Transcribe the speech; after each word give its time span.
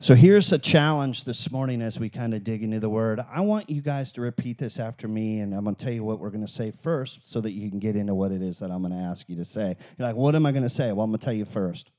So 0.00 0.14
here's 0.14 0.52
a 0.52 0.58
challenge 0.58 1.24
this 1.24 1.50
morning 1.50 1.80
as 1.80 1.98
we 1.98 2.10
kind 2.10 2.34
of 2.34 2.44
dig 2.44 2.62
into 2.62 2.78
the 2.78 2.90
word. 2.90 3.20
I 3.32 3.40
want 3.40 3.70
you 3.70 3.80
guys 3.80 4.12
to 4.12 4.20
repeat 4.20 4.58
this 4.58 4.78
after 4.78 5.08
me, 5.08 5.40
and 5.40 5.54
I'm 5.54 5.64
going 5.64 5.76
to 5.76 5.82
tell 5.82 5.94
you 5.94 6.04
what 6.04 6.18
we're 6.18 6.30
going 6.30 6.44
to 6.44 6.52
say 6.52 6.72
first 6.72 7.20
so 7.24 7.40
that 7.40 7.52
you 7.52 7.70
can 7.70 7.78
get 7.78 7.96
into 7.96 8.14
what 8.14 8.30
it 8.30 8.42
is 8.42 8.58
that 8.58 8.70
I'm 8.70 8.82
going 8.82 8.92
to 8.92 8.98
ask 8.98 9.28
you 9.30 9.36
to 9.36 9.44
say. 9.44 9.76
You're 9.96 10.06
like, 10.06 10.16
what 10.16 10.34
am 10.34 10.44
I 10.44 10.52
going 10.52 10.64
to 10.64 10.68
say? 10.68 10.92
Well, 10.92 11.04
I'm 11.04 11.10
going 11.10 11.20
to 11.20 11.24
tell 11.24 11.32
you 11.32 11.46
first. 11.46 11.90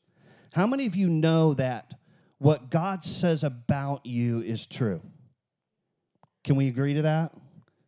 How 0.54 0.68
many 0.68 0.86
of 0.86 0.96
you 0.96 1.10
know 1.10 1.55
that 1.55 1.94
what 2.38 2.69
God 2.69 3.03
says 3.03 3.44
about 3.44 4.05
you 4.05 4.41
is 4.41 4.67
true? 4.67 5.01
Can 6.43 6.57
we 6.57 6.67
agree 6.67 6.93
to 6.93 7.01
that? 7.03 7.31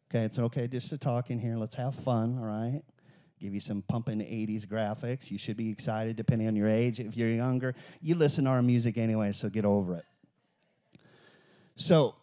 Okay, 0.09 0.23
it's 0.23 0.39
okay 0.39 0.67
just 0.67 0.89
to 0.89 0.97
talk 0.97 1.29
in 1.29 1.37
here. 1.37 1.57
Let's 1.57 1.75
have 1.75 1.93
fun, 1.93 2.39
all 2.39 2.45
right? 2.45 2.81
Give 3.39 3.54
you 3.54 3.59
some 3.59 3.83
pumping 3.83 4.19
80s 4.19 4.65
graphics. 4.65 5.29
You 5.29 5.38
should 5.38 5.57
be 5.57 5.70
excited 5.70 6.15
depending 6.15 6.47
on 6.47 6.55
your 6.55 6.70
age. 6.70 6.99
If 6.99 7.15
you're 7.15 7.29
younger, 7.29 7.75
you 8.02 8.15
listen 8.15 8.45
to 8.45 8.49
our 8.49 8.61
music 8.61 8.97
anyway, 8.97 9.31
so 9.31 9.49
get 9.49 9.65
over 9.65 9.95
it. 9.95 10.05
So, 11.76 12.15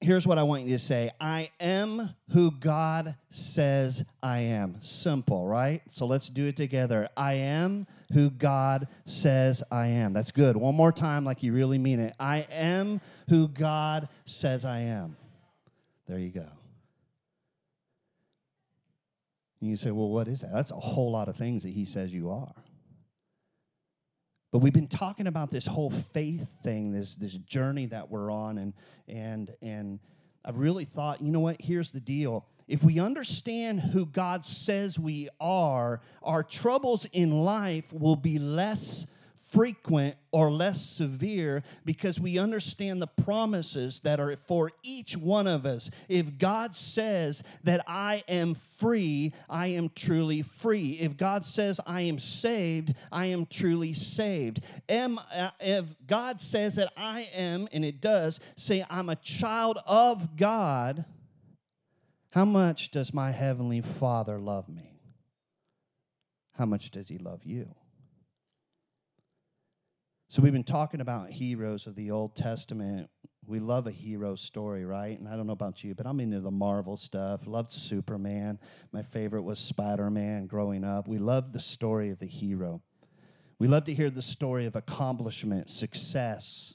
here's 0.00 0.26
what 0.26 0.38
I 0.38 0.42
want 0.42 0.64
you 0.64 0.76
to 0.76 0.78
say 0.78 1.10
I 1.20 1.50
am 1.60 2.14
who 2.32 2.50
God 2.50 3.16
says 3.30 4.04
I 4.22 4.40
am. 4.40 4.76
Simple, 4.80 5.46
right? 5.46 5.82
So 5.88 6.06
let's 6.06 6.28
do 6.28 6.46
it 6.46 6.56
together. 6.56 7.08
I 7.16 7.34
am 7.34 7.86
who 8.12 8.30
God 8.30 8.88
says 9.04 9.62
I 9.70 9.88
am. 9.88 10.12
That's 10.12 10.30
good. 10.30 10.56
One 10.56 10.74
more 10.74 10.92
time, 10.92 11.24
like 11.24 11.42
you 11.42 11.52
really 11.52 11.78
mean 11.78 12.00
it. 12.00 12.14
I 12.18 12.46
am 12.50 13.00
who 13.28 13.48
God 13.48 14.08
says 14.24 14.64
I 14.64 14.80
am. 14.80 15.16
There 16.08 16.18
you 16.18 16.30
go. 16.30 16.46
And 19.60 19.68
you 19.68 19.76
say, 19.76 19.90
well, 19.90 20.08
what 20.08 20.28
is 20.28 20.40
that? 20.40 20.52
That's 20.52 20.70
a 20.70 20.76
whole 20.76 21.12
lot 21.12 21.28
of 21.28 21.36
things 21.36 21.62
that 21.62 21.70
he 21.70 21.84
says 21.84 22.12
you 22.12 22.30
are. 22.30 22.54
But 24.52 24.58
we've 24.58 24.72
been 24.72 24.88
talking 24.88 25.26
about 25.26 25.50
this 25.50 25.66
whole 25.66 25.90
faith 25.90 26.48
thing, 26.62 26.92
this, 26.92 27.14
this 27.14 27.34
journey 27.34 27.86
that 27.86 28.10
we're 28.10 28.32
on, 28.32 28.58
and, 28.58 28.74
and, 29.06 29.54
and 29.62 30.00
I 30.44 30.50
really 30.50 30.84
thought, 30.84 31.20
you 31.20 31.30
know 31.30 31.40
what? 31.40 31.60
Here's 31.60 31.92
the 31.92 32.00
deal. 32.00 32.46
If 32.66 32.82
we 32.82 32.98
understand 32.98 33.80
who 33.80 34.06
God 34.06 34.44
says 34.44 34.98
we 34.98 35.28
are, 35.40 36.00
our 36.22 36.42
troubles 36.42 37.06
in 37.12 37.42
life 37.42 37.92
will 37.92 38.16
be 38.16 38.38
less 38.38 39.06
frequent 39.50 40.14
or 40.30 40.50
less 40.50 40.80
severe 40.80 41.62
because 41.84 42.20
we 42.20 42.38
understand 42.38 43.02
the 43.02 43.06
promises 43.06 44.00
that 44.00 44.20
are 44.20 44.36
for 44.36 44.70
each 44.82 45.16
one 45.16 45.48
of 45.48 45.66
us. 45.66 45.90
If 46.08 46.38
God 46.38 46.74
says 46.74 47.42
that 47.64 47.84
I 47.88 48.22
am 48.28 48.54
free, 48.54 49.32
I 49.48 49.68
am 49.68 49.90
truly 49.94 50.42
free. 50.42 50.92
If 51.00 51.16
God 51.16 51.44
says 51.44 51.80
I 51.84 52.02
am 52.02 52.20
saved, 52.20 52.94
I 53.10 53.26
am 53.26 53.46
truly 53.46 53.92
saved. 53.92 54.60
Am, 54.88 55.18
uh, 55.34 55.50
if 55.58 55.84
God 56.06 56.40
says 56.40 56.76
that 56.76 56.92
I 56.96 57.28
am, 57.34 57.68
and 57.72 57.84
it 57.84 58.00
does, 58.00 58.38
say 58.56 58.84
I'm 58.88 59.08
a 59.08 59.16
child 59.16 59.78
of 59.84 60.36
God, 60.36 61.04
how 62.30 62.44
much 62.44 62.92
does 62.92 63.12
my 63.12 63.32
Heavenly 63.32 63.80
Father 63.80 64.38
love 64.38 64.68
me? 64.68 65.00
How 66.52 66.66
much 66.66 66.92
does 66.92 67.08
He 67.08 67.18
love 67.18 67.44
you? 67.44 67.74
So 70.30 70.42
we've 70.42 70.52
been 70.52 70.62
talking 70.62 71.00
about 71.00 71.28
heroes 71.28 71.88
of 71.88 71.96
the 71.96 72.12
Old 72.12 72.36
Testament. 72.36 73.10
We 73.48 73.58
love 73.58 73.88
a 73.88 73.90
hero 73.90 74.36
story, 74.36 74.84
right? 74.84 75.18
And 75.18 75.26
I 75.26 75.34
don't 75.34 75.48
know 75.48 75.52
about 75.52 75.82
you, 75.82 75.92
but 75.92 76.06
I'm 76.06 76.20
into 76.20 76.38
the 76.38 76.52
Marvel 76.52 76.96
stuff. 76.96 77.48
Loved 77.48 77.72
Superman. 77.72 78.60
My 78.92 79.02
favorite 79.02 79.42
was 79.42 79.58
Spider-Man 79.58 80.46
growing 80.46 80.84
up. 80.84 81.08
We 81.08 81.18
love 81.18 81.52
the 81.52 81.58
story 81.58 82.10
of 82.10 82.20
the 82.20 82.28
hero. 82.28 82.80
We 83.58 83.66
love 83.66 83.82
to 83.86 83.92
hear 83.92 84.08
the 84.08 84.22
story 84.22 84.66
of 84.66 84.76
accomplishment, 84.76 85.68
success, 85.68 86.74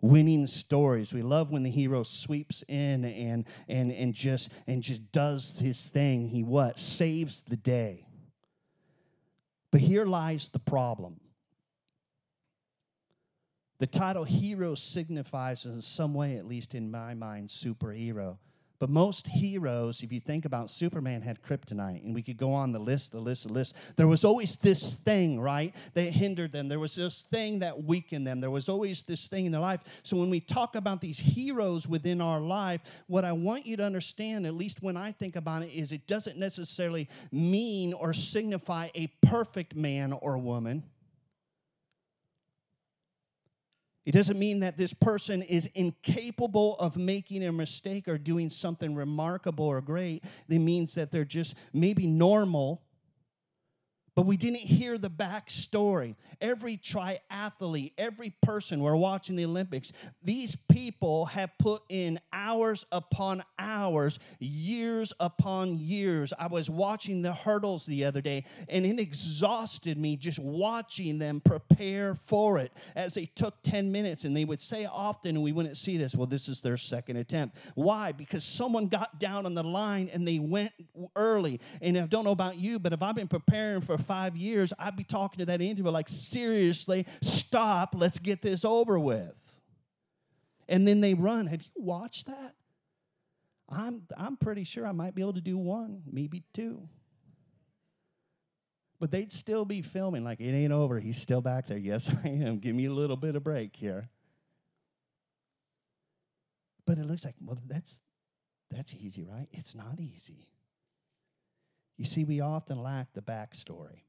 winning 0.00 0.48
stories. 0.48 1.12
We 1.12 1.22
love 1.22 1.52
when 1.52 1.62
the 1.62 1.70
hero 1.70 2.02
sweeps 2.02 2.64
in 2.66 3.04
and 3.04 3.44
and 3.68 3.92
and 3.92 4.12
just 4.12 4.50
and 4.66 4.82
just 4.82 5.12
does 5.12 5.60
his 5.60 5.90
thing. 5.90 6.26
He 6.26 6.42
what? 6.42 6.80
Saves 6.80 7.42
the 7.42 7.56
day. 7.56 8.08
But 9.70 9.80
here 9.80 10.04
lies 10.04 10.48
the 10.48 10.58
problem. 10.58 11.20
The 13.84 13.90
title 13.90 14.24
hero 14.24 14.74
signifies, 14.74 15.66
in 15.66 15.82
some 15.82 16.14
way, 16.14 16.38
at 16.38 16.46
least 16.46 16.74
in 16.74 16.90
my 16.90 17.12
mind, 17.12 17.50
superhero. 17.50 18.38
But 18.78 18.88
most 18.88 19.26
heroes, 19.26 20.02
if 20.02 20.10
you 20.10 20.20
think 20.20 20.46
about 20.46 20.70
Superman, 20.70 21.20
had 21.20 21.42
kryptonite, 21.42 22.02
and 22.02 22.14
we 22.14 22.22
could 22.22 22.38
go 22.38 22.54
on 22.54 22.72
the 22.72 22.78
list, 22.78 23.12
the 23.12 23.20
list, 23.20 23.46
the 23.46 23.52
list. 23.52 23.74
There 23.96 24.08
was 24.08 24.24
always 24.24 24.56
this 24.56 24.94
thing, 24.94 25.38
right, 25.38 25.74
that 25.92 26.04
hindered 26.04 26.50
them. 26.50 26.66
There 26.68 26.78
was 26.78 26.94
this 26.94 27.26
thing 27.30 27.58
that 27.58 27.84
weakened 27.84 28.26
them. 28.26 28.40
There 28.40 28.50
was 28.50 28.70
always 28.70 29.02
this 29.02 29.28
thing 29.28 29.44
in 29.44 29.52
their 29.52 29.60
life. 29.60 29.80
So 30.02 30.16
when 30.16 30.30
we 30.30 30.40
talk 30.40 30.76
about 30.76 31.02
these 31.02 31.18
heroes 31.18 31.86
within 31.86 32.22
our 32.22 32.40
life, 32.40 32.80
what 33.06 33.26
I 33.26 33.32
want 33.32 33.66
you 33.66 33.76
to 33.76 33.84
understand, 33.84 34.46
at 34.46 34.54
least 34.54 34.82
when 34.82 34.96
I 34.96 35.12
think 35.12 35.36
about 35.36 35.62
it, 35.62 35.74
is 35.74 35.92
it 35.92 36.06
doesn't 36.06 36.38
necessarily 36.38 37.06
mean 37.30 37.92
or 37.92 38.14
signify 38.14 38.88
a 38.94 39.08
perfect 39.20 39.76
man 39.76 40.14
or 40.14 40.38
woman. 40.38 40.84
It 44.04 44.12
doesn't 44.12 44.38
mean 44.38 44.60
that 44.60 44.76
this 44.76 44.92
person 44.92 45.40
is 45.42 45.70
incapable 45.74 46.76
of 46.78 46.96
making 46.96 47.44
a 47.44 47.52
mistake 47.52 48.06
or 48.06 48.18
doing 48.18 48.50
something 48.50 48.94
remarkable 48.94 49.64
or 49.64 49.80
great. 49.80 50.24
It 50.48 50.58
means 50.58 50.94
that 50.94 51.10
they're 51.10 51.24
just 51.24 51.54
maybe 51.72 52.06
normal 52.06 52.82
but 54.14 54.26
we 54.26 54.36
didn't 54.36 54.60
hear 54.60 54.98
the 54.98 55.10
backstory. 55.10 56.14
Every 56.40 56.76
triathlete, 56.76 57.92
every 57.98 58.34
person, 58.42 58.80
we're 58.80 58.96
watching 58.96 59.36
the 59.36 59.44
Olympics, 59.44 59.92
these 60.22 60.56
people 60.68 61.26
have 61.26 61.50
put 61.58 61.82
in 61.88 62.20
hours 62.32 62.86
upon 62.92 63.42
hours, 63.58 64.18
years 64.38 65.12
upon 65.20 65.78
years. 65.78 66.32
I 66.38 66.46
was 66.46 66.70
watching 66.70 67.22
the 67.22 67.32
hurdles 67.32 67.86
the 67.86 68.04
other 68.04 68.20
day, 68.20 68.44
and 68.68 68.86
it 68.86 69.00
exhausted 69.00 69.98
me 69.98 70.16
just 70.16 70.38
watching 70.38 71.18
them 71.18 71.40
prepare 71.40 72.14
for 72.14 72.58
it 72.58 72.72
as 72.94 73.14
they 73.14 73.26
took 73.26 73.62
10 73.62 73.90
minutes. 73.90 74.24
And 74.24 74.36
they 74.36 74.44
would 74.44 74.60
say 74.60 74.86
often, 74.86 75.36
and 75.36 75.42
we 75.42 75.52
wouldn't 75.52 75.76
see 75.76 75.96
this, 75.96 76.14
well, 76.14 76.26
this 76.26 76.48
is 76.48 76.60
their 76.60 76.76
second 76.76 77.16
attempt. 77.16 77.56
Why? 77.74 78.12
Because 78.12 78.44
someone 78.44 78.88
got 78.88 79.18
down 79.18 79.46
on 79.46 79.54
the 79.54 79.62
line 79.62 80.10
and 80.12 80.26
they 80.26 80.38
went 80.38 80.72
early. 81.16 81.60
And 81.80 81.96
I 81.98 82.06
don't 82.06 82.24
know 82.24 82.30
about 82.30 82.56
you, 82.56 82.78
but 82.78 82.92
if 82.92 83.02
I've 83.02 83.14
been 83.14 83.28
preparing 83.28 83.80
for 83.80 83.98
five 84.04 84.36
years, 84.36 84.72
I'd 84.78 84.96
be 84.96 85.04
talking 85.04 85.38
to 85.38 85.46
that 85.46 85.60
individual 85.60 85.92
like, 85.92 86.08
seriously, 86.08 87.06
stop, 87.22 87.94
let's 87.96 88.18
get 88.18 88.42
this 88.42 88.64
over 88.64 88.98
with. 88.98 89.60
And 90.68 90.86
then 90.86 91.00
they 91.00 91.14
run. 91.14 91.46
Have 91.46 91.62
you 91.62 91.70
watched 91.76 92.26
that? 92.26 92.54
I'm, 93.68 94.02
I'm 94.16 94.36
pretty 94.36 94.64
sure 94.64 94.86
I 94.86 94.92
might 94.92 95.14
be 95.14 95.22
able 95.22 95.34
to 95.34 95.40
do 95.40 95.58
one, 95.58 96.02
maybe 96.10 96.42
two. 96.52 96.88
But 99.00 99.10
they'd 99.10 99.32
still 99.32 99.64
be 99.64 99.82
filming 99.82 100.24
like 100.24 100.40
it 100.40 100.52
ain't 100.52 100.72
over. 100.72 101.00
He's 101.00 101.20
still 101.20 101.40
back 101.40 101.66
there. 101.66 101.78
Yes, 101.78 102.10
I 102.24 102.28
am. 102.28 102.58
Give 102.58 102.74
me 102.74 102.86
a 102.86 102.92
little 102.92 103.16
bit 103.16 103.36
of 103.36 103.44
break 103.44 103.74
here. 103.76 104.08
But 106.86 106.98
it 106.98 107.06
looks 107.06 107.24
like, 107.24 107.34
well, 107.40 107.58
that's 107.66 108.00
that's 108.70 108.94
easy, 108.94 109.24
right? 109.24 109.46
It's 109.52 109.74
not 109.74 110.00
easy. 110.00 110.48
You 111.96 112.04
see, 112.04 112.24
we 112.24 112.40
often 112.40 112.82
lack 112.82 113.12
the 113.12 113.22
backstory. 113.22 114.02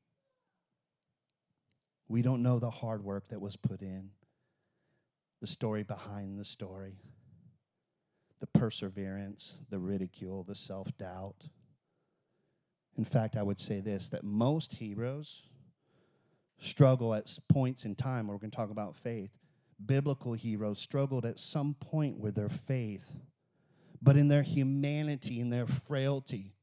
We 2.07 2.21
don't 2.21 2.43
know 2.43 2.59
the 2.59 2.69
hard 2.69 3.03
work 3.03 3.27
that 3.29 3.41
was 3.41 3.55
put 3.55 3.81
in, 3.81 4.09
the 5.41 5.47
story 5.47 5.83
behind 5.83 6.39
the 6.39 6.45
story, 6.45 6.99
the 8.39 8.47
perseverance, 8.47 9.57
the 9.69 9.79
ridicule, 9.79 10.43
the 10.43 10.55
self 10.55 10.95
doubt. 10.97 11.47
In 12.97 13.05
fact, 13.05 13.35
I 13.35 13.43
would 13.43 13.59
say 13.59 13.79
this 13.81 14.09
that 14.09 14.23
most 14.23 14.73
heroes 14.73 15.43
struggle 16.59 17.13
at 17.13 17.37
points 17.49 17.85
in 17.85 17.95
time, 17.95 18.27
where 18.27 18.35
we're 18.35 18.41
going 18.41 18.51
to 18.51 18.57
talk 18.57 18.71
about 18.71 18.95
faith. 18.95 19.31
Biblical 19.83 20.33
heroes 20.33 20.79
struggled 20.79 21.25
at 21.25 21.37
some 21.37 21.73
point 21.73 22.17
with 22.17 22.35
their 22.35 22.49
faith, 22.49 23.13
but 24.01 24.15
in 24.15 24.29
their 24.29 24.43
humanity, 24.43 25.41
in 25.41 25.49
their 25.49 25.67
frailty, 25.67 26.54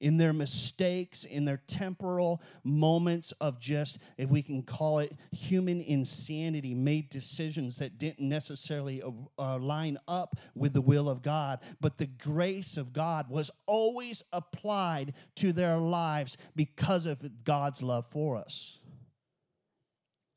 in 0.00 0.16
their 0.16 0.32
mistakes, 0.32 1.24
in 1.24 1.44
their 1.44 1.60
temporal 1.66 2.42
moments 2.64 3.32
of 3.40 3.58
just, 3.58 3.98
if 4.16 4.30
we 4.30 4.42
can 4.42 4.62
call 4.62 4.98
it 5.00 5.12
human 5.32 5.80
insanity, 5.80 6.74
made 6.74 7.10
decisions 7.10 7.76
that 7.78 7.98
didn't 7.98 8.28
necessarily 8.28 9.02
uh, 9.02 9.10
uh, 9.38 9.58
line 9.58 9.98
up 10.06 10.36
with 10.54 10.72
the 10.72 10.80
will 10.80 11.08
of 11.08 11.22
God. 11.22 11.60
But 11.80 11.98
the 11.98 12.06
grace 12.06 12.76
of 12.76 12.92
God 12.92 13.28
was 13.28 13.50
always 13.66 14.22
applied 14.32 15.14
to 15.36 15.52
their 15.52 15.76
lives 15.76 16.36
because 16.54 17.06
of 17.06 17.44
God's 17.44 17.82
love 17.82 18.06
for 18.10 18.36
us. 18.36 18.78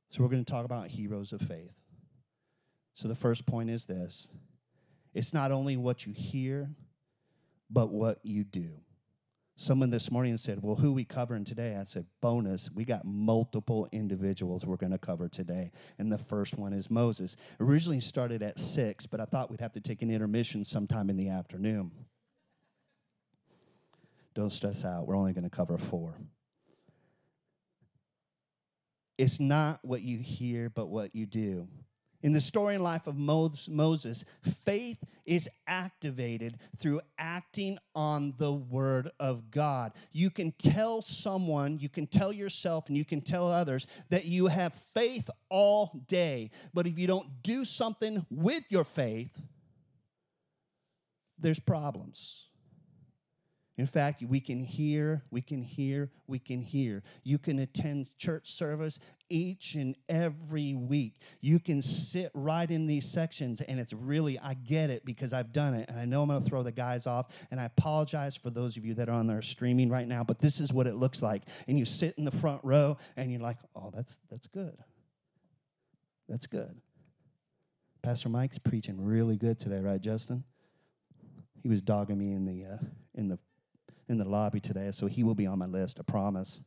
So 0.09 0.21
we're 0.23 0.29
going 0.29 0.43
to 0.43 0.51
talk 0.51 0.65
about 0.65 0.87
heroes 0.87 1.31
of 1.31 1.41
faith. 1.41 1.71
So 2.93 3.07
the 3.07 3.15
first 3.15 3.45
point 3.45 3.69
is 3.69 3.85
this 3.85 4.27
it's 5.13 5.33
not 5.33 5.51
only 5.51 5.77
what 5.77 6.05
you 6.05 6.13
hear, 6.13 6.69
but 7.69 7.91
what 7.91 8.19
you 8.23 8.43
do. 8.43 8.71
Someone 9.61 9.91
this 9.91 10.09
morning 10.09 10.39
said, 10.39 10.63
Well, 10.63 10.73
who 10.73 10.91
we 10.91 11.05
covering 11.05 11.45
today? 11.45 11.77
I 11.79 11.83
said, 11.83 12.07
Bonus. 12.19 12.71
We 12.73 12.83
got 12.83 13.05
multiple 13.05 13.87
individuals 13.91 14.65
we're 14.65 14.75
going 14.75 14.91
to 14.91 14.97
cover 14.97 15.27
today. 15.29 15.69
And 15.99 16.11
the 16.11 16.17
first 16.17 16.57
one 16.57 16.73
is 16.73 16.89
Moses. 16.89 17.35
Originally 17.59 17.99
started 17.99 18.41
at 18.41 18.57
six, 18.57 19.05
but 19.05 19.19
I 19.19 19.25
thought 19.25 19.51
we'd 19.51 19.61
have 19.61 19.73
to 19.73 19.79
take 19.79 20.01
an 20.01 20.09
intermission 20.09 20.65
sometime 20.65 21.11
in 21.11 21.15
the 21.15 21.29
afternoon. 21.29 21.91
Don't 24.33 24.49
stress 24.49 24.83
out. 24.83 25.05
We're 25.05 25.15
only 25.15 25.31
going 25.31 25.43
to 25.43 25.49
cover 25.51 25.77
four. 25.77 26.15
It's 29.19 29.39
not 29.39 29.77
what 29.83 30.01
you 30.01 30.17
hear, 30.17 30.71
but 30.71 30.87
what 30.87 31.13
you 31.13 31.27
do. 31.27 31.67
In 32.23 32.33
the 32.33 32.41
story 32.41 32.75
and 32.75 32.83
life 32.83 33.07
of 33.07 33.17
Moses, 33.17 34.25
faith 34.63 35.03
is 35.25 35.49
activated 35.65 36.59
through 36.77 37.01
acting 37.17 37.79
on 37.95 38.35
the 38.37 38.51
word 38.53 39.09
of 39.19 39.49
God. 39.49 39.93
You 40.11 40.29
can 40.29 40.51
tell 40.53 41.01
someone, 41.01 41.79
you 41.79 41.89
can 41.89 42.05
tell 42.05 42.31
yourself, 42.31 42.87
and 42.87 42.97
you 42.97 43.05
can 43.05 43.21
tell 43.21 43.47
others 43.47 43.87
that 44.09 44.25
you 44.25 44.47
have 44.47 44.73
faith 44.73 45.29
all 45.49 46.03
day. 46.07 46.51
But 46.73 46.85
if 46.85 46.99
you 46.99 47.07
don't 47.07 47.41
do 47.41 47.65
something 47.65 48.25
with 48.29 48.63
your 48.69 48.83
faith, 48.83 49.31
there's 51.39 51.59
problems. 51.59 52.45
In 53.81 53.87
fact, 53.87 54.21
we 54.21 54.39
can 54.39 54.59
hear, 54.59 55.23
we 55.31 55.41
can 55.41 55.63
hear, 55.63 56.11
we 56.27 56.37
can 56.37 56.61
hear. 56.61 57.01
You 57.23 57.39
can 57.39 57.57
attend 57.57 58.15
church 58.15 58.51
service 58.51 58.99
each 59.27 59.73
and 59.73 59.95
every 60.07 60.75
week. 60.75 61.15
You 61.39 61.57
can 61.57 61.81
sit 61.81 62.29
right 62.35 62.69
in 62.69 62.85
these 62.85 63.09
sections, 63.09 63.59
and 63.59 63.79
it's 63.79 63.91
really, 63.91 64.37
I 64.37 64.53
get 64.53 64.91
it 64.91 65.03
because 65.03 65.33
I've 65.33 65.51
done 65.51 65.73
it. 65.73 65.89
And 65.89 65.99
I 65.99 66.05
know 66.05 66.21
I'm 66.21 66.27
going 66.27 66.43
to 66.43 66.47
throw 66.47 66.61
the 66.61 66.71
guys 66.71 67.07
off. 67.07 67.29
And 67.49 67.59
I 67.59 67.65
apologize 67.65 68.35
for 68.35 68.51
those 68.51 68.77
of 68.77 68.85
you 68.85 68.93
that 68.93 69.09
are 69.09 69.13
on 69.13 69.25
there 69.25 69.41
streaming 69.41 69.89
right 69.89 70.07
now, 70.07 70.23
but 70.23 70.37
this 70.37 70.59
is 70.59 70.71
what 70.71 70.85
it 70.85 70.93
looks 70.93 71.23
like. 71.23 71.41
And 71.67 71.79
you 71.79 71.85
sit 71.85 72.13
in 72.19 72.23
the 72.23 72.29
front 72.29 72.63
row, 72.63 72.97
and 73.17 73.31
you're 73.31 73.41
like, 73.41 73.57
oh, 73.75 73.89
that's, 73.91 74.19
that's 74.29 74.45
good. 74.45 74.77
That's 76.29 76.45
good. 76.45 76.79
Pastor 78.03 78.29
Mike's 78.29 78.59
preaching 78.59 79.03
really 79.03 79.37
good 79.37 79.59
today, 79.59 79.79
right, 79.79 79.99
Justin? 79.99 80.43
He 81.63 81.67
was 81.67 81.81
dogging 81.81 82.19
me 82.19 82.33
in 82.33 82.45
the 82.45 82.73
uh, 82.73 82.77
in 83.15 83.27
the 83.27 83.39
in 84.11 84.17
the 84.17 84.27
lobby 84.27 84.59
today, 84.59 84.91
so 84.91 85.07
he 85.07 85.23
will 85.23 85.33
be 85.33 85.47
on 85.47 85.57
my 85.57 85.65
list, 85.65 85.99
I 85.99 86.03
promise. 86.03 86.59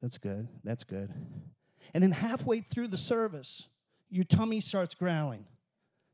That's 0.00 0.16
good. 0.16 0.48
That's 0.64 0.84
good. 0.84 1.12
And 1.92 2.02
then 2.02 2.12
halfway 2.12 2.60
through 2.60 2.88
the 2.88 2.98
service, 2.98 3.66
your 4.08 4.24
tummy 4.24 4.60
starts 4.60 4.94
growling. 4.94 5.44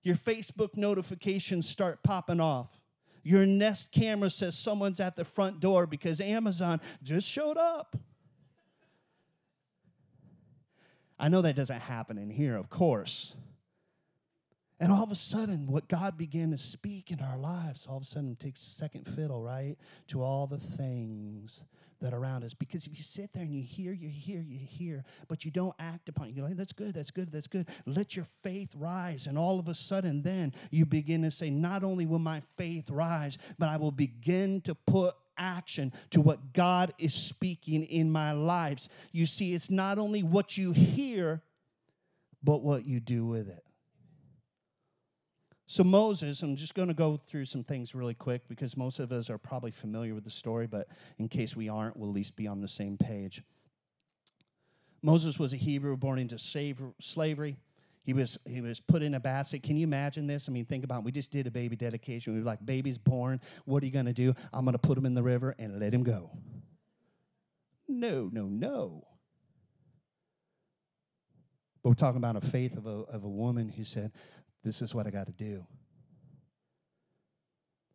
Your 0.02 0.16
Facebook 0.16 0.76
notifications 0.76 1.68
start 1.68 2.02
popping 2.02 2.40
off. 2.40 2.80
Your 3.22 3.46
Nest 3.46 3.92
camera 3.92 4.30
says 4.30 4.56
someone's 4.56 5.00
at 5.00 5.16
the 5.16 5.24
front 5.24 5.60
door 5.60 5.86
because 5.86 6.20
Amazon 6.20 6.80
just 7.02 7.28
showed 7.28 7.56
up. 7.56 7.96
I 11.18 11.28
know 11.28 11.42
that 11.42 11.56
doesn't 11.56 11.80
happen 11.80 12.18
in 12.18 12.28
here, 12.28 12.56
of 12.56 12.68
course. 12.68 13.34
And 14.80 14.90
all 14.90 15.04
of 15.04 15.12
a 15.12 15.16
sudden, 15.16 15.66
what 15.68 15.88
God 15.88 16.18
began 16.18 16.50
to 16.50 16.58
speak 16.58 17.10
in 17.10 17.20
our 17.20 17.38
lives, 17.38 17.86
all 17.86 17.96
of 17.96 18.02
a 18.02 18.06
sudden 18.06 18.34
takes 18.34 18.60
second 18.60 19.04
fiddle, 19.04 19.42
right? 19.42 19.76
To 20.08 20.22
all 20.22 20.46
the 20.46 20.58
things 20.58 21.62
that 22.00 22.12
are 22.12 22.18
around 22.18 22.44
us. 22.44 22.54
Because 22.54 22.86
if 22.86 22.96
you 22.96 23.04
sit 23.04 23.32
there 23.32 23.44
and 23.44 23.54
you 23.54 23.62
hear, 23.62 23.92
you 23.92 24.08
hear, 24.08 24.40
you 24.40 24.58
hear, 24.58 25.04
but 25.28 25.44
you 25.44 25.50
don't 25.50 25.74
act 25.78 26.08
upon 26.08 26.28
it, 26.28 26.34
you're 26.34 26.46
like, 26.46 26.56
that's 26.56 26.72
good, 26.72 26.92
that's 26.92 27.12
good, 27.12 27.30
that's 27.30 27.46
good. 27.46 27.68
Let 27.86 28.16
your 28.16 28.26
faith 28.42 28.70
rise. 28.76 29.26
And 29.26 29.38
all 29.38 29.58
of 29.60 29.68
a 29.68 29.74
sudden, 29.74 30.22
then 30.22 30.52
you 30.70 30.86
begin 30.86 31.22
to 31.22 31.30
say, 31.30 31.50
not 31.50 31.84
only 31.84 32.04
will 32.04 32.18
my 32.18 32.42
faith 32.56 32.90
rise, 32.90 33.38
but 33.58 33.68
I 33.68 33.76
will 33.76 33.92
begin 33.92 34.60
to 34.62 34.74
put 34.74 35.14
action 35.38 35.92
to 36.10 36.20
what 36.20 36.52
God 36.52 36.92
is 36.98 37.14
speaking 37.14 37.84
in 37.84 38.10
my 38.10 38.32
lives. 38.32 38.88
You 39.12 39.26
see, 39.26 39.54
it's 39.54 39.70
not 39.70 39.98
only 39.98 40.22
what 40.22 40.56
you 40.56 40.72
hear, 40.72 41.42
but 42.42 42.62
what 42.62 42.84
you 42.84 43.00
do 43.00 43.24
with 43.24 43.48
it. 43.48 43.64
So, 45.66 45.82
Moses, 45.82 46.42
I'm 46.42 46.56
just 46.56 46.74
going 46.74 46.88
to 46.88 46.94
go 46.94 47.16
through 47.16 47.46
some 47.46 47.64
things 47.64 47.94
really 47.94 48.14
quick 48.14 48.46
because 48.48 48.76
most 48.76 48.98
of 48.98 49.10
us 49.12 49.30
are 49.30 49.38
probably 49.38 49.70
familiar 49.70 50.14
with 50.14 50.24
the 50.24 50.30
story, 50.30 50.66
but 50.66 50.88
in 51.18 51.28
case 51.28 51.56
we 51.56 51.70
aren't, 51.70 51.96
we'll 51.96 52.10
at 52.10 52.14
least 52.14 52.36
be 52.36 52.46
on 52.46 52.60
the 52.60 52.68
same 52.68 52.98
page. 52.98 53.42
Moses 55.02 55.38
was 55.38 55.52
a 55.54 55.56
Hebrew 55.56 55.96
born 55.96 56.18
into 56.18 56.38
slavery. 56.38 57.56
He 58.04 58.12
was, 58.12 58.38
he 58.46 58.60
was 58.60 58.80
put 58.80 59.02
in 59.02 59.14
a 59.14 59.20
basket. 59.20 59.62
Can 59.62 59.76
you 59.76 59.84
imagine 59.84 60.26
this? 60.26 60.48
I 60.48 60.52
mean, 60.52 60.66
think 60.66 60.84
about 60.84 60.98
it. 60.98 61.04
We 61.04 61.12
just 61.12 61.30
did 61.30 61.46
a 61.46 61.50
baby 61.50 61.76
dedication. 61.76 62.34
We 62.34 62.40
were 62.40 62.46
like, 62.46 62.64
baby's 62.64 62.98
born. 62.98 63.40
What 63.64 63.82
are 63.82 63.86
you 63.86 63.92
going 63.92 64.04
to 64.04 64.12
do? 64.12 64.34
I'm 64.52 64.66
going 64.66 64.74
to 64.74 64.78
put 64.78 64.98
him 64.98 65.06
in 65.06 65.14
the 65.14 65.22
river 65.22 65.54
and 65.58 65.80
let 65.80 65.94
him 65.94 66.02
go. 66.02 66.30
No, 67.88 68.28
no, 68.30 68.44
no. 68.44 69.06
But 71.82 71.90
we're 71.90 71.94
talking 71.94 72.18
about 72.18 72.36
a 72.36 72.40
faith 72.40 72.76
of 72.76 72.86
a, 72.86 73.00
of 73.10 73.24
a 73.24 73.28
woman 73.28 73.68
who 73.68 73.84
said, 73.84 74.12
this 74.64 74.82
is 74.82 74.94
what 74.94 75.06
I 75.06 75.10
got 75.10 75.26
to 75.26 75.32
do. 75.32 75.66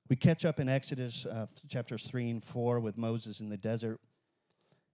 We 0.10 0.16
catch 0.16 0.45
up 0.45 0.60
in 0.60 0.69
Exodus 0.69 1.25
uh, 1.25 1.48
chapters 1.68 2.04
3 2.04 2.30
and 2.30 2.44
4 2.44 2.80
with 2.80 2.98
Moses 2.98 3.42
in 3.42 3.50
the 3.50 3.57
desert 3.57 4.00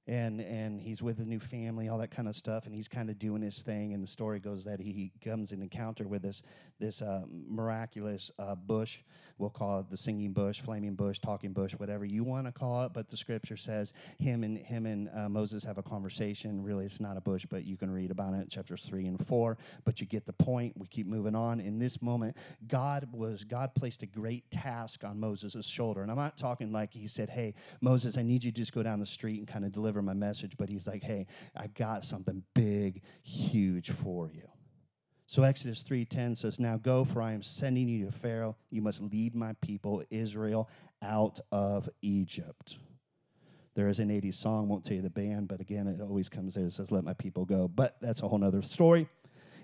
and 0.07 0.40
and 0.40 0.80
he's 0.80 1.02
with 1.02 1.19
a 1.19 1.25
new 1.25 1.40
family, 1.40 1.90
all 1.90 1.98
that 1.98 2.12
kind 2.12 2.28
of 2.28 2.36
stuff, 2.36 2.66
and 2.66 2.75
he's 2.75 2.88
kind 2.88 3.10
of 3.10 3.18
doing 3.18 3.42
his 3.42 3.62
thing. 3.62 3.94
And 3.94 4.04
the 4.04 4.07
story 4.07 4.40
goes 4.40 4.63
that 4.66 4.80
he, 4.80 5.12
comes 5.24 5.52
in 5.52 5.62
encounter 5.62 6.07
with 6.07 6.22
this 6.22 6.44
this 6.80 7.02
uh, 7.02 7.24
miraculous 7.30 8.31
uh, 8.38 8.54
bush. 8.54 9.00
We'll 9.38 9.50
call 9.50 9.80
it 9.80 9.90
the 9.90 9.98
singing 9.98 10.31
bush, 10.31 10.62
flaming 10.62 10.94
bush, 10.94 11.19
talking 11.19 11.52
bush, 11.52 11.74
whatever 11.74 12.06
you 12.06 12.24
want 12.24 12.46
to 12.46 12.52
call 12.52 12.86
it. 12.86 12.94
But 12.94 13.10
the 13.10 13.18
scripture 13.18 13.57
says 13.57 13.92
him 14.18 14.44
and 14.44 14.57
him 14.57 14.86
and 14.86 15.10
uh, 15.13 15.28
Moses 15.28 15.63
have 15.63 15.78
a 15.78 15.84
conversation. 15.84 16.63
Really, 16.63 16.86
it's 16.86 17.00
not 17.00 17.18
a 17.18 17.22
bush, 17.22 17.46
but 17.50 17.66
you 17.66 17.75
can 17.75 17.92
read 17.92 18.12
about 18.12 18.34
it 18.34 18.38
in 18.38 18.48
chapters 18.48 18.84
three 18.86 19.07
and 19.07 19.25
four. 19.28 19.57
But 19.84 20.00
you 20.00 20.06
get 20.06 20.25
the 20.25 20.34
point. 20.34 20.78
We 20.78 20.88
keep 20.88 21.07
moving 21.07 21.36
on. 21.36 21.60
In 21.60 21.80
this 21.80 22.02
moment, 22.02 22.38
God 22.68 23.07
was 23.12 23.44
God 23.44 23.74
placed 23.74 24.04
a 24.04 24.06
great 24.06 24.50
task 24.52 25.04
on 25.04 25.19
Moses' 25.19 25.66
shoulder, 25.66 26.02
and 26.02 26.12
I'm 26.12 26.18
not 26.18 26.38
talking 26.38 26.72
like 26.72 26.94
he 26.94 27.07
said, 27.07 27.30
"Hey, 27.30 27.56
Moses, 27.81 28.18
I 28.18 28.22
need 28.22 28.44
you 28.44 28.52
to 28.52 28.56
just 28.56 28.74
go 28.74 28.84
down 28.84 29.00
the 29.00 29.06
street 29.06 29.40
and 29.40 29.48
kind 29.48 29.66
of 29.66 29.72
deliver." 29.72 29.94
Deliver 29.95 30.06
my 30.06 30.13
message, 30.13 30.57
but 30.57 30.68
he's 30.69 30.88
like, 30.88 31.03
hey, 31.03 31.25
I 31.56 31.68
got 31.68 32.03
something 32.03 32.44
big, 32.53 33.01
huge 33.24 33.92
for 33.92 34.30
you. 34.30 34.47
So 35.27 35.42
Exodus 35.42 35.81
3:10 35.81 36.36
says, 36.36 36.59
"Now 36.59 36.77
go, 36.77 37.03
for 37.03 37.21
I 37.21 37.31
am 37.31 37.42
sending 37.42 37.88
you 37.89 38.06
to 38.06 38.12
Pharaoh. 38.12 38.56
You 38.69 38.81
must 38.83 39.01
lead 39.01 39.33
my 39.33 39.53
people 39.53 40.03
Israel 40.12 40.69
out 41.01 41.39
of 41.51 41.89
Egypt." 42.01 42.77
There 43.74 43.88
is 43.88 44.00
an 44.00 44.12
80s 44.12 44.38
song, 44.38 44.68
won't 44.68 44.86
tell 44.86 44.95
you 44.95 45.01
the 45.01 45.09
band, 45.09 45.47
but 45.47 45.62
again, 45.62 45.88
it 45.88 46.00
always 46.00 46.30
comes 46.30 46.53
there. 46.53 46.65
It 46.65 46.74
says, 46.74 46.92
"Let 46.92 47.03
my 47.03 47.13
people 47.13 47.44
go." 47.44 47.68
But 47.68 47.97
that's 48.01 48.21
a 48.21 48.27
whole 48.27 48.44
other 48.44 48.62
story. 48.62 49.09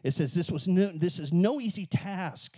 It 0.03 0.11
says 0.11 0.33
this 0.33 0.49
was 0.49 0.67
no, 0.67 0.87
this 0.87 1.19
is 1.19 1.31
no 1.31 1.61
easy 1.61 1.85
task 1.85 2.57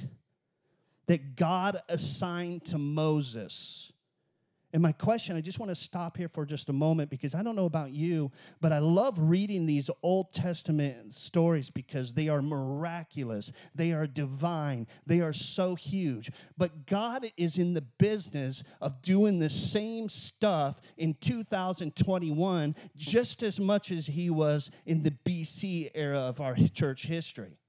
that 1.07 1.35
God 1.35 1.81
assigned 1.89 2.63
to 2.65 2.77
Moses. 2.77 3.92
And 4.73 4.81
my 4.81 4.91
question, 4.91 5.37
I 5.37 5.41
just 5.41 5.59
want 5.59 5.69
to 5.69 5.75
stop 5.75 6.17
here 6.17 6.27
for 6.27 6.47
just 6.47 6.67
a 6.67 6.73
moment 6.73 7.11
because 7.11 7.35
I 7.35 7.43
don't 7.43 7.55
know 7.55 7.67
about 7.67 7.91
you, 7.91 8.31
but 8.59 8.73
I 8.73 8.79
love 8.79 9.19
reading 9.19 9.67
these 9.67 9.87
Old 10.01 10.33
Testament 10.33 11.15
stories 11.15 11.69
because 11.69 12.11
they 12.11 12.27
are 12.27 12.41
miraculous, 12.41 13.51
they 13.75 13.91
are 13.91 14.07
divine, 14.07 14.87
they 15.05 15.21
are 15.21 15.31
so 15.31 15.75
huge. 15.75 16.31
But 16.57 16.87
God 16.87 17.31
is 17.37 17.59
in 17.59 17.75
the 17.75 17.81
business 17.81 18.63
of 18.81 18.99
doing 19.03 19.37
the 19.37 19.49
same 19.49 20.09
stuff 20.09 20.81
in 20.97 21.13
2021 21.21 22.75
just 22.95 23.43
as 23.43 23.59
much 23.59 23.91
as 23.91 24.07
He 24.07 24.31
was 24.31 24.71
in 24.87 25.03
the 25.03 25.13
BC 25.23 25.91
era 25.93 26.19
of 26.19 26.41
our 26.41 26.55
church 26.73 27.05
history. 27.05 27.59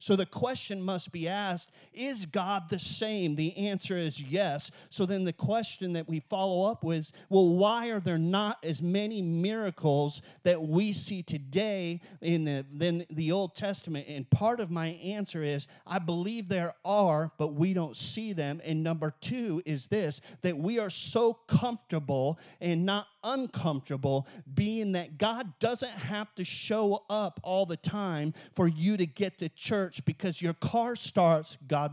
So 0.00 0.14
the 0.14 0.26
question 0.26 0.80
must 0.80 1.10
be 1.10 1.28
asked 1.28 1.72
Is 1.92 2.26
God 2.26 2.70
the 2.70 2.78
same? 2.78 3.34
The 3.34 3.56
answer 3.56 3.98
is 3.98 4.20
yes. 4.22 4.70
So 4.90 5.06
then 5.06 5.24
the 5.24 5.32
question 5.32 5.94
that 5.94 6.08
we 6.08 6.20
follow 6.20 6.70
up 6.70 6.84
with 6.84 7.10
well, 7.28 7.48
why 7.48 7.88
are 7.88 8.00
there 8.00 8.18
not 8.18 8.58
as 8.62 8.80
many 8.80 9.22
miracles 9.22 10.22
that 10.44 10.62
we 10.62 10.92
see 10.92 11.22
today 11.22 12.00
in 12.20 12.44
the, 12.44 12.64
than 12.72 13.06
the 13.10 13.32
Old 13.32 13.56
Testament? 13.56 14.06
And 14.08 14.28
part 14.30 14.60
of 14.60 14.70
my 14.70 14.88
answer 14.88 15.42
is 15.42 15.66
I 15.86 15.98
believe 15.98 16.48
there 16.48 16.74
are, 16.84 17.32
but 17.36 17.54
we 17.54 17.74
don't 17.74 17.96
see 17.96 18.32
them. 18.32 18.60
And 18.64 18.84
number 18.84 19.14
two 19.20 19.62
is 19.66 19.88
this 19.88 20.20
that 20.42 20.56
we 20.56 20.78
are 20.78 20.90
so 20.90 21.34
comfortable 21.34 22.38
and 22.60 22.86
not 22.86 23.08
uncomfortable 23.24 24.26
being 24.54 24.92
that 24.92 25.18
God 25.18 25.52
doesn't 25.58 25.90
have 25.90 26.34
to 26.36 26.44
show 26.44 27.04
up 27.10 27.40
all 27.42 27.66
the 27.66 27.76
time 27.76 28.32
for 28.54 28.68
you 28.68 28.96
to 28.96 29.06
get 29.06 29.38
to 29.38 29.48
church 29.88 30.04
because 30.04 30.42
your 30.42 30.54
car 30.54 30.96
starts, 30.96 31.56
God 31.66 31.92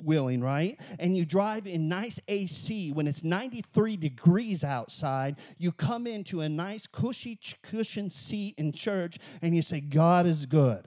willing, 0.00 0.40
right? 0.40 0.78
And 0.98 1.16
you 1.16 1.26
drive 1.26 1.66
in 1.66 1.88
nice 1.88 2.20
AC 2.28 2.92
when 2.92 3.08
it's 3.08 3.24
93 3.24 3.96
degrees 3.96 4.62
outside. 4.62 5.36
You 5.58 5.72
come 5.72 6.06
into 6.06 6.40
a 6.40 6.48
nice 6.48 6.86
cushy 6.86 7.38
cushion 7.62 8.08
seat 8.08 8.54
in 8.56 8.72
church 8.72 9.18
and 9.42 9.54
you 9.54 9.62
say, 9.62 9.80
God 9.80 10.26
is 10.26 10.46
good. 10.46 10.86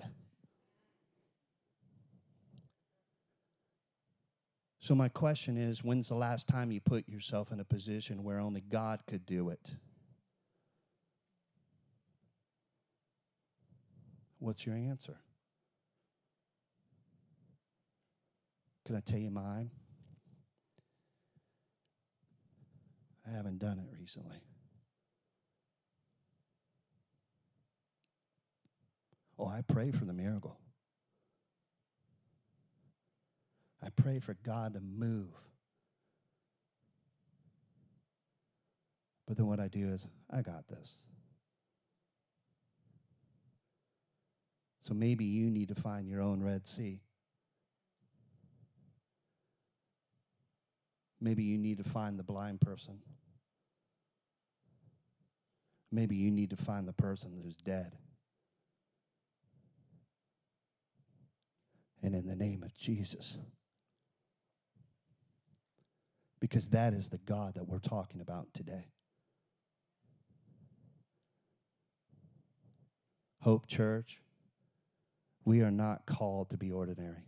So, 4.79 4.95
my 4.95 5.09
question 5.09 5.57
is 5.57 5.83
when's 5.83 6.09
the 6.09 6.15
last 6.15 6.47
time 6.47 6.71
you 6.71 6.81
put 6.81 7.07
yourself 7.07 7.51
in 7.51 7.59
a 7.59 7.63
position 7.63 8.23
where 8.23 8.39
only 8.39 8.61
God 8.61 9.01
could 9.05 9.27
do 9.27 9.50
it? 9.50 9.71
What's 14.39 14.65
your 14.65 14.75
answer? 14.75 15.19
Can 18.85 18.95
I 18.95 19.00
tell 19.00 19.19
you 19.19 19.31
mine? 19.31 19.69
I 23.27 23.35
haven't 23.35 23.59
done 23.59 23.79
it 23.79 23.85
recently. 24.00 24.38
Oh, 29.38 29.47
I 29.47 29.61
pray 29.61 29.91
for 29.91 30.05
the 30.05 30.13
miracle. 30.13 30.57
I 33.83 33.89
pray 33.89 34.19
for 34.19 34.35
God 34.43 34.73
to 34.73 34.81
move. 34.81 35.29
But 39.27 39.38
then 39.38 39.47
what 39.47 39.59
I 39.59 39.67
do 39.67 39.88
is, 39.88 40.07
I 40.29 40.41
got 40.41 40.67
this. 40.67 40.97
So 44.83 44.93
maybe 44.93 45.25
you 45.25 45.50
need 45.50 45.69
to 45.69 45.75
find 45.75 46.07
your 46.07 46.21
own 46.21 46.43
Red 46.43 46.67
Sea. 46.67 47.00
Maybe 51.22 51.44
you 51.44 51.60
need 51.60 51.78
to 51.78 51.84
find 51.84 52.18
the 52.18 52.24
blind 52.24 52.60
person. 52.62 53.00
Maybe 55.92 56.16
you 56.16 56.32
need 56.32 56.50
to 56.50 56.58
find 56.58 56.88
the 56.88 56.94
person 56.94 57.40
who's 57.44 57.58
dead. 57.58 57.92
And 62.01 62.16
in 62.16 62.25
the 62.25 62.36
name 62.36 62.63
of 62.63 62.75
Jesus, 62.75 63.38
because 66.40 66.70
that 66.70 66.94
is 66.94 67.10
the 67.10 67.20
God 67.20 67.54
that 67.54 67.68
we're 67.68 67.78
talking 67.78 68.20
about 68.20 68.48
today. 68.56 68.88
Hope 73.42 73.68
Church, 73.68 74.20
we 75.46 75.62
are 75.62 75.72
not 75.72 76.08
called 76.08 76.50
to 76.50 76.58
be 76.58 76.72
ordinary. 76.72 77.25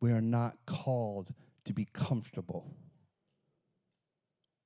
We 0.00 0.12
are 0.12 0.20
not 0.20 0.56
called 0.66 1.32
to 1.64 1.72
be 1.72 1.86
comfortable. 1.92 2.74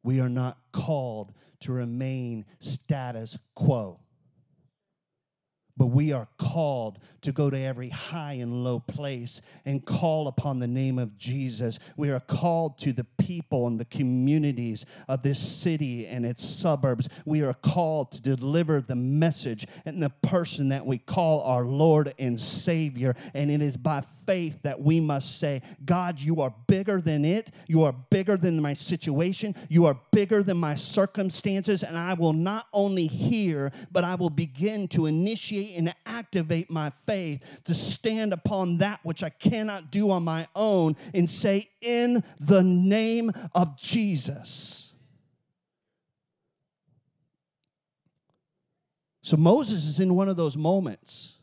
We 0.02 0.20
are 0.20 0.28
not 0.28 0.58
called 0.72 1.32
to 1.60 1.72
remain 1.72 2.44
status 2.60 3.38
quo 3.54 4.00
but 5.76 5.86
we 5.86 6.12
are 6.12 6.28
called 6.38 6.98
to 7.22 7.32
go 7.32 7.48
to 7.48 7.58
every 7.58 7.88
high 7.88 8.34
and 8.34 8.62
low 8.62 8.78
place 8.78 9.40
and 9.64 9.84
call 9.84 10.28
upon 10.28 10.58
the 10.58 10.66
name 10.66 10.98
of 10.98 11.16
Jesus. 11.16 11.78
We 11.96 12.10
are 12.10 12.20
called 12.20 12.78
to 12.80 12.92
the 12.92 13.06
people 13.18 13.66
and 13.66 13.80
the 13.80 13.86
communities 13.86 14.84
of 15.08 15.22
this 15.22 15.40
city 15.40 16.06
and 16.06 16.26
its 16.26 16.44
suburbs. 16.44 17.08
We 17.24 17.42
are 17.42 17.54
called 17.54 18.12
to 18.12 18.20
deliver 18.20 18.80
the 18.80 18.96
message 18.96 19.66
and 19.86 20.02
the 20.02 20.10
person 20.10 20.68
that 20.68 20.84
we 20.84 20.98
call 20.98 21.40
our 21.42 21.64
Lord 21.64 22.14
and 22.18 22.38
Savior. 22.38 23.16
And 23.32 23.50
it 23.50 23.62
is 23.62 23.76
by 23.76 24.02
faith 24.32 24.62
that 24.62 24.80
we 24.80 24.98
must 24.98 25.38
say, 25.38 25.60
God, 25.84 26.18
you 26.18 26.40
are 26.40 26.54
bigger 26.66 27.02
than 27.02 27.22
it. 27.22 27.50
You 27.66 27.82
are 27.82 27.92
bigger 27.92 28.38
than 28.38 28.62
my 28.62 28.72
situation. 28.72 29.54
You 29.68 29.84
are 29.84 30.00
bigger 30.10 30.42
than 30.42 30.56
my 30.56 30.74
circumstances. 30.74 31.82
And 31.82 31.98
I 31.98 32.14
will 32.14 32.32
not 32.32 32.66
only 32.72 33.06
hear, 33.06 33.70
but 33.90 34.04
I 34.04 34.14
will 34.14 34.30
begin 34.30 34.88
to 34.88 35.04
initiate 35.04 35.76
and 35.76 35.94
activate 36.06 36.70
my 36.70 36.88
faith 37.04 37.44
to 37.64 37.74
stand 37.74 38.32
upon 38.32 38.78
that 38.78 39.00
which 39.02 39.22
I 39.22 39.28
cannot 39.28 39.90
do 39.90 40.10
on 40.10 40.22
my 40.22 40.48
own 40.56 40.96
and 41.12 41.30
say, 41.30 41.68
In 41.82 42.24
the 42.40 42.62
name 42.62 43.32
of 43.54 43.76
Jesus. 43.76 44.94
So 49.20 49.36
Moses 49.36 49.84
is 49.84 50.00
in 50.00 50.14
one 50.14 50.30
of 50.30 50.38
those 50.38 50.56
moments 50.56 51.34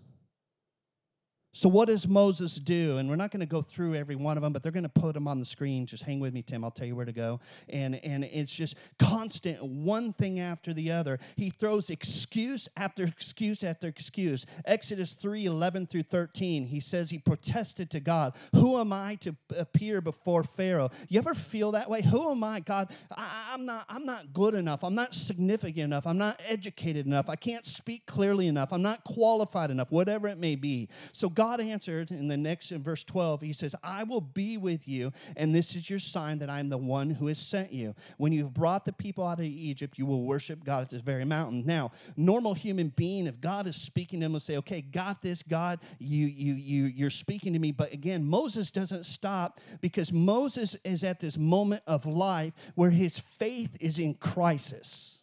so, 1.60 1.68
what 1.68 1.89
does 1.89 2.08
Moses 2.08 2.56
do? 2.56 3.00
And 3.00 3.10
we're 3.10 3.18
not 3.18 3.32
going 3.32 3.42
to 3.42 3.46
go 3.46 3.62
through 3.62 3.94
every 3.96 4.16
one 4.16 4.38
of 4.38 4.44
them, 4.44 4.54
but 4.54 4.63
they're 4.63 4.72
going 4.72 4.84
to 4.84 4.88
put 4.88 5.13
them 5.13 5.28
on 5.28 5.42
the 5.42 5.46
screen. 5.46 5.86
Just 5.86 6.04
hang 6.04 6.22
with 6.22 6.34
me, 6.34 6.42
Tim. 6.42 6.63
I'll 6.63 6.72
tell 6.72 6.88
you 6.88 6.96
where 6.96 7.04
to 7.04 7.12
go. 7.12 7.42
And, 7.68 7.96
and 7.96 8.24
it's 8.24 8.56
just 8.56 8.75
constant, 8.98 9.62
one 9.62 10.13
thing 10.13 10.39
after 10.39 10.72
the 10.72 10.94
other. 10.94 11.20
He 11.36 11.50
throws 11.50 11.89
excuse 11.89 12.70
after 12.78 13.04
excuse 13.04 13.62
after 13.62 13.89
excuse. 13.89 14.46
Exodus 14.63 15.12
3 15.12 15.48
11 15.48 15.88
through 15.88 16.04
13, 16.04 16.68
he 16.68 16.80
says 16.80 17.10
he 17.10 17.18
protested 17.18 17.89
to 17.89 18.00
God, 18.00 18.38
Who 18.56 18.80
am 18.80 18.94
I 18.94 19.16
to 19.16 19.36
appear 19.58 20.00
before 20.00 20.46
Pharaoh? 20.46 20.92
You 21.10 21.20
ever 21.20 21.34
feel 21.34 21.74
that 21.74 21.89
way? 21.89 22.01
Who 22.04 22.32
am 22.32 22.42
I, 22.42 22.62
God? 22.62 22.89
I, 23.13 23.50
I'm, 23.51 23.66
not, 23.66 23.84
I'm 23.89 24.06
not 24.06 24.32
good 24.32 24.54
enough. 24.54 24.82
I'm 24.82 24.96
not 24.96 25.13
significant 25.13 25.84
enough. 25.84 26.08
I'm 26.08 26.18
not 26.18 26.42
educated 26.48 27.06
enough. 27.06 27.28
I 27.28 27.36
can't 27.36 27.66
speak 27.66 28.06
clearly 28.06 28.48
enough. 28.48 28.72
I'm 28.72 28.82
not 28.82 29.04
qualified 29.04 29.72
enough, 29.72 29.92
whatever 29.92 30.30
it 30.30 30.38
may 30.38 30.56
be. 30.56 30.88
So, 31.12 31.28
God 31.28 31.49
God 31.50 31.62
answered 31.62 32.12
in 32.12 32.27
the 32.27 32.38
next 32.38 32.72
in 32.72 32.84
verse 32.84 33.03
12, 33.03 33.41
he 33.41 33.53
says, 33.53 33.74
I 33.82 34.03
will 34.03 34.22
be 34.22 34.58
with 34.58 34.88
you, 34.88 35.12
and 35.36 35.53
this 35.53 35.75
is 35.75 35.89
your 35.89 35.98
sign 35.98 36.38
that 36.39 36.50
I 36.50 36.60
am 36.60 36.70
the 36.70 36.77
one 36.77 37.10
who 37.10 37.25
has 37.25 37.39
sent 37.39 37.74
you. 37.74 37.96
When 38.18 38.32
you've 38.32 38.53
brought 38.53 38.86
the 38.86 38.94
people 38.94 39.25
out 39.25 39.39
of 39.39 39.46
Egypt, 39.46 39.98
you 39.98 40.06
will 40.06 40.25
worship 40.25 40.63
God 40.63 40.84
at 40.84 40.91
this 40.91 41.01
very 41.01 41.25
mountain. 41.25 41.65
Now, 41.65 41.89
normal 42.15 42.53
human 42.53 42.89
being, 42.89 43.25
if 43.25 43.41
God 43.41 43.65
is 43.65 43.75
speaking 43.75 44.20
to 44.20 44.27
him, 44.27 44.34
will 44.34 44.39
say, 44.39 44.58
Okay, 44.58 44.82
got 44.82 45.24
this, 45.24 45.41
God, 45.41 45.79
you 45.98 46.27
you 46.27 46.53
you 46.53 46.86
you're 46.86 47.10
speaking 47.10 47.53
to 47.53 47.60
me. 47.60 47.72
But 47.72 47.94
again, 47.94 48.24
Moses 48.24 48.70
doesn't 48.70 49.08
stop 49.08 49.60
because 49.82 50.13
Moses 50.13 50.75
is 50.84 51.03
at 51.03 51.20
this 51.20 51.36
moment 51.36 51.82
of 51.88 52.06
life 52.06 52.53
where 52.75 52.91
his 52.91 53.18
faith 53.18 53.75
is 53.79 53.98
in 53.98 54.13
crisis. 54.13 55.18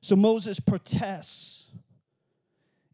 So 0.00 0.16
Moses 0.16 0.58
protests 0.58 1.66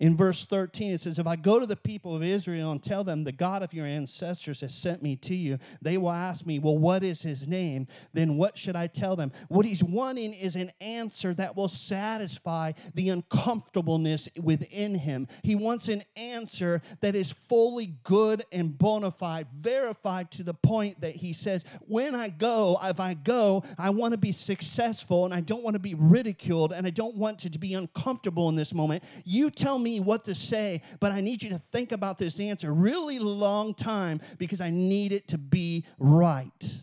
in 0.02 0.16
verse 0.16 0.44
13, 0.44 0.94
it 0.94 1.00
says, 1.00 1.20
If 1.20 1.28
I 1.28 1.36
go 1.36 1.60
to 1.60 1.64
the 1.64 1.76
people 1.76 2.16
of 2.16 2.24
Israel 2.24 2.72
and 2.72 2.82
tell 2.82 3.04
them, 3.04 3.22
The 3.22 3.30
God 3.30 3.62
of 3.62 3.72
your 3.72 3.86
ancestors 3.86 4.60
has 4.60 4.74
sent 4.74 5.00
me 5.00 5.14
to 5.18 5.32
you, 5.32 5.60
they 5.80 5.96
will 5.96 6.10
ask 6.10 6.44
me, 6.44 6.58
Well, 6.58 6.76
what 6.76 7.04
is 7.04 7.22
his 7.22 7.46
name? 7.46 7.86
Then 8.12 8.36
what 8.36 8.58
should 8.58 8.74
I 8.74 8.88
tell 8.88 9.14
them? 9.14 9.30
What 9.46 9.64
he's 9.64 9.84
wanting 9.84 10.34
is 10.34 10.56
an 10.56 10.72
answer 10.80 11.34
that 11.34 11.56
will 11.56 11.68
satisfy 11.68 12.72
the 12.96 13.10
uncomfortableness 13.10 14.28
within 14.42 14.96
him. 14.96 15.28
He 15.44 15.54
wants 15.54 15.86
an 15.86 16.02
answer 16.16 16.82
that 17.00 17.14
is 17.14 17.30
fully 17.30 17.94
good 18.02 18.44
and 18.50 18.76
bona 18.76 19.12
fide, 19.12 19.46
verified 19.56 20.32
to 20.32 20.42
the 20.42 20.54
point 20.54 21.00
that 21.02 21.14
he 21.14 21.32
says, 21.32 21.64
When 21.86 22.16
I 22.16 22.28
go, 22.28 22.76
if 22.82 22.98
I 22.98 23.14
go, 23.14 23.62
I 23.78 23.90
want 23.90 24.10
to 24.14 24.18
be 24.18 24.32
successful 24.32 25.26
and 25.26 25.32
I 25.32 25.42
don't 25.42 25.62
want 25.62 25.74
to 25.74 25.80
be 25.80 25.94
ridiculed 25.94 26.72
and 26.72 26.88
I 26.88 26.90
don't 26.90 27.14
want 27.14 27.38
to 27.38 27.56
be 27.56 27.74
uncomfortable 27.74 28.48
in 28.48 28.56
this 28.56 28.74
moment. 28.74 29.04
You 29.24 29.48
tell 29.48 29.78
me 29.78 29.91
what 30.00 30.24
to 30.24 30.34
say, 30.34 30.82
but 31.00 31.12
I 31.12 31.20
need 31.20 31.42
you 31.42 31.50
to 31.50 31.58
think 31.58 31.92
about 31.92 32.18
this 32.18 32.38
answer 32.40 32.70
a 32.70 32.72
really 32.72 33.18
long 33.18 33.74
time 33.74 34.20
because 34.38 34.60
I 34.60 34.70
need 34.70 35.12
it 35.12 35.28
to 35.28 35.38
be 35.38 35.84
right. 35.98 36.82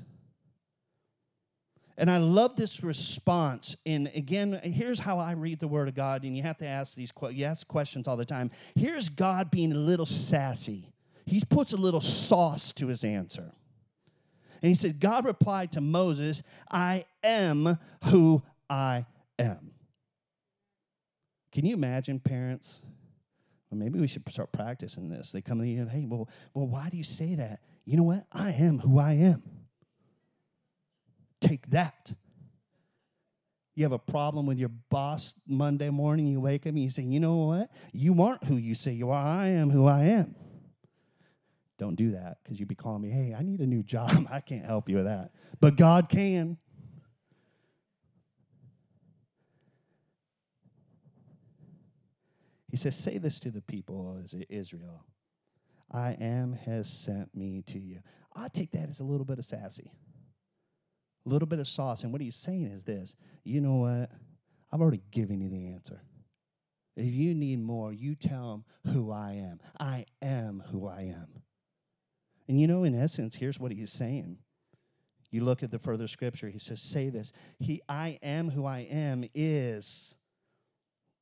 And 1.99 2.09
I 2.09 2.17
love 2.17 2.55
this 2.55 2.81
response. 2.81 3.75
And 3.85 4.09
again, 4.15 4.57
here's 4.63 4.99
how 4.99 5.19
I 5.19 5.33
read 5.33 5.59
the 5.59 5.67
Word 5.67 5.89
of 5.89 5.95
God. 5.95 6.23
And 6.23 6.35
you 6.35 6.43
have 6.43 6.57
to 6.59 6.65
ask 6.65 6.95
these 6.95 7.11
you 7.31 7.43
ask 7.43 7.67
questions 7.67 8.07
all 8.07 8.15
the 8.15 8.25
time. 8.25 8.51
Here's 8.73 9.09
God 9.09 9.51
being 9.51 9.73
a 9.73 9.77
little 9.77 10.05
sassy. 10.05 10.93
He 11.25 11.41
puts 11.49 11.73
a 11.73 11.77
little 11.77 11.99
sauce 11.99 12.71
to 12.73 12.87
his 12.87 13.03
answer. 13.03 13.51
And 14.61 14.69
he 14.69 14.75
said, 14.75 15.01
God 15.01 15.25
replied 15.25 15.73
to 15.73 15.81
Moses, 15.81 16.41
I 16.71 17.03
am 17.21 17.77
who 18.05 18.43
I 18.69 19.05
am. 19.37 19.71
Can 21.51 21.65
you 21.65 21.73
imagine, 21.73 22.19
parents? 22.19 22.81
Well, 23.69 23.77
maybe 23.77 23.99
we 23.99 24.07
should 24.07 24.27
start 24.29 24.51
practicing 24.51 25.09
this. 25.09 25.31
They 25.31 25.41
come 25.41 25.59
to 25.59 25.67
you 25.67 25.85
hey, 25.85 26.05
well, 26.05 26.27
well, 26.53 26.67
why 26.67 26.89
do 26.89 26.97
you 26.97 27.03
say 27.03 27.35
that? 27.35 27.61
You 27.85 27.97
know 27.97 28.03
what? 28.03 28.25
I 28.31 28.51
am 28.51 28.79
who 28.79 28.99
I 28.99 29.13
am. 29.13 29.43
Take 31.41 31.67
that. 31.67 32.13
You 33.75 33.85
have 33.85 33.93
a 33.93 33.99
problem 33.99 34.45
with 34.45 34.57
your 34.57 34.71
boss 34.89 35.33
Monday 35.47 35.89
morning, 35.89 36.27
you 36.27 36.41
wake 36.41 36.63
up 36.63 36.69
and 36.69 36.79
you 36.79 36.89
say, 36.89 37.03
you 37.03 37.19
know 37.19 37.35
what? 37.37 37.71
You 37.93 38.21
aren't 38.21 38.43
who 38.43 38.57
you 38.57 38.75
say 38.75 38.91
you 38.91 39.09
are. 39.11 39.25
I 39.25 39.47
am 39.47 39.69
who 39.69 39.85
I 39.85 40.01
am. 40.01 40.35
Don't 41.77 41.95
do 41.95 42.11
that 42.11 42.39
because 42.43 42.59
you'd 42.59 42.67
be 42.67 42.75
calling 42.75 43.01
me, 43.01 43.09
hey, 43.09 43.33
I 43.33 43.41
need 43.41 43.61
a 43.61 43.65
new 43.65 43.81
job. 43.81 44.27
I 44.31 44.41
can't 44.41 44.65
help 44.65 44.89
you 44.89 44.97
with 44.97 45.05
that. 45.05 45.31
But 45.61 45.77
God 45.77 46.09
can. 46.09 46.57
He 52.69 52.77
says, 52.77 52.95
Say 52.95 53.17
this 53.17 53.39
to 53.41 53.51
the 53.51 53.61
people 53.61 54.17
of 54.17 54.33
Israel 54.49 55.05
I 55.91 56.15
am 56.19 56.53
has 56.53 56.87
sent 56.89 57.35
me 57.35 57.63
to 57.67 57.79
you. 57.79 57.99
I 58.35 58.47
take 58.47 58.71
that 58.71 58.89
as 58.89 58.99
a 58.99 59.03
little 59.03 59.25
bit 59.25 59.39
of 59.39 59.45
sassy, 59.45 59.91
a 61.25 61.29
little 61.29 61.47
bit 61.47 61.59
of 61.59 61.67
sauce. 61.67 62.03
And 62.03 62.11
what 62.11 62.21
he's 62.21 62.35
saying 62.35 62.65
is 62.65 62.83
this 62.83 63.15
you 63.43 63.61
know 63.61 63.75
what? 63.75 64.11
I've 64.71 64.81
already 64.81 65.01
given 65.11 65.41
you 65.41 65.49
the 65.49 65.67
answer. 65.69 66.01
If 66.95 67.13
you 67.13 67.33
need 67.33 67.59
more, 67.59 67.93
you 67.93 68.13
tell 68.13 68.53
him 68.85 68.93
who 68.93 69.11
I 69.11 69.33
am. 69.33 69.59
I 69.79 70.05
am 70.21 70.63
who 70.69 70.87
I 70.87 71.13
am. 71.15 71.41
And 72.47 72.59
you 72.59 72.67
know, 72.67 72.83
in 72.83 72.93
essence, 72.93 73.35
here's 73.35 73.59
what 73.59 73.71
he's 73.71 73.91
saying. 73.91 74.37
You 75.31 75.43
look 75.43 75.63
at 75.63 75.71
the 75.71 75.79
further 75.79 76.07
scripture, 76.07 76.49
he 76.49 76.59
says, 76.59 76.81
Say 76.81 77.09
this. 77.09 77.31
He, 77.59 77.81
I 77.87 78.19
am 78.21 78.49
who 78.49 78.65
I 78.65 78.79
am 78.79 79.23
is 79.33 80.13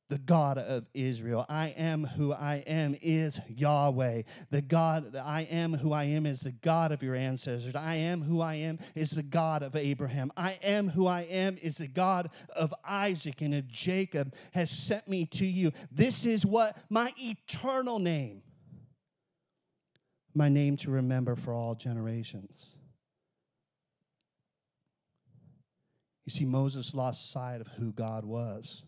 the 0.08 0.18
God 0.18 0.56
of 0.56 0.86
Israel. 0.94 1.44
I 1.48 1.68
am 1.76 2.04
who 2.04 2.32
I 2.32 2.64
am 2.66 2.96
is 3.02 3.40
Yahweh. 3.48 4.22
The 4.50 4.62
God 4.62 5.14
I 5.16 5.42
am 5.42 5.74
who 5.74 5.92
I 5.92 6.04
am 6.04 6.24
is 6.24 6.40
the 6.40 6.52
God 6.52 6.92
of 6.92 7.02
your 7.02 7.14
ancestors. 7.14 7.74
I 7.74 7.96
am 7.96 8.22
who 8.22 8.40
I 8.40 8.54
am 8.54 8.78
is 8.94 9.10
the 9.10 9.22
God 9.22 9.62
of 9.62 9.76
Abraham. 9.76 10.32
I 10.36 10.58
am 10.62 10.88
who 10.88 11.06
I 11.06 11.22
am 11.22 11.58
is 11.60 11.76
the 11.76 11.88
God 11.88 12.30
of 12.56 12.74
Isaac 12.84 13.42
and 13.42 13.54
of 13.54 13.68
Jacob 13.68 14.34
has 14.52 14.70
sent 14.70 15.08
me 15.08 15.26
to 15.26 15.44
you. 15.44 15.72
This 15.92 16.24
is 16.24 16.46
what 16.46 16.76
my 16.88 17.12
eternal 17.18 17.98
name, 17.98 18.42
my 20.34 20.48
name 20.48 20.78
to 20.78 20.90
remember 20.90 21.36
for 21.36 21.52
all 21.52 21.74
generations. 21.74 22.70
You 26.24 26.30
see, 26.30 26.44
Moses 26.44 26.94
lost 26.94 27.30
sight 27.30 27.60
of 27.60 27.66
who 27.68 27.92
God 27.92 28.24
was. 28.24 28.82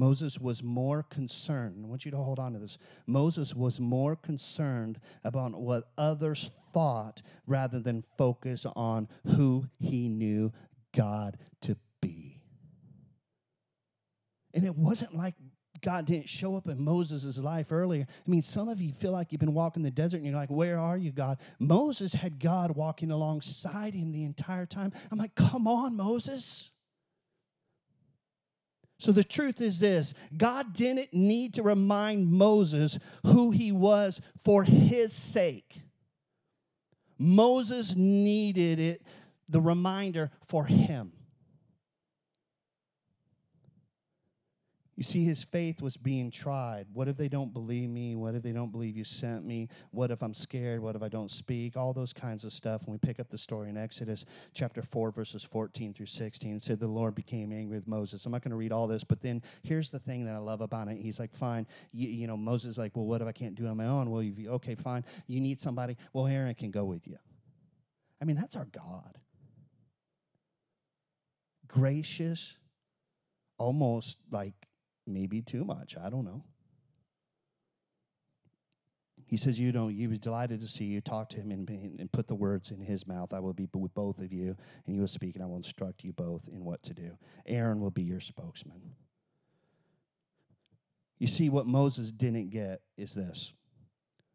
Moses 0.00 0.38
was 0.38 0.62
more 0.62 1.02
concerned, 1.02 1.84
I 1.84 1.86
want 1.86 2.06
you 2.06 2.10
to 2.12 2.16
hold 2.16 2.38
on 2.38 2.54
to 2.54 2.58
this. 2.58 2.78
Moses 3.06 3.54
was 3.54 3.78
more 3.78 4.16
concerned 4.16 4.98
about 5.24 5.60
what 5.60 5.90
others 5.98 6.50
thought 6.72 7.20
rather 7.46 7.80
than 7.80 8.02
focus 8.16 8.64
on 8.64 9.08
who 9.26 9.66
he 9.78 10.08
knew 10.08 10.54
God 10.96 11.36
to 11.60 11.76
be. 12.00 12.40
And 14.54 14.64
it 14.64 14.74
wasn't 14.74 15.14
like 15.14 15.34
God 15.82 16.06
didn't 16.06 16.30
show 16.30 16.56
up 16.56 16.66
in 16.66 16.82
Moses' 16.82 17.36
life 17.36 17.70
earlier. 17.70 18.06
I 18.08 18.30
mean, 18.30 18.40
some 18.40 18.70
of 18.70 18.80
you 18.80 18.94
feel 18.94 19.12
like 19.12 19.32
you've 19.32 19.40
been 19.40 19.52
walking 19.52 19.82
the 19.82 19.90
desert 19.90 20.16
and 20.16 20.26
you're 20.26 20.34
like, 20.34 20.50
Where 20.50 20.78
are 20.78 20.96
you, 20.96 21.12
God? 21.12 21.36
Moses 21.58 22.14
had 22.14 22.40
God 22.40 22.74
walking 22.74 23.10
alongside 23.10 23.92
him 23.92 24.12
the 24.12 24.24
entire 24.24 24.64
time. 24.64 24.94
I'm 25.12 25.18
like, 25.18 25.34
Come 25.34 25.68
on, 25.68 25.94
Moses. 25.94 26.70
So 29.00 29.12
the 29.12 29.24
truth 29.24 29.62
is 29.62 29.80
this 29.80 30.12
God 30.36 30.74
didn't 30.74 31.14
need 31.14 31.54
to 31.54 31.62
remind 31.62 32.30
Moses 32.30 32.98
who 33.24 33.50
he 33.50 33.72
was 33.72 34.20
for 34.44 34.62
his 34.62 35.14
sake. 35.14 35.80
Moses 37.18 37.96
needed 37.96 38.78
it, 38.78 39.02
the 39.48 39.60
reminder 39.60 40.30
for 40.44 40.66
him. 40.66 41.12
You 45.00 45.04
see, 45.04 45.24
his 45.24 45.42
faith 45.42 45.80
was 45.80 45.96
being 45.96 46.30
tried. 46.30 46.84
What 46.92 47.08
if 47.08 47.16
they 47.16 47.30
don't 47.30 47.54
believe 47.54 47.88
me? 47.88 48.16
What 48.16 48.34
if 48.34 48.42
they 48.42 48.52
don't 48.52 48.70
believe 48.70 48.98
you 48.98 49.04
sent 49.04 49.46
me? 49.46 49.70
What 49.92 50.10
if 50.10 50.22
I'm 50.22 50.34
scared? 50.34 50.82
What 50.82 50.94
if 50.94 51.02
I 51.02 51.08
don't 51.08 51.30
speak? 51.30 51.74
All 51.74 51.94
those 51.94 52.12
kinds 52.12 52.44
of 52.44 52.52
stuff. 52.52 52.82
When 52.84 52.92
we 52.92 52.98
pick 52.98 53.18
up 53.18 53.30
the 53.30 53.38
story 53.38 53.70
in 53.70 53.78
Exodus 53.78 54.26
chapter 54.52 54.82
4, 54.82 55.10
verses 55.10 55.42
14 55.42 55.94
through 55.94 56.04
16, 56.04 56.56
it 56.56 56.60
said 56.62 56.80
the 56.80 56.86
Lord 56.86 57.14
became 57.14 57.50
angry 57.50 57.78
with 57.78 57.88
Moses. 57.88 58.26
I'm 58.26 58.32
not 58.32 58.42
going 58.42 58.50
to 58.50 58.58
read 58.58 58.72
all 58.72 58.86
this, 58.86 59.02
but 59.02 59.22
then 59.22 59.42
here's 59.62 59.90
the 59.90 59.98
thing 59.98 60.26
that 60.26 60.34
I 60.34 60.38
love 60.38 60.60
about 60.60 60.88
it. 60.88 60.98
He's 60.98 61.18
like, 61.18 61.34
fine. 61.34 61.66
You, 61.94 62.06
you 62.06 62.26
know, 62.26 62.36
Moses 62.36 62.72
is 62.72 62.78
like, 62.78 62.94
well, 62.94 63.06
what 63.06 63.22
if 63.22 63.26
I 63.26 63.32
can't 63.32 63.54
do 63.54 63.64
it 63.64 63.68
on 63.70 63.78
my 63.78 63.86
own? 63.86 64.10
Well, 64.10 64.22
you, 64.22 64.50
okay, 64.50 64.74
fine. 64.74 65.06
You 65.26 65.40
need 65.40 65.58
somebody. 65.58 65.96
Well, 66.12 66.26
Aaron 66.26 66.54
can 66.54 66.70
go 66.70 66.84
with 66.84 67.08
you. 67.08 67.16
I 68.20 68.26
mean, 68.26 68.36
that's 68.36 68.54
our 68.54 68.66
God. 68.66 69.16
Gracious, 71.68 72.54
almost 73.56 74.18
like 74.30 74.52
maybe 75.12 75.42
too 75.42 75.64
much. 75.64 75.96
I 75.96 76.10
don't 76.10 76.24
know. 76.24 76.44
He 79.26 79.36
says, 79.36 79.58
You 79.58 79.70
know, 79.70 79.88
he 79.88 80.08
was 80.08 80.18
delighted 80.18 80.60
to 80.60 80.68
see 80.68 80.86
you. 80.86 81.00
Talk 81.00 81.28
to 81.30 81.36
him 81.36 81.52
and, 81.52 81.68
and 81.70 82.10
put 82.10 82.26
the 82.26 82.34
words 82.34 82.70
in 82.70 82.80
his 82.80 83.06
mouth. 83.06 83.32
I 83.32 83.38
will 83.38 83.52
be 83.52 83.68
with 83.72 83.94
both 83.94 84.18
of 84.18 84.32
you. 84.32 84.56
And 84.86 84.94
he 84.94 84.98
will 84.98 85.06
speak, 85.06 85.36
and 85.36 85.44
I 85.44 85.46
will 85.46 85.56
instruct 85.56 86.02
you 86.02 86.12
both 86.12 86.48
in 86.48 86.64
what 86.64 86.82
to 86.84 86.94
do. 86.94 87.16
Aaron 87.46 87.80
will 87.80 87.92
be 87.92 88.02
your 88.02 88.20
spokesman. 88.20 88.80
You 91.20 91.28
see, 91.28 91.48
what 91.48 91.66
Moses 91.66 92.10
didn't 92.10 92.50
get 92.50 92.80
is 92.96 93.12
this 93.12 93.52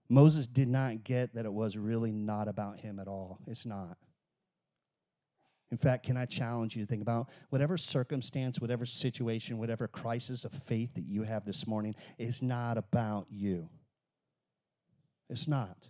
Moses 0.07 0.47
did 0.47 0.67
not 0.67 1.03
get 1.03 1.33
that 1.33 1.45
it 1.45 1.53
was 1.53 1.75
really 1.75 2.11
not 2.11 2.47
about 2.47 2.79
him 2.79 2.99
at 2.99 3.07
all. 3.07 3.39
It's 3.47 3.65
not. 3.65 3.97
In 5.75 5.79
fact, 5.79 6.05
can 6.05 6.15
I 6.15 6.23
challenge 6.23 6.73
you 6.73 6.83
to 6.83 6.87
think 6.87 7.01
about 7.01 7.27
whatever 7.49 7.77
circumstance, 7.77 8.61
whatever 8.61 8.85
situation, 8.85 9.57
whatever 9.57 9.89
crisis 9.89 10.45
of 10.45 10.53
faith 10.53 10.93
that 10.93 11.03
you 11.03 11.23
have 11.23 11.43
this 11.43 11.67
morning 11.67 11.95
is 12.17 12.41
not 12.41 12.77
about 12.77 13.27
you. 13.29 13.67
It's 15.29 15.49
not. 15.49 15.89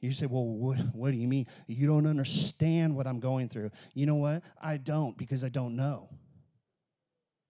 You 0.00 0.12
say, 0.12 0.26
well, 0.26 0.44
what, 0.44 0.78
what 0.92 1.12
do 1.12 1.18
you 1.18 1.28
mean? 1.28 1.46
You 1.68 1.86
don't 1.86 2.04
understand 2.04 2.96
what 2.96 3.06
I'm 3.06 3.20
going 3.20 3.48
through. 3.48 3.70
You 3.94 4.06
know 4.06 4.16
what? 4.16 4.42
I 4.60 4.76
don't 4.76 5.16
because 5.16 5.44
I 5.44 5.50
don't 5.50 5.76
know. 5.76 6.08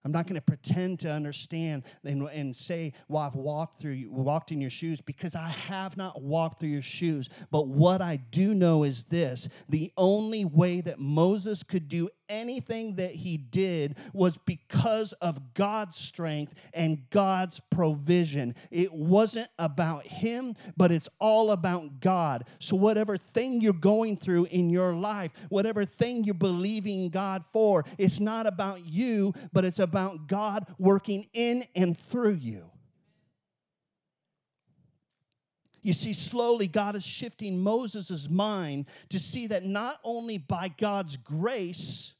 I'm 0.03 0.11
not 0.11 0.25
going 0.25 0.35
to 0.35 0.41
pretend 0.41 0.99
to 1.01 1.11
understand 1.11 1.83
and, 2.03 2.23
and 2.29 2.55
say, 2.55 2.93
well, 3.07 3.21
I've 3.23 3.35
walked 3.35 3.77
through 3.77 4.05
walked 4.09 4.51
in 4.51 4.59
your 4.59 4.69
shoes 4.69 4.99
because 4.99 5.35
I 5.35 5.49
have 5.49 5.95
not 5.95 6.21
walked 6.21 6.59
through 6.59 6.69
your 6.69 6.81
shoes. 6.81 7.29
But 7.51 7.67
what 7.67 8.01
I 8.01 8.15
do 8.15 8.55
know 8.55 8.83
is 8.83 9.03
this 9.05 9.47
the 9.69 9.91
only 9.97 10.45
way 10.45 10.81
that 10.81 10.99
Moses 10.99 11.61
could 11.61 11.87
do 11.87 12.09
anything 12.31 12.95
that 12.95 13.11
he 13.11 13.37
did 13.37 13.97
was 14.13 14.37
because 14.37 15.11
of 15.13 15.53
God's 15.53 15.97
strength 15.97 16.55
and 16.73 17.07
God's 17.09 17.59
provision. 17.69 18.55
It 18.71 18.91
wasn't 18.93 19.49
about 19.59 20.07
him, 20.07 20.55
but 20.77 20.91
it's 20.91 21.09
all 21.19 21.51
about 21.51 21.99
God. 21.99 22.45
So, 22.59 22.75
whatever 22.75 23.17
thing 23.17 23.61
you're 23.61 23.73
going 23.73 24.17
through 24.17 24.45
in 24.45 24.69
your 24.69 24.93
life, 24.93 25.31
whatever 25.49 25.85
thing 25.85 26.23
you're 26.23 26.33
believing 26.33 27.09
God 27.09 27.43
for, 27.51 27.85
it's 27.97 28.19
not 28.19 28.47
about 28.47 28.85
you, 28.85 29.33
but 29.51 29.65
it's 29.65 29.79
about 29.79 30.27
God 30.27 30.65
working 30.79 31.27
in 31.33 31.65
and 31.75 31.97
through 31.97 32.35
you. 32.35 32.71
You 35.83 35.93
see, 35.93 36.13
slowly 36.13 36.67
God 36.67 36.95
is 36.95 37.05
shifting 37.05 37.59
Moses' 37.59 38.29
mind 38.29 38.85
to 39.09 39.19
see 39.19 39.47
that 39.47 39.65
not 39.65 39.99
only 40.03 40.37
by 40.37 40.67
God's 40.67 41.17
grace, 41.17 42.13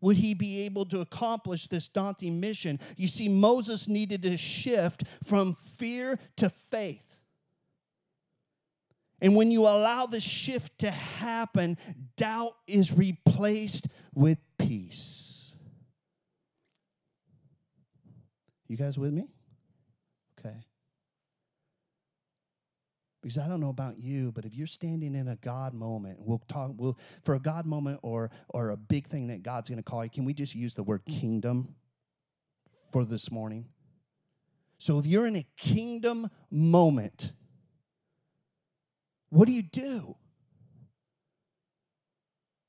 would 0.00 0.16
he 0.16 0.34
be 0.34 0.62
able 0.62 0.84
to 0.86 1.00
accomplish 1.00 1.68
this 1.68 1.88
daunting 1.88 2.40
mission? 2.40 2.78
You 2.96 3.08
see, 3.08 3.28
Moses 3.28 3.88
needed 3.88 4.22
to 4.22 4.36
shift 4.36 5.04
from 5.24 5.56
fear 5.78 6.18
to 6.36 6.50
faith. 6.70 7.02
And 9.20 9.34
when 9.34 9.50
you 9.50 9.62
allow 9.62 10.06
the 10.06 10.20
shift 10.20 10.78
to 10.80 10.90
happen, 10.90 11.78
doubt 12.16 12.54
is 12.66 12.92
replaced 12.92 13.88
with 14.14 14.38
peace. 14.58 15.54
You 18.68 18.76
guys 18.76 18.98
with 18.98 19.12
me? 19.12 19.28
Okay. 20.38 20.56
Because 23.26 23.42
I 23.42 23.48
don't 23.48 23.58
know 23.58 23.70
about 23.70 23.98
you, 23.98 24.30
but 24.30 24.44
if 24.44 24.54
you're 24.54 24.68
standing 24.68 25.16
in 25.16 25.26
a 25.26 25.34
God 25.34 25.74
moment, 25.74 26.20
we'll 26.20 26.40
talk 26.46 26.74
we'll, 26.76 26.96
for 27.24 27.34
a 27.34 27.40
God 27.40 27.66
moment 27.66 27.98
or 28.04 28.30
or 28.50 28.70
a 28.70 28.76
big 28.76 29.08
thing 29.08 29.26
that 29.26 29.42
God's 29.42 29.68
going 29.68 29.78
to 29.78 29.82
call 29.82 30.04
you. 30.04 30.10
Can 30.10 30.24
we 30.24 30.32
just 30.32 30.54
use 30.54 30.74
the 30.74 30.84
word 30.84 31.04
kingdom 31.06 31.74
for 32.92 33.04
this 33.04 33.32
morning? 33.32 33.66
So 34.78 35.00
if 35.00 35.06
you're 35.06 35.26
in 35.26 35.34
a 35.34 35.44
kingdom 35.56 36.30
moment, 36.52 37.32
what 39.30 39.46
do 39.46 39.52
you 39.52 39.62
do? 39.62 40.14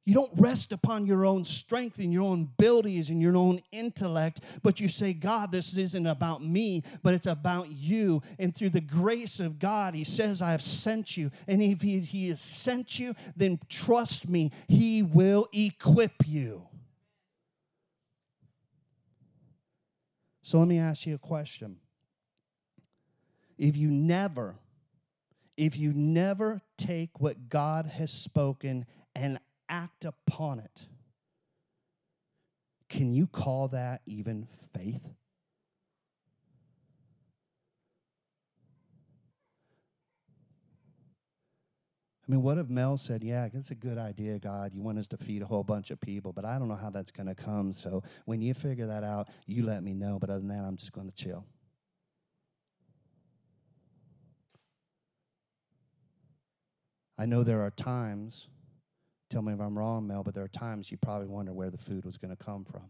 You 0.07 0.13
don't 0.13 0.31
rest 0.37 0.71
upon 0.71 1.05
your 1.05 1.25
own 1.25 1.43
strength 1.43 1.99
and 1.99 2.13
your 2.13 2.23
own 2.23 2.43
abilities 2.43 3.09
and 3.09 3.21
your 3.21 3.35
own 3.35 3.61
intellect, 3.73 4.39
but 4.63 4.79
you 4.79 4.87
say, 4.87 5.11
God, 5.11 5.51
this 5.51 5.75
isn't 5.75 6.07
about 6.07 6.41
me, 6.41 6.83
but 7.03 7.13
it's 7.13 7.25
about 7.25 7.69
you. 7.71 8.21
And 8.39 8.55
through 8.55 8.69
the 8.69 8.79
grace 8.79 9.41
of 9.41 9.59
God, 9.59 9.93
He 9.93 10.05
says, 10.05 10.41
I 10.41 10.51
have 10.51 10.63
sent 10.63 11.17
you. 11.17 11.29
And 11.45 11.61
if 11.61 11.81
He, 11.81 11.99
he 11.99 12.29
has 12.29 12.39
sent 12.39 12.97
you, 12.97 13.15
then 13.35 13.59
trust 13.67 14.29
me, 14.29 14.53
He 14.69 15.03
will 15.03 15.49
equip 15.51 16.25
you. 16.25 16.65
So 20.41 20.59
let 20.59 20.69
me 20.69 20.79
ask 20.79 21.05
you 21.05 21.15
a 21.15 21.17
question. 21.17 21.79
If 23.57 23.75
you 23.75 23.89
never, 23.89 24.55
if 25.57 25.75
you 25.75 25.91
never 25.91 26.61
take 26.77 27.19
what 27.19 27.49
God 27.49 27.87
has 27.87 28.09
spoken 28.09 28.85
and 29.13 29.37
act 29.69 30.05
upon 30.05 30.59
it. 30.59 30.85
Can 32.89 33.11
you 33.11 33.27
call 33.27 33.67
that 33.69 34.01
even 34.05 34.47
faith? 34.73 35.01
I 42.27 42.31
mean, 42.31 42.41
what 42.41 42.57
if 42.57 42.69
Mel 42.69 42.97
said, 42.97 43.23
Yeah, 43.23 43.47
it's 43.53 43.71
a 43.71 43.75
good 43.75 43.97
idea, 43.97 44.37
God. 44.37 44.73
You 44.73 44.81
want 44.81 44.97
us 44.97 45.07
to 45.09 45.17
feed 45.17 45.41
a 45.41 45.45
whole 45.45 45.63
bunch 45.63 45.91
of 45.91 46.01
people, 46.01 46.33
but 46.33 46.43
I 46.43 46.59
don't 46.59 46.67
know 46.67 46.75
how 46.75 46.89
that's 46.89 47.11
going 47.11 47.27
to 47.27 47.35
come. 47.35 47.71
So 47.71 48.03
when 48.25 48.41
you 48.41 48.53
figure 48.53 48.87
that 48.87 49.03
out, 49.03 49.29
you 49.45 49.65
let 49.65 49.81
me 49.81 49.93
know. 49.93 50.19
But 50.19 50.29
other 50.29 50.39
than 50.39 50.49
that, 50.49 50.65
I'm 50.65 50.75
just 50.75 50.91
going 50.91 51.09
to 51.09 51.15
chill. 51.15 51.45
I 57.17 57.25
know 57.25 57.43
there 57.43 57.61
are 57.61 57.71
times, 57.71 58.49
tell 59.29 59.41
me 59.41 59.53
if 59.53 59.59
I'm 59.59 59.77
wrong, 59.77 60.07
Mel, 60.07 60.23
but 60.23 60.33
there 60.33 60.43
are 60.43 60.49
times 60.49 60.91
you 60.91 60.97
probably 60.97 61.27
wonder 61.27 61.53
where 61.53 61.69
the 61.69 61.77
food 61.77 62.05
was 62.05 62.17
going 62.17 62.35
to 62.35 62.43
come 62.43 62.65
from. 62.65 62.89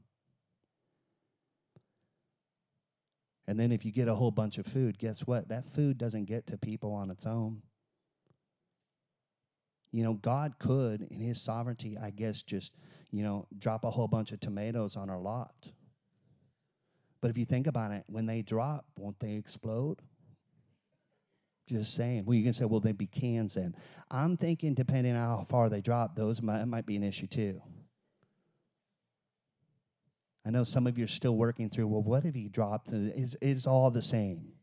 And 3.47 3.59
then 3.59 3.71
if 3.71 3.85
you 3.85 3.91
get 3.91 4.07
a 4.07 4.15
whole 4.15 4.31
bunch 4.31 4.57
of 4.57 4.65
food, 4.65 4.99
guess 4.99 5.21
what? 5.21 5.47
That 5.47 5.65
food 5.73 5.97
doesn't 5.97 6.25
get 6.25 6.47
to 6.47 6.57
people 6.57 6.93
on 6.93 7.09
its 7.09 7.25
own. 7.25 7.61
You 9.93 10.03
know, 10.03 10.13
God 10.13 10.59
could, 10.59 11.01
in 11.09 11.21
His 11.21 11.41
sovereignty, 11.41 11.97
I 11.97 12.09
guess, 12.09 12.43
just, 12.43 12.73
you 13.09 13.23
know, 13.23 13.47
drop 13.57 13.85
a 13.85 13.91
whole 13.91 14.09
bunch 14.09 14.31
of 14.31 14.41
tomatoes 14.41 14.97
on 14.97 15.09
our 15.09 15.19
lot. 15.19 15.55
But 17.21 17.31
if 17.31 17.37
you 17.37 17.45
think 17.45 17.67
about 17.67 17.91
it, 17.91 18.03
when 18.07 18.25
they 18.25 18.41
drop, 18.41 18.85
won't 18.97 19.19
they 19.19 19.33
explode? 19.35 20.01
Just 21.67 21.95
saying. 21.95 22.25
Well, 22.25 22.35
you 22.35 22.43
can 22.43 22.53
say, 22.53 22.65
well, 22.65 22.79
they'd 22.79 22.97
be 22.97 23.07
cans 23.07 23.55
then. 23.55 23.75
I'm 24.09 24.37
thinking, 24.37 24.73
depending 24.73 25.15
on 25.15 25.21
how 25.21 25.45
far 25.49 25.69
they 25.69 25.81
drop, 25.81 26.15
those 26.15 26.41
might, 26.41 26.63
might 26.65 26.85
be 26.85 26.95
an 26.95 27.03
issue 27.03 27.27
too. 27.27 27.61
I 30.45 30.49
know 30.49 30.63
some 30.63 30.87
of 30.87 30.97
you 30.97 31.03
are 31.03 31.09
still 31.09 31.35
working 31.35 31.69
through, 31.69 31.87
well, 31.87 32.03
what 32.03 32.23
if 32.23 32.33
he 32.33 32.47
dropped? 32.47 32.93
It's, 32.93 33.35
it's 33.41 33.67
all 33.67 33.91
the 33.91 34.01
same. 34.01 34.53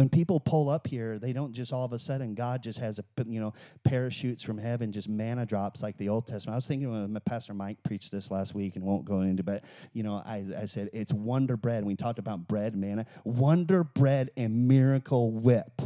When 0.00 0.08
people 0.08 0.40
pull 0.40 0.70
up 0.70 0.86
here, 0.86 1.18
they 1.18 1.34
don't 1.34 1.52
just 1.52 1.74
all 1.74 1.84
of 1.84 1.92
a 1.92 1.98
sudden, 1.98 2.34
God 2.34 2.62
just 2.62 2.78
has 2.78 2.98
a, 2.98 3.04
you 3.26 3.38
know, 3.38 3.52
parachutes 3.84 4.42
from 4.42 4.56
heaven, 4.56 4.92
just 4.92 5.10
manna 5.10 5.44
drops 5.44 5.82
like 5.82 5.98
the 5.98 6.08
Old 6.08 6.26
Testament. 6.26 6.54
I 6.54 6.56
was 6.56 6.66
thinking 6.66 6.90
when 6.90 7.20
Pastor 7.26 7.52
Mike 7.52 7.76
preached 7.82 8.10
this 8.10 8.30
last 8.30 8.54
week 8.54 8.76
and 8.76 8.84
won't 8.86 9.04
go 9.04 9.20
into, 9.20 9.42
but, 9.42 9.62
you 9.92 10.02
know, 10.02 10.22
I, 10.24 10.46
I 10.56 10.64
said 10.64 10.88
it's 10.94 11.12
wonder 11.12 11.58
bread. 11.58 11.84
We 11.84 11.96
talked 11.96 12.18
about 12.18 12.48
bread, 12.48 12.74
manna, 12.74 13.04
wonder 13.24 13.84
bread 13.84 14.30
and 14.38 14.66
miracle 14.66 15.32
whip. 15.32 15.82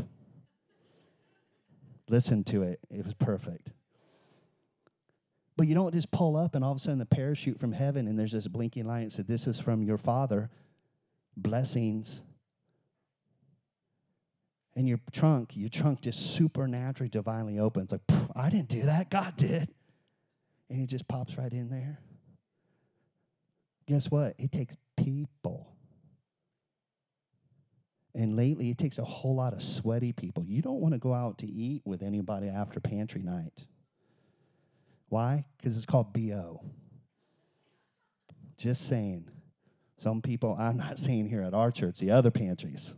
Listen 2.08 2.44
to 2.44 2.62
it. 2.62 2.78
It 2.92 3.04
was 3.04 3.14
perfect. 3.14 3.72
But 5.56 5.66
you 5.66 5.74
don't 5.74 5.92
just 5.92 6.12
pull 6.12 6.36
up 6.36 6.54
and 6.54 6.64
all 6.64 6.70
of 6.70 6.76
a 6.76 6.80
sudden 6.80 7.00
the 7.00 7.04
parachute 7.04 7.58
from 7.58 7.72
heaven 7.72 8.06
and 8.06 8.16
there's 8.16 8.30
this 8.30 8.46
blinking 8.46 8.86
light 8.86 9.00
and 9.00 9.12
said, 9.12 9.26
This 9.26 9.48
is 9.48 9.58
from 9.58 9.82
your 9.82 9.98
father. 9.98 10.50
Blessings. 11.36 12.22
And 14.76 14.88
your 14.88 14.98
trunk, 15.12 15.56
your 15.56 15.68
trunk 15.68 16.00
just 16.00 16.34
supernaturally, 16.34 17.08
divinely 17.08 17.58
opens. 17.58 17.92
Like, 17.92 18.00
I 18.34 18.50
didn't 18.50 18.68
do 18.68 18.82
that. 18.82 19.08
God 19.10 19.36
did. 19.36 19.68
And 20.68 20.82
it 20.82 20.86
just 20.86 21.06
pops 21.06 21.38
right 21.38 21.52
in 21.52 21.68
there. 21.70 21.98
Guess 23.86 24.10
what? 24.10 24.34
It 24.38 24.50
takes 24.50 24.76
people. 24.96 25.68
And 28.14 28.36
lately, 28.36 28.70
it 28.70 28.78
takes 28.78 28.98
a 28.98 29.04
whole 29.04 29.34
lot 29.34 29.52
of 29.52 29.62
sweaty 29.62 30.12
people. 30.12 30.44
You 30.44 30.62
don't 30.62 30.80
want 30.80 30.94
to 30.94 30.98
go 30.98 31.12
out 31.12 31.38
to 31.38 31.46
eat 31.46 31.82
with 31.84 32.02
anybody 32.02 32.48
after 32.48 32.80
pantry 32.80 33.22
night. 33.22 33.66
Why? 35.08 35.44
Because 35.56 35.76
it's 35.76 35.86
called 35.86 36.12
BO. 36.12 36.64
Just 38.56 38.86
saying. 38.86 39.28
Some 39.98 40.22
people, 40.22 40.56
I'm 40.58 40.76
not 40.76 40.98
saying 40.98 41.28
here 41.28 41.42
at 41.42 41.54
our 41.54 41.70
church, 41.70 41.98
the 41.98 42.12
other 42.12 42.30
pantries. 42.30 42.94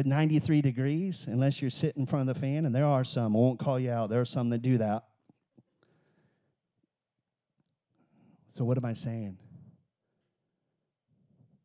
But 0.00 0.06
93 0.06 0.62
degrees, 0.62 1.26
unless 1.28 1.60
you're 1.60 1.70
sitting 1.70 2.00
in 2.00 2.06
front 2.06 2.26
of 2.26 2.34
the 2.34 2.40
fan, 2.40 2.64
and 2.64 2.74
there 2.74 2.86
are 2.86 3.04
some, 3.04 3.36
I 3.36 3.38
won't 3.38 3.58
call 3.58 3.78
you 3.78 3.90
out, 3.90 4.08
there 4.08 4.22
are 4.22 4.24
some 4.24 4.48
that 4.48 4.62
do 4.62 4.78
that. 4.78 5.04
So, 8.48 8.64
what 8.64 8.78
am 8.78 8.86
I 8.86 8.94
saying? 8.94 9.36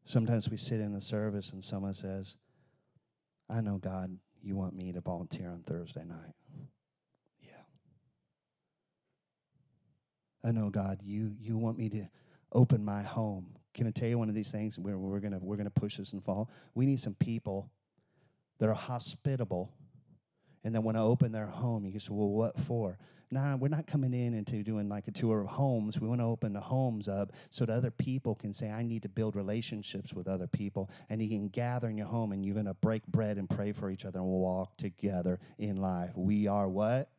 Sometimes 0.03 0.49
we 0.49 0.57
sit 0.57 0.81
in 0.81 0.91
the 0.91 0.99
service 0.99 1.53
and 1.53 1.63
someone 1.63 1.93
says, 1.93 2.35
I 3.49 3.61
know, 3.61 3.77
God, 3.77 4.17
you 4.43 4.57
want 4.57 4.75
me 4.75 4.91
to 4.91 4.99
volunteer 4.99 5.49
on 5.49 5.63
Thursday 5.65 6.03
night. 6.03 6.35
Yeah. 7.39 7.63
I 10.43 10.51
know, 10.51 10.69
God, 10.69 10.99
you, 11.05 11.37
you 11.39 11.55
want 11.55 11.77
me 11.77 11.87
to 11.87 12.09
open 12.51 12.83
my 12.83 13.01
home. 13.01 13.55
Can 13.73 13.87
I 13.87 13.91
tell 13.91 14.09
you 14.09 14.17
one 14.17 14.27
of 14.27 14.35
these 14.35 14.51
things? 14.51 14.77
We're, 14.77 14.97
we're 14.97 15.21
going 15.21 15.39
we're 15.39 15.55
gonna 15.55 15.69
push 15.69 15.95
this 15.95 16.11
and 16.11 16.21
fall. 16.21 16.49
We 16.73 16.85
need 16.85 16.99
some 16.99 17.13
people 17.15 17.71
that 18.59 18.69
are 18.69 18.73
hospitable 18.73 19.71
and 20.63 20.73
then 20.73 20.83
want 20.83 20.97
to 20.97 21.01
open 21.01 21.31
their 21.31 21.47
home. 21.47 21.85
You 21.85 21.99
say, 21.99 22.09
well, 22.11 22.29
what 22.29 22.57
for? 22.59 22.97
Nah, 23.31 23.55
we're 23.55 23.67
not 23.67 23.87
coming 23.87 24.13
in 24.13 24.33
into 24.33 24.63
doing 24.63 24.87
like 24.87 25.07
a 25.07 25.11
tour 25.11 25.41
of 25.41 25.47
homes. 25.47 25.99
We 25.99 26.07
want 26.07 26.21
to 26.21 26.25
open 26.25 26.53
the 26.53 26.59
homes 26.59 27.07
up 27.07 27.33
so 27.49 27.65
that 27.65 27.73
other 27.73 27.91
people 27.91 28.35
can 28.35 28.53
say, 28.53 28.69
I 28.69 28.83
need 28.83 29.01
to 29.03 29.09
build 29.09 29.35
relationships 29.35 30.13
with 30.13 30.27
other 30.27 30.47
people. 30.47 30.89
And 31.09 31.21
you 31.21 31.29
can 31.29 31.49
gather 31.49 31.89
in 31.89 31.97
your 31.97 32.07
home 32.07 32.31
and 32.31 32.45
you're 32.45 32.53
going 32.53 32.67
to 32.67 32.75
break 32.75 33.05
bread 33.07 33.37
and 33.37 33.49
pray 33.49 33.71
for 33.71 33.89
each 33.89 34.05
other 34.05 34.19
and 34.19 34.27
walk 34.27 34.77
together 34.77 35.39
in 35.57 35.77
life. 35.77 36.11
We 36.15 36.47
are 36.47 36.67
what? 36.67 37.09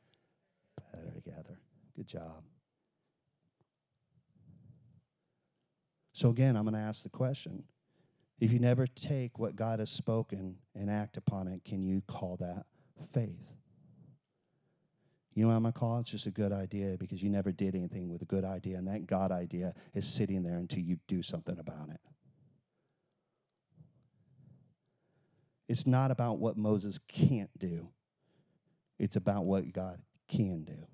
Better 0.92 1.12
together. 1.12 1.58
Good 1.96 2.06
job. 2.06 2.42
So, 6.12 6.30
again, 6.30 6.56
I'm 6.56 6.64
going 6.64 6.74
to 6.74 6.80
ask 6.80 7.02
the 7.02 7.10
question 7.10 7.64
if 8.38 8.52
you 8.52 8.58
never 8.58 8.86
take 8.86 9.38
what 9.38 9.56
God 9.56 9.78
has 9.78 9.90
spoken 9.90 10.56
and 10.74 10.90
act 10.90 11.16
upon 11.16 11.48
it, 11.48 11.64
can 11.64 11.82
you 11.82 12.02
call 12.06 12.36
that 12.40 12.66
faith? 13.12 13.40
You 15.34 15.42
know 15.42 15.48
what 15.48 15.56
I'm 15.56 15.62
going 15.62 15.72
to 15.72 15.78
call 15.78 15.98
it? 15.98 16.00
It's 16.02 16.10
just 16.10 16.26
a 16.26 16.30
good 16.30 16.52
idea 16.52 16.96
because 16.98 17.22
you 17.22 17.28
never 17.28 17.52
did 17.52 17.74
anything 17.74 18.08
with 18.08 18.22
a 18.22 18.26
good 18.26 18.44
idea, 18.44 18.78
and 18.78 18.88
that 18.88 19.06
God 19.06 19.30
idea 19.30 19.74
is 19.94 20.06
sitting 20.06 20.42
there 20.42 20.56
until 20.56 20.80
you 20.80 20.98
do 21.08 21.22
something 21.22 21.58
about 21.58 21.90
it. 21.90 22.00
It's 25.68 25.86
not 25.86 26.10
about 26.10 26.38
what 26.38 26.56
Moses 26.56 26.98
can't 27.08 27.50
do, 27.58 27.88
it's 28.98 29.16
about 29.16 29.44
what 29.44 29.72
God 29.72 30.00
can 30.28 30.64
do. 30.64 30.86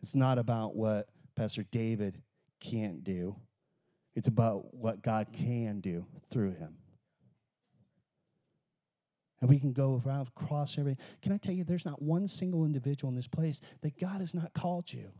It's 0.00 0.14
not 0.14 0.38
about 0.38 0.76
what 0.76 1.08
Pastor 1.34 1.64
David 1.64 2.22
can't 2.60 3.02
do. 3.02 3.36
It's 4.18 4.26
about 4.26 4.74
what 4.74 5.00
God 5.00 5.28
can 5.32 5.78
do 5.78 6.04
through 6.28 6.50
him. 6.50 6.74
And 9.40 9.48
we 9.48 9.60
can 9.60 9.72
go 9.72 10.02
around 10.04 10.26
across 10.36 10.76
every. 10.76 10.96
Can 11.22 11.30
I 11.30 11.36
tell 11.36 11.54
you, 11.54 11.62
there's 11.62 11.86
not 11.86 12.02
one 12.02 12.26
single 12.26 12.64
individual 12.64 13.10
in 13.10 13.14
this 13.14 13.28
place 13.28 13.60
that 13.82 13.96
God 13.96 14.20
has 14.20 14.34
not 14.34 14.52
called 14.54 14.92
you. 14.92 15.12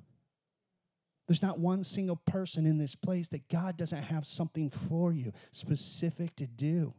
There's 1.29 1.43
not 1.43 1.61
one 1.61 1.85
single 1.85 2.17
person 2.17 2.67
in 2.67 2.77
this 2.77 2.97
place 2.97 3.29
that 3.29 3.49
God 3.49 3.77
doesn't 3.77 4.03
have 4.03 4.27
something 4.27 4.69
for 4.69 5.13
you 5.13 5.33
specific 5.53 6.35
to 6.35 6.49
do. 6.49 6.93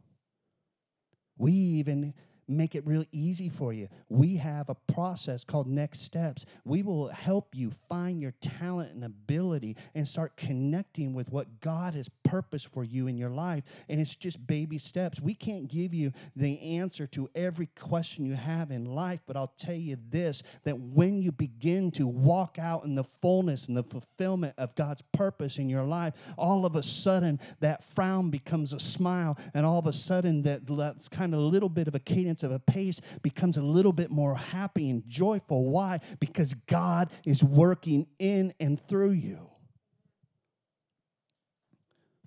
We 1.36 1.52
even 1.52 2.14
make 2.50 2.74
it 2.74 2.86
real 2.86 3.04
easy 3.12 3.48
for 3.48 3.72
you. 3.72 3.88
We 4.08 4.36
have 4.36 4.68
a 4.68 4.74
process 4.74 5.44
called 5.44 5.66
Next 5.66 6.00
Steps. 6.00 6.44
We 6.64 6.82
will 6.82 7.08
help 7.08 7.54
you 7.54 7.70
find 7.88 8.20
your 8.20 8.34
talent 8.40 8.92
and 8.92 9.04
ability 9.04 9.76
and 9.94 10.06
start 10.06 10.36
connecting 10.36 11.14
with 11.14 11.30
what 11.30 11.60
God 11.60 11.94
has 11.94 12.08
purposed 12.30 12.68
for 12.68 12.84
you 12.84 13.08
in 13.08 13.18
your 13.18 13.28
life. 13.28 13.64
And 13.88 14.00
it's 14.00 14.14
just 14.14 14.46
baby 14.46 14.78
steps. 14.78 15.20
We 15.20 15.34
can't 15.34 15.66
give 15.66 15.92
you 15.92 16.12
the 16.36 16.60
answer 16.60 17.08
to 17.08 17.28
every 17.34 17.66
question 17.66 18.24
you 18.24 18.34
have 18.34 18.70
in 18.70 18.84
life, 18.84 19.20
but 19.26 19.36
I'll 19.36 19.52
tell 19.58 19.74
you 19.74 19.96
this 20.10 20.44
that 20.62 20.78
when 20.78 21.20
you 21.20 21.32
begin 21.32 21.90
to 21.92 22.06
walk 22.06 22.56
out 22.60 22.84
in 22.84 22.94
the 22.94 23.02
fullness 23.02 23.66
and 23.66 23.76
the 23.76 23.82
fulfillment 23.82 24.54
of 24.58 24.76
God's 24.76 25.02
purpose 25.12 25.58
in 25.58 25.68
your 25.68 25.82
life, 25.82 26.14
all 26.38 26.64
of 26.64 26.76
a 26.76 26.84
sudden 26.84 27.40
that 27.58 27.82
frown 27.82 28.30
becomes 28.30 28.72
a 28.72 28.78
smile, 28.78 29.36
and 29.52 29.66
all 29.66 29.80
of 29.80 29.86
a 29.86 29.92
sudden 29.92 30.42
that, 30.42 30.66
that's 30.66 31.08
kind 31.08 31.34
of 31.34 31.40
little 31.40 31.68
bit 31.68 31.88
of 31.88 31.96
a 31.96 32.00
cadence 32.00 32.44
of 32.44 32.52
a 32.52 32.60
pace 32.60 33.00
becomes 33.22 33.56
a 33.56 33.62
little 33.62 33.92
bit 33.92 34.10
more 34.10 34.36
happy 34.36 34.88
and 34.88 35.02
joyful. 35.08 35.68
Why? 35.68 35.98
Because 36.20 36.54
God 36.54 37.10
is 37.24 37.42
working 37.42 38.06
in 38.20 38.54
and 38.60 38.80
through 38.80 39.12
you. 39.12 39.50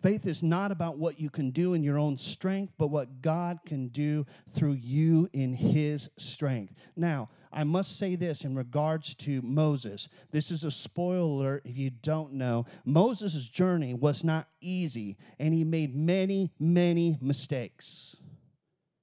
Faith 0.04 0.28
is 0.28 0.44
not 0.44 0.70
about 0.70 0.98
what 0.98 1.18
you 1.18 1.30
can 1.30 1.50
do 1.50 1.74
in 1.74 1.82
your 1.82 1.98
own 1.98 2.18
strength, 2.18 2.74
but 2.78 2.90
what 2.90 3.22
God 3.22 3.60
can 3.66 3.88
do 3.88 4.26
through 4.52 4.74
you 4.74 5.30
in 5.32 5.54
His 5.54 6.10
strength. 6.18 6.74
Now, 6.98 7.30
I 7.54 7.64
must 7.64 7.98
say 7.98 8.18
this 8.18 8.44
in 8.44 8.54
regards 8.54 9.16
to 9.16 9.42
Moses. 9.42 10.10
This 10.30 10.52
is 10.52 10.66
a 10.66 10.72
spoiler 10.72 11.62
if 11.64 11.78
you 11.78 11.90
don't 11.90 12.34
know. 12.34 12.66
Moses' 12.84 13.48
journey 13.48 13.94
was 13.94 14.26
not 14.26 14.50
easy, 14.60 15.16
and 15.40 15.54
he 15.54 15.64
made 15.64 15.96
many, 15.96 16.52
many 16.60 17.18
mistakes. 17.22 18.18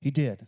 He 0.03 0.11
did. 0.11 0.47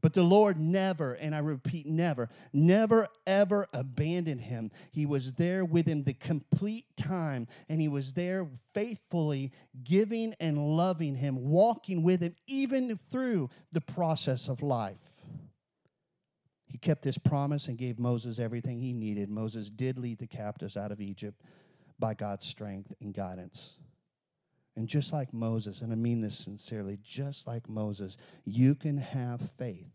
But 0.00 0.14
the 0.14 0.22
Lord 0.22 0.58
never, 0.58 1.14
and 1.14 1.34
I 1.34 1.38
repeat, 1.38 1.86
never, 1.86 2.28
never, 2.52 3.08
ever 3.26 3.66
abandoned 3.72 4.42
him. 4.42 4.70
He 4.92 5.06
was 5.06 5.34
there 5.34 5.64
with 5.64 5.86
him 5.86 6.04
the 6.04 6.14
complete 6.14 6.86
time, 6.96 7.48
and 7.68 7.80
he 7.80 7.88
was 7.88 8.12
there 8.12 8.46
faithfully 8.74 9.52
giving 9.84 10.34
and 10.40 10.76
loving 10.76 11.16
him, 11.16 11.48
walking 11.48 12.02
with 12.02 12.20
him, 12.20 12.34
even 12.46 12.98
through 13.10 13.50
the 13.72 13.80
process 13.80 14.48
of 14.48 14.62
life. 14.62 14.96
He 16.66 16.78
kept 16.78 17.02
his 17.04 17.18
promise 17.18 17.66
and 17.68 17.78
gave 17.78 17.98
Moses 17.98 18.38
everything 18.38 18.78
he 18.78 18.92
needed. 18.92 19.30
Moses 19.30 19.70
did 19.70 19.98
lead 19.98 20.18
the 20.18 20.26
captives 20.26 20.76
out 20.76 20.92
of 20.92 21.00
Egypt 21.00 21.40
by 21.98 22.14
God's 22.14 22.46
strength 22.46 22.92
and 23.00 23.14
guidance. 23.14 23.78
And 24.78 24.86
just 24.86 25.12
like 25.12 25.34
Moses, 25.34 25.82
and 25.82 25.92
I 25.92 25.96
mean 25.96 26.20
this 26.20 26.38
sincerely, 26.38 27.00
just 27.02 27.48
like 27.48 27.68
Moses, 27.68 28.16
you 28.44 28.76
can 28.76 28.96
have 28.96 29.40
faith 29.58 29.90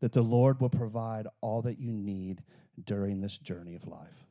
that 0.00 0.12
the 0.12 0.22
Lord 0.22 0.60
will 0.60 0.70
provide 0.70 1.26
all 1.40 1.60
that 1.62 1.80
you 1.80 1.90
need 1.90 2.44
during 2.84 3.20
this 3.20 3.36
journey 3.36 3.74
of 3.74 3.88
life. 3.88 4.28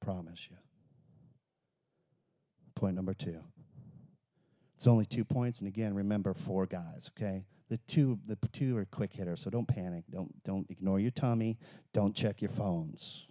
Promise 0.00 0.48
you. 0.50 0.56
Point 2.74 2.96
number 2.96 3.12
two. 3.12 3.40
It's 4.74 4.86
only 4.86 5.04
two 5.04 5.26
points, 5.26 5.58
and 5.58 5.68
again, 5.68 5.92
remember 5.92 6.32
four 6.32 6.64
guys, 6.64 7.10
okay? 7.14 7.44
The 7.68 7.76
two, 7.86 8.18
the 8.26 8.38
two 8.50 8.78
are 8.78 8.86
quick 8.86 9.12
hitters, 9.12 9.42
so 9.42 9.50
don't 9.50 9.68
panic. 9.68 10.04
Don't, 10.10 10.42
don't 10.42 10.70
ignore 10.70 11.00
your 11.00 11.10
tummy. 11.10 11.58
Don't 11.92 12.16
check 12.16 12.40
your 12.40 12.50
phones. 12.50 13.26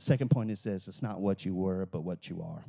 Second 0.00 0.30
point 0.30 0.50
is 0.50 0.62
this 0.62 0.88
it's 0.88 1.02
not 1.02 1.20
what 1.20 1.44
you 1.44 1.54
were, 1.54 1.84
but 1.84 2.00
what 2.00 2.30
you 2.30 2.40
are. 2.40 2.64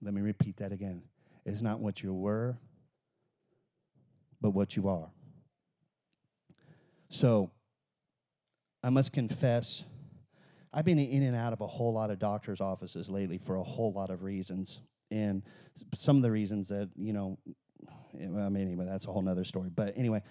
Let 0.00 0.14
me 0.14 0.22
repeat 0.22 0.56
that 0.56 0.72
again. 0.72 1.02
It's 1.44 1.60
not 1.60 1.80
what 1.80 2.02
you 2.02 2.14
were, 2.14 2.56
but 4.40 4.50
what 4.50 4.74
you 4.74 4.88
are. 4.88 5.10
So, 7.10 7.50
I 8.82 8.88
must 8.88 9.12
confess, 9.12 9.84
I've 10.72 10.86
been 10.86 10.98
in 10.98 11.22
and 11.22 11.36
out 11.36 11.52
of 11.52 11.60
a 11.60 11.66
whole 11.66 11.92
lot 11.92 12.10
of 12.10 12.18
doctor's 12.18 12.62
offices 12.62 13.10
lately 13.10 13.36
for 13.36 13.56
a 13.56 13.62
whole 13.62 13.92
lot 13.92 14.08
of 14.08 14.22
reasons. 14.22 14.80
And 15.10 15.42
some 15.94 16.16
of 16.16 16.22
the 16.22 16.30
reasons 16.30 16.68
that, 16.68 16.88
you 16.96 17.12
know, 17.12 17.38
I 18.14 18.48
mean, 18.48 18.62
anyway, 18.62 18.86
that's 18.86 19.06
a 19.06 19.12
whole 19.12 19.22
nother 19.22 19.44
story. 19.44 19.68
But 19.74 19.92
anyway, 19.94 20.22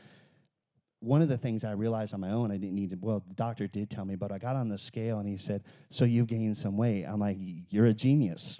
one 1.07 1.21
of 1.21 1.29
the 1.29 1.37
things 1.37 1.63
I 1.63 1.71
realized 1.71 2.13
on 2.13 2.19
my 2.19 2.31
own, 2.31 2.51
I 2.51 2.57
didn't 2.57 2.75
need 2.75 2.89
to, 2.91 2.97
well, 2.99 3.23
the 3.27 3.33
doctor 3.33 3.65
did 3.67 3.89
tell 3.89 4.05
me, 4.05 4.15
but 4.15 4.31
I 4.31 4.37
got 4.37 4.55
on 4.55 4.67
the 4.67 4.77
scale 4.77 5.19
and 5.19 5.27
he 5.27 5.37
said, 5.37 5.63
So 5.89 6.05
you've 6.05 6.27
gained 6.27 6.57
some 6.57 6.75
weight. 6.75 7.05
I'm 7.05 7.19
like, 7.19 7.37
You're 7.69 7.85
a 7.85 7.93
genius. 7.93 8.59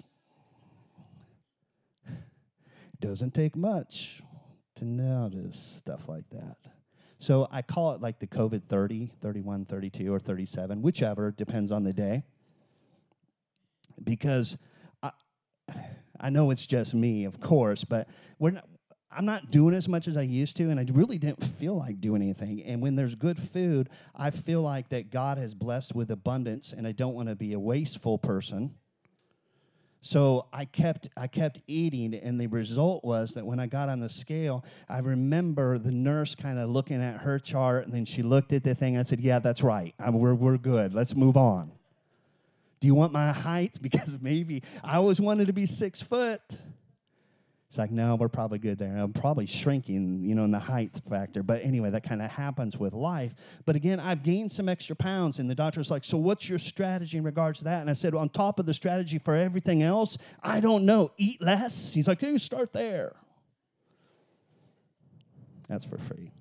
Doesn't 3.00 3.34
take 3.34 3.54
much 3.54 4.22
to 4.76 4.84
notice 4.84 5.58
stuff 5.58 6.08
like 6.08 6.28
that. 6.30 6.56
So 7.18 7.48
I 7.50 7.62
call 7.62 7.92
it 7.92 8.00
like 8.00 8.18
the 8.20 8.26
COVID 8.26 8.62
30, 8.64 9.12
31, 9.20 9.66
32, 9.66 10.14
or 10.14 10.18
37, 10.18 10.82
whichever, 10.82 11.32
depends 11.32 11.70
on 11.72 11.84
the 11.84 11.92
day. 11.92 12.22
Because 14.02 14.56
I, 15.02 15.10
I 16.20 16.30
know 16.30 16.50
it's 16.50 16.66
just 16.66 16.94
me, 16.94 17.24
of 17.24 17.40
course, 17.40 17.84
but 17.84 18.08
we're 18.38 18.52
not, 18.52 18.64
I'm 19.10 19.24
not 19.24 19.50
doing 19.50 19.74
as 19.74 19.88
much 19.88 20.06
as 20.06 20.16
I 20.16 20.22
used 20.22 20.56
to, 20.58 20.70
and 20.70 20.78
I 20.78 20.86
really 20.92 21.18
didn't 21.18 21.42
feel 21.42 21.76
like 21.76 22.00
doing 22.00 22.22
anything. 22.22 22.62
And 22.64 22.82
when 22.82 22.94
there's 22.94 23.14
good 23.14 23.38
food, 23.38 23.88
I 24.14 24.30
feel 24.30 24.60
like 24.60 24.90
that 24.90 25.10
God 25.10 25.38
has 25.38 25.54
blessed 25.54 25.94
with 25.94 26.10
abundance, 26.10 26.72
and 26.72 26.86
I 26.86 26.92
don't 26.92 27.14
want 27.14 27.28
to 27.28 27.34
be 27.34 27.54
a 27.54 27.58
wasteful 27.58 28.18
person. 28.18 28.74
So 30.02 30.46
I 30.52 30.64
kept 30.64 31.08
I 31.16 31.26
kept 31.26 31.60
eating, 31.66 32.14
and 32.14 32.40
the 32.40 32.46
result 32.46 33.02
was 33.04 33.30
that 33.30 33.44
when 33.44 33.58
I 33.58 33.66
got 33.66 33.88
on 33.88 34.00
the 34.00 34.08
scale, 34.08 34.64
I 34.88 34.98
remember 34.98 35.78
the 35.78 35.90
nurse 35.90 36.34
kind 36.34 36.58
of 36.58 36.70
looking 36.70 37.02
at 37.02 37.22
her 37.22 37.38
chart, 37.38 37.84
and 37.84 37.92
then 37.92 38.04
she 38.04 38.22
looked 38.22 38.52
at 38.52 38.62
the 38.62 38.74
thing. 38.74 38.94
And 38.94 39.04
I 39.04 39.08
said, 39.08 39.20
"Yeah, 39.20 39.38
that's 39.38 39.62
right. 39.62 39.94
I, 39.98 40.10
we're 40.10 40.34
we're 40.34 40.58
good. 40.58 40.94
Let's 40.94 41.16
move 41.16 41.36
on." 41.36 41.72
Do 42.80 42.86
you 42.86 42.94
want 42.94 43.12
my 43.12 43.32
height? 43.32 43.78
Because 43.82 44.18
maybe 44.20 44.62
I 44.84 44.96
always 44.96 45.20
wanted 45.20 45.48
to 45.48 45.52
be 45.52 45.66
six 45.66 46.00
foot. 46.00 46.40
It's 47.68 47.76
like, 47.76 47.90
no, 47.90 48.14
we're 48.14 48.28
probably 48.28 48.58
good 48.58 48.78
there. 48.78 48.96
I'm 48.96 49.12
probably 49.12 49.44
shrinking, 49.44 50.24
you 50.24 50.34
know, 50.34 50.44
in 50.44 50.50
the 50.50 50.58
height 50.58 50.90
factor. 51.08 51.42
But 51.42 51.62
anyway, 51.62 51.90
that 51.90 52.02
kind 52.02 52.22
of 52.22 52.30
happens 52.30 52.78
with 52.78 52.94
life. 52.94 53.34
But 53.66 53.76
again, 53.76 54.00
I've 54.00 54.22
gained 54.22 54.50
some 54.52 54.70
extra 54.70 54.96
pounds. 54.96 55.38
And 55.38 55.50
the 55.50 55.54
doctor's 55.54 55.90
like, 55.90 56.02
so 56.02 56.16
what's 56.16 56.48
your 56.48 56.58
strategy 56.58 57.18
in 57.18 57.24
regards 57.24 57.58
to 57.58 57.64
that? 57.64 57.82
And 57.82 57.90
I 57.90 57.92
said, 57.92 58.14
on 58.14 58.30
top 58.30 58.58
of 58.58 58.64
the 58.64 58.72
strategy 58.72 59.18
for 59.18 59.34
everything 59.34 59.82
else, 59.82 60.16
I 60.42 60.60
don't 60.60 60.86
know. 60.86 61.12
Eat 61.18 61.42
less. 61.42 61.92
He's 61.92 62.08
like, 62.08 62.22
hey, 62.22 62.38
start 62.38 62.72
there. 62.72 63.14
That's 65.68 65.84
for 65.84 65.98
free. 65.98 66.32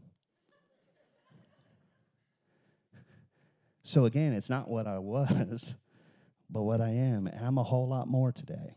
So 3.84 4.06
again, 4.06 4.32
it's 4.32 4.50
not 4.50 4.70
what 4.70 4.88
I 4.88 5.00
was, 5.00 5.76
but 6.50 6.64
what 6.64 6.80
I 6.80 6.90
am. 6.90 7.30
I'm 7.42 7.58
a 7.58 7.64
whole 7.64 7.90
lot 7.90 8.08
more 8.08 8.32
today. 8.32 8.76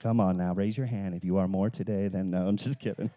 Come 0.00 0.18
on 0.18 0.38
now, 0.38 0.54
raise 0.54 0.78
your 0.78 0.86
hand 0.86 1.14
if 1.14 1.24
you 1.24 1.36
are 1.36 1.46
more 1.46 1.68
today 1.68 2.08
than 2.08 2.30
no. 2.30 2.46
I'm 2.46 2.56
just 2.56 2.78
kidding. 2.78 3.10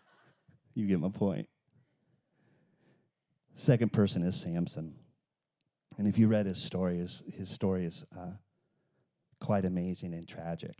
you 0.74 0.86
get 0.86 1.00
my 1.00 1.08
point. 1.08 1.48
Second 3.54 3.92
person 3.92 4.22
is 4.22 4.38
Samson. 4.38 4.94
And 5.96 6.06
if 6.06 6.18
you 6.18 6.28
read 6.28 6.44
his 6.44 6.62
story, 6.62 6.98
his, 6.98 7.22
his 7.32 7.48
story 7.48 7.86
is 7.86 8.04
uh, 8.16 8.32
quite 9.40 9.64
amazing 9.64 10.12
and 10.12 10.28
tragic. 10.28 10.76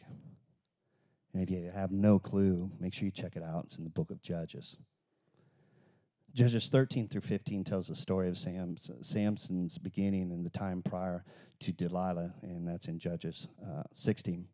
And 1.33 1.43
if 1.43 1.51
you 1.51 1.71
have 1.75 1.91
no 1.91 2.19
clue, 2.19 2.71
make 2.79 2.93
sure 2.93 3.07
you 3.07 3.11
check 3.11 3.35
it 3.35 3.43
out. 3.43 3.65
It's 3.65 3.79
in 3.79 3.85
the 3.85 3.91
book 3.91 4.11
of 4.11 4.21
Judges. 4.21 4.77
Judges 6.35 6.69
13 6.69 7.09
through 7.09 7.23
15 7.23 7.65
tells 7.65 7.89
the 7.89 7.97
story 7.97 8.29
of 8.29 8.37
Sam's, 8.37 8.91
Samson's 9.01 9.79
beginning 9.79 10.31
in 10.33 10.45
the 10.45 10.51
time 10.51 10.83
prior 10.83 11.25
to 11.61 11.73
Delilah, 11.73 12.35
and 12.43 12.69
that's 12.69 12.87
in 12.87 12.99
Judges 12.99 13.49
uh, 13.67 13.85
16 13.95 14.47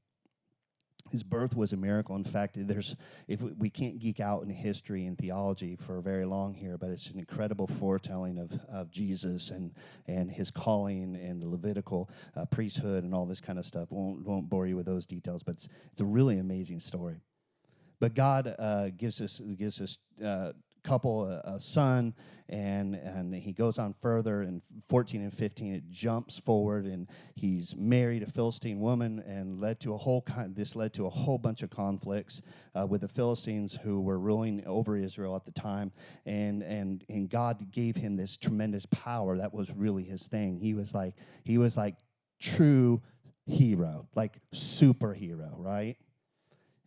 his 1.11 1.23
birth 1.23 1.55
was 1.55 1.73
a 1.73 1.77
miracle. 1.77 2.17
In 2.17 2.25
fact, 2.25 2.57
there's 2.57 2.97
if 3.29 3.41
we, 3.41 3.71
can't 3.71 3.99
geek 3.99 4.21
out 4.21 4.43
in 4.43 4.51
history 4.51 5.07
and 5.07 5.19
theology 5.19 5.77
for 5.77 6.01
very 6.01 6.25
long 6.25 6.55
here, 6.55 6.79
but 6.79 6.91
it's 6.91 7.11
an 7.11 7.19
incredible 7.19 7.67
foretelling 7.67 8.39
of, 8.39 8.53
of 8.69 8.91
Jesus 8.91 9.51
and 9.51 9.73
and 10.07 10.31
his 10.31 10.51
calling 10.51 11.17
and 11.17 11.43
the 11.43 11.49
Levitical 11.49 12.11
uh, 12.37 12.45
priesthood 12.47 13.05
and 13.05 13.15
all 13.15 13.27
this 13.27 13.41
kind 13.41 13.59
of 13.59 13.67
stuff. 13.67 13.91
Won't 13.91 14.25
won't 14.25 14.49
bore 14.49 14.67
you 14.67 14.77
with 14.77 14.87
those 14.87 15.07
details, 15.07 15.43
but 15.43 15.57
it's, 15.57 15.69
it's 15.93 16.01
a 16.01 16.05
really 16.05 16.39
amazing 16.39 16.81
story. 16.81 17.21
But 18.01 18.15
God 18.15 18.55
uh, 18.59 18.91
gives 18.97 19.21
us 19.21 19.41
gives 19.57 19.81
us 19.81 19.99
uh, 20.25 20.53
couple, 20.87 21.25
a, 21.27 21.41
a, 21.45 21.61
son, 21.61 22.15
and 22.49 22.95
and 22.95 23.35
he 23.35 23.53
goes 23.53 23.79
on 23.79 23.95
further. 24.01 24.43
In 24.43 24.63
14 24.89 25.21
and 25.21 25.33
15, 25.33 25.75
it 25.75 25.91
jumps 25.91 26.39
forward, 26.39 26.87
and 26.87 27.09
he's 27.35 27.75
married 27.77 28.23
a 28.23 28.27
Philistine 28.31 28.79
woman, 28.81 29.23
and 29.27 29.61
led 29.61 29.81
to 29.81 29.95
a 29.95 29.97
whole 29.97 30.23
kind. 30.23 30.55
This 30.55 30.77
led 30.77 30.95
to 30.95 31.07
a 31.07 31.11
whole 31.11 31.39
bunch 31.39 31.63
of 31.63 31.71
conflicts 31.71 32.41
uh, 32.75 32.87
with 32.87 33.01
the 33.01 33.09
Philistines 33.09 33.79
who 33.83 34.01
were 34.01 34.19
ruling 34.19 34.65
over 34.67 34.97
Israel 34.97 35.35
at 35.35 35.45
the 35.45 35.53
time, 35.53 35.91
and 36.25 36.63
and 36.63 37.05
and 37.09 37.29
God 37.29 37.73
gave 37.73 37.97
him 37.97 38.17
this 38.17 38.37
tremendous 38.37 38.87
power. 38.87 39.37
That 39.37 39.53
was 39.53 39.73
really 39.73 40.05
his 40.05 40.27
thing. 40.29 40.59
He 40.59 40.75
was 40.75 40.95
like 40.95 41.15
he 41.45 41.59
was 41.59 41.77
like 41.77 41.97
true 42.41 43.03
hero, 43.47 44.09
like 44.15 44.39
superhero, 44.55 45.51
right? 45.57 45.97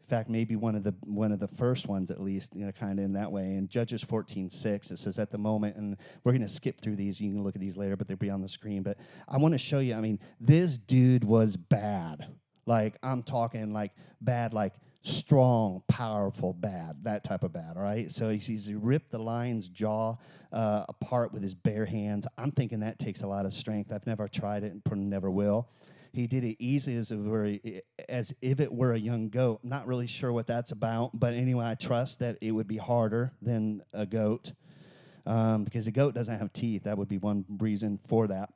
Fact, 0.10 0.30
maybe 0.30 0.56
one 0.56 0.76
of 0.76 0.84
the 0.84 0.93
one 1.02 1.32
of 1.32 1.39
the 1.39 1.48
first 1.48 1.88
ones 1.88 2.12
at 2.12 2.22
least, 2.22 2.56
you 2.56 2.65
know, 2.65 2.72
kind 2.72 3.00
of 3.00 3.06
in 3.06 3.13
that 3.13 3.32
way. 3.32 3.56
In 3.56 3.67
Judges 3.67 4.04
14, 4.04 4.50
6, 4.50 4.91
it 4.91 5.00
says 5.00 5.19
at 5.19 5.32
the 5.32 5.38
moment, 5.38 5.78
and 5.78 5.95
we're 6.24 6.34
gonna 6.34 6.50
skip 6.50 6.82
through 6.82 6.98
these, 6.98 7.22
you 7.22 7.32
can 7.32 7.43
look 7.43 7.56
at 7.56 7.62
these 7.62 7.78
later, 7.78 7.95
but 7.95 8.08
they'll 8.08 8.17
be 8.17 8.30
on 8.30 8.41
the 8.41 8.50
screen. 8.50 8.84
But 8.84 8.98
I 9.28 9.38
want 9.38 9.54
to 9.54 9.58
show 9.58 9.80
you, 9.80 9.95
I 9.95 10.02
mean, 10.02 10.19
this 10.41 10.78
dude 10.78 11.24
was 11.24 11.56
bad. 11.56 12.28
Like, 12.65 12.98
I'm 13.02 13.24
talking 13.24 13.74
like 13.74 13.93
bad, 14.22 14.54
like 14.54 14.74
strong, 15.04 15.82
powerful, 15.88 16.54
bad, 16.54 17.04
that 17.04 17.24
type 17.24 17.43
of 17.43 17.54
bad, 17.54 17.78
all 17.78 17.84
right? 17.84 18.12
So 18.12 18.30
he, 18.30 18.39
sees 18.39 18.65
he 18.65 18.76
ripped 18.76 19.12
the 19.12 19.19
lion's 19.19 19.69
jaw 19.69 20.15
uh, 20.52 20.86
apart 20.89 21.34
with 21.34 21.41
his 21.41 21.54
bare 21.54 21.86
hands. 21.86 22.28
I'm 22.38 22.52
thinking 22.52 22.82
that 22.82 23.00
takes 23.00 23.22
a 23.24 23.28
lot 23.28 23.45
of 23.45 23.54
strength. 23.54 23.91
I've 23.91 24.06
never 24.06 24.28
tried 24.28 24.63
it 24.63 24.74
and 24.74 25.10
never 25.10 25.32
will. 25.32 25.69
He 26.12 26.28
did 26.28 26.43
it 26.43 26.58
easy 26.60 26.95
as 26.95 27.12
if, 27.12 27.19
were, 27.19 27.58
as 28.08 28.34
if 28.41 28.60
it 28.60 28.74
were 28.74 28.93
a 28.93 29.00
young 29.00 29.30
goat. 29.30 29.60
Not 29.63 29.88
really 29.88 30.08
sure 30.08 30.32
what 30.34 30.48
that's 30.48 30.72
about, 30.72 31.19
but 31.19 31.34
anyway, 31.34 31.65
I 31.65 31.76
trust 31.76 32.19
that 32.19 32.38
it 32.41 32.52
would 32.52 32.67
be 32.67 32.78
harder 32.78 33.34
than 33.41 33.84
a 33.93 34.06
goat 34.06 34.54
um, 35.26 35.63
because 35.63 35.88
a 35.88 35.91
goat 35.91 36.15
doesn't 36.15 36.38
have 36.38 36.52
teeth. 36.52 36.84
That 36.84 36.98
would 36.98 37.08
be 37.08 37.17
one 37.17 37.45
reason 37.60 37.98
for 37.98 38.28
that. 38.28 38.50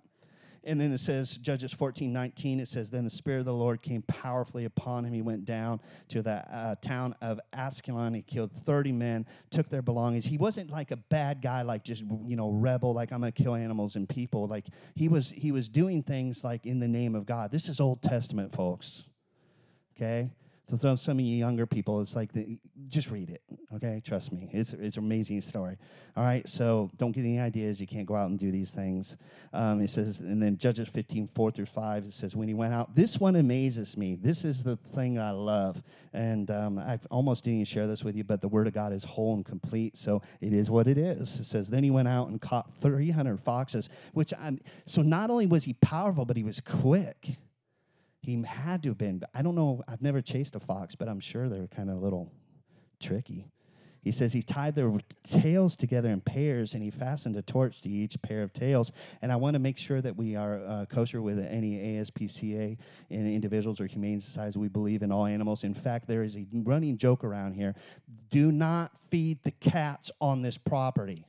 And 0.65 0.79
then 0.79 0.93
it 0.93 0.99
says, 0.99 1.35
Judges 1.35 1.73
14, 1.73 2.13
19, 2.13 2.61
it 2.61 2.67
says, 2.67 2.89
Then 2.89 3.03
the 3.03 3.09
Spirit 3.09 3.39
of 3.39 3.45
the 3.45 3.53
Lord 3.53 3.81
came 3.81 4.01
powerfully 4.03 4.63
upon 4.63 5.03
him. 5.03 5.13
He 5.13 5.21
went 5.21 5.43
down 5.43 5.81
to 6.09 6.21
the 6.21 6.43
uh, 6.55 6.75
town 6.75 7.15
of 7.21 7.39
Ascalon. 7.51 8.13
He 8.13 8.21
killed 8.21 8.51
30 8.53 8.93
men, 8.93 9.25
took 9.49 9.67
their 9.67 9.81
belongings. 9.81 10.25
He 10.25 10.37
wasn't 10.37 10.71
like 10.71 10.91
a 10.91 10.97
bad 10.97 11.41
guy, 11.41 11.63
like 11.63 11.83
just, 11.83 12.03
you 12.25 12.37
know, 12.37 12.49
rebel, 12.49 12.93
like 12.93 13.11
I'm 13.11 13.19
going 13.19 13.33
to 13.33 13.43
kill 13.43 13.55
animals 13.55 13.97
and 13.97 14.07
people. 14.07 14.47
Like 14.47 14.67
he 14.95 15.09
was, 15.09 15.29
he 15.29 15.51
was 15.51 15.67
doing 15.67 16.01
things 16.01 16.43
like 16.43 16.65
in 16.65 16.79
the 16.79 16.87
name 16.87 17.13
of 17.13 17.25
God. 17.25 17.51
This 17.51 17.67
is 17.67 17.81
Old 17.81 18.01
Testament, 18.01 18.53
folks. 18.53 19.03
Okay? 19.97 20.29
So 20.67 20.95
some 20.95 21.19
of 21.19 21.25
you 21.25 21.35
younger 21.35 21.65
people, 21.65 21.99
it's 21.99 22.15
like, 22.15 22.31
the, 22.31 22.57
just 22.87 23.11
read 23.11 23.29
it, 23.29 23.41
okay? 23.75 24.01
Trust 24.03 24.31
me, 24.31 24.49
it's 24.53 24.71
it's 24.71 24.95
an 24.95 25.03
amazing 25.03 25.41
story. 25.41 25.77
All 26.15 26.23
right, 26.23 26.47
so 26.47 26.89
don't 26.97 27.11
get 27.11 27.21
any 27.21 27.39
ideas. 27.39 27.81
You 27.81 27.87
can't 27.87 28.05
go 28.05 28.15
out 28.15 28.29
and 28.29 28.39
do 28.39 28.49
these 28.49 28.71
things. 28.71 29.17
Um, 29.51 29.81
it 29.81 29.89
says, 29.89 30.19
and 30.21 30.41
then 30.41 30.57
Judges 30.57 30.87
15, 30.87 31.27
4 31.27 31.51
through 31.51 31.65
5, 31.65 32.05
it 32.05 32.13
says, 32.13 32.35
when 32.35 32.47
he 32.47 32.53
went 32.53 32.73
out, 32.73 32.95
this 32.95 33.19
one 33.19 33.35
amazes 33.35 33.97
me. 33.97 34.15
This 34.15 34.45
is 34.45 34.63
the 34.63 34.77
thing 34.77 35.19
I 35.19 35.31
love. 35.31 35.83
And 36.13 36.49
um, 36.49 36.79
I 36.79 36.97
almost 37.11 37.43
didn't 37.43 37.67
share 37.67 37.85
this 37.85 38.03
with 38.03 38.15
you, 38.15 38.23
but 38.23 38.41
the 38.41 38.47
word 38.47 38.65
of 38.67 38.73
God 38.73 38.93
is 38.93 39.03
whole 39.03 39.35
and 39.35 39.45
complete, 39.45 39.97
so 39.97 40.21
it 40.39 40.53
is 40.53 40.69
what 40.69 40.87
it 40.87 40.97
is. 40.97 41.39
It 41.39 41.45
says, 41.45 41.69
then 41.69 41.83
he 41.83 41.91
went 41.91 42.07
out 42.07 42.29
and 42.29 42.39
caught 42.39 42.73
300 42.79 43.39
foxes, 43.39 43.89
which 44.13 44.33
I'm, 44.39 44.61
so 44.85 45.01
not 45.01 45.29
only 45.29 45.45
was 45.45 45.65
he 45.65 45.73
powerful, 45.73 46.23
but 46.23 46.37
he 46.37 46.43
was 46.43 46.61
quick. 46.61 47.35
He 48.23 48.41
had 48.41 48.81
to 48.83 48.89
have 48.89 48.97
been. 48.97 49.21
I 49.33 49.41
don't 49.41 49.55
know. 49.55 49.83
I've 49.87 50.01
never 50.01 50.21
chased 50.21 50.55
a 50.55 50.59
fox, 50.59 50.95
but 50.95 51.09
I'm 51.09 51.19
sure 51.19 51.49
they're 51.49 51.67
kind 51.67 51.89
of 51.89 51.97
a 51.97 51.99
little 51.99 52.31
tricky. 52.99 53.51
He 54.01 54.11
says 54.11 54.33
he 54.33 54.41
tied 54.41 54.75
their 54.75 54.91
tails 55.23 55.77
together 55.77 56.09
in 56.09 56.19
pairs 56.19 56.73
and 56.73 56.83
he 56.83 56.89
fastened 56.89 57.37
a 57.37 57.41
torch 57.41 57.81
to 57.81 57.89
each 57.89 58.21
pair 58.21 58.43
of 58.43 58.51
tails. 58.51 58.91
And 59.21 59.31
I 59.31 59.37
want 59.37 59.53
to 59.53 59.59
make 59.59 59.77
sure 59.77 60.01
that 60.01 60.17
we 60.17 60.35
are 60.35 60.61
uh, 60.65 60.85
kosher 60.89 61.21
with 61.21 61.39
any 61.39 61.77
ASPCA 61.97 62.77
in 63.09 63.33
individuals 63.33 63.79
or 63.79 63.85
humane 63.85 64.19
societies. 64.19 64.57
We 64.57 64.67
believe 64.67 65.03
in 65.03 65.11
all 65.11 65.25
animals. 65.25 65.63
In 65.63 65.73
fact, 65.73 66.07
there 66.07 66.23
is 66.23 66.35
a 66.35 66.45
running 66.51 66.97
joke 66.97 67.23
around 67.23 67.53
here 67.53 67.75
do 68.29 68.51
not 68.51 68.97
feed 69.09 69.41
the 69.43 69.51
cats 69.51 70.11
on 70.19 70.41
this 70.41 70.57
property 70.57 71.25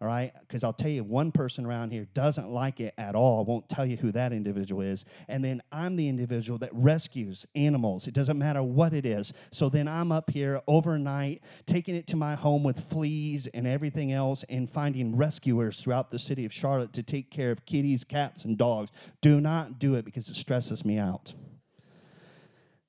all 0.00 0.08
right? 0.08 0.32
Because 0.40 0.62
I'll 0.62 0.74
tell 0.74 0.90
you, 0.90 1.02
one 1.02 1.32
person 1.32 1.64
around 1.64 1.90
here 1.90 2.06
doesn't 2.12 2.50
like 2.50 2.80
it 2.80 2.92
at 2.98 3.14
all. 3.14 3.40
I 3.40 3.48
won't 3.48 3.68
tell 3.68 3.86
you 3.86 3.96
who 3.96 4.12
that 4.12 4.32
individual 4.32 4.82
is. 4.82 5.06
And 5.26 5.42
then 5.42 5.62
I'm 5.72 5.96
the 5.96 6.08
individual 6.08 6.58
that 6.58 6.70
rescues 6.74 7.46
animals. 7.54 8.06
It 8.06 8.12
doesn't 8.12 8.38
matter 8.38 8.62
what 8.62 8.92
it 8.92 9.06
is. 9.06 9.32
So 9.52 9.70
then 9.70 9.88
I'm 9.88 10.12
up 10.12 10.30
here 10.30 10.60
overnight, 10.66 11.42
taking 11.64 11.94
it 11.94 12.06
to 12.08 12.16
my 12.16 12.34
home 12.34 12.62
with 12.62 12.78
fleas 12.90 13.46
and 13.54 13.66
everything 13.66 14.12
else, 14.12 14.44
and 14.50 14.68
finding 14.68 15.16
rescuers 15.16 15.80
throughout 15.80 16.10
the 16.10 16.18
city 16.18 16.44
of 16.44 16.52
Charlotte 16.52 16.92
to 16.92 17.02
take 17.02 17.30
care 17.30 17.50
of 17.50 17.64
kitties, 17.64 18.04
cats, 18.04 18.44
and 18.44 18.58
dogs. 18.58 18.90
Do 19.22 19.40
not 19.40 19.78
do 19.78 19.94
it 19.94 20.04
because 20.04 20.28
it 20.28 20.36
stresses 20.36 20.84
me 20.84 20.98
out. 20.98 21.32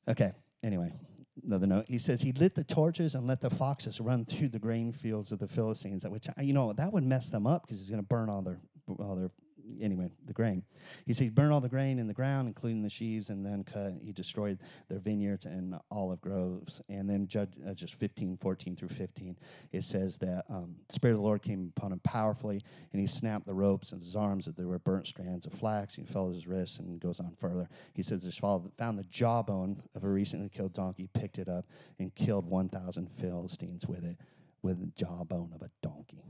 Okay, 0.09 0.33
anyway 0.61 0.91
another 1.47 1.67
note. 1.67 1.85
He 1.87 1.97
says 1.97 2.21
he 2.21 2.33
lit 2.33 2.55
the 2.55 2.63
torches 2.63 3.15
and 3.15 3.25
let 3.25 3.41
the 3.41 3.49
foxes 3.49 3.99
run 3.99 4.25
through 4.25 4.49
the 4.49 4.59
grain 4.59 4.91
fields 4.91 5.31
of 5.31 5.39
the 5.39 5.47
Philistines. 5.47 6.05
Which 6.05 6.27
you 6.39 6.53
know 6.53 6.73
that 6.73 6.93
would 6.93 7.03
mess 7.03 7.29
them 7.29 7.47
up 7.47 7.63
because 7.63 7.79
he's 7.79 7.89
going 7.89 8.01
to 8.01 8.07
burn 8.07 8.29
all 8.29 8.41
their 8.41 8.59
all 8.99 9.15
their 9.15 9.31
anyway, 9.81 10.09
the 10.25 10.33
grain. 10.33 10.63
He 11.05 11.13
said 11.13 11.23
he 11.23 11.29
burned 11.29 11.51
all 11.51 11.61
the 11.61 11.69
grain 11.69 11.99
in 11.99 12.07
the 12.07 12.13
ground, 12.13 12.47
including 12.47 12.81
the 12.81 12.89
sheaves, 12.89 13.29
and 13.29 13.45
then 13.45 13.63
cut, 13.63 13.93
he 14.01 14.11
destroyed 14.11 14.59
their 14.89 14.99
vineyards 14.99 15.45
and 15.45 15.75
olive 15.91 16.21
groves. 16.21 16.81
And 16.89 17.09
then 17.09 17.27
Judge, 17.27 17.51
uh, 17.67 17.73
just 17.73 17.93
15, 17.95 18.37
14 18.37 18.75
through 18.75 18.89
15, 18.89 19.37
it 19.71 19.83
says 19.83 20.17
that 20.19 20.45
um, 20.49 20.75
the 20.87 20.93
Spirit 20.93 21.13
of 21.13 21.19
the 21.19 21.23
Lord 21.23 21.41
came 21.41 21.71
upon 21.75 21.91
him 21.91 21.99
powerfully, 21.99 22.61
and 22.91 23.01
he 23.01 23.07
snapped 23.07 23.45
the 23.45 23.53
ropes 23.53 23.91
of 23.91 23.99
his 23.99 24.15
arms 24.15 24.45
that 24.45 24.55
there 24.55 24.67
were 24.67 24.79
burnt 24.79 25.07
strands 25.07 25.45
of 25.45 25.53
flax. 25.53 25.95
He 25.95 26.03
fell 26.03 26.29
his 26.29 26.47
wrists 26.47 26.79
and 26.79 26.99
goes 26.99 27.19
on 27.19 27.35
further. 27.39 27.67
He 27.93 28.03
says 28.03 28.23
his 28.23 28.37
father 28.37 28.69
found 28.77 28.97
the 28.97 29.03
jawbone 29.03 29.81
of 29.95 30.03
a 30.03 30.09
recently 30.09 30.49
killed 30.49 30.73
donkey, 30.73 31.09
picked 31.13 31.37
it 31.37 31.49
up, 31.49 31.65
and 31.99 32.13
killed 32.15 32.49
1,000 32.49 33.09
Philistines 33.09 33.85
with 33.87 34.03
it, 34.03 34.17
with 34.61 34.79
the 34.79 34.91
jawbone 34.95 35.51
of 35.53 35.61
a 35.61 35.69
donkey. 35.81 36.23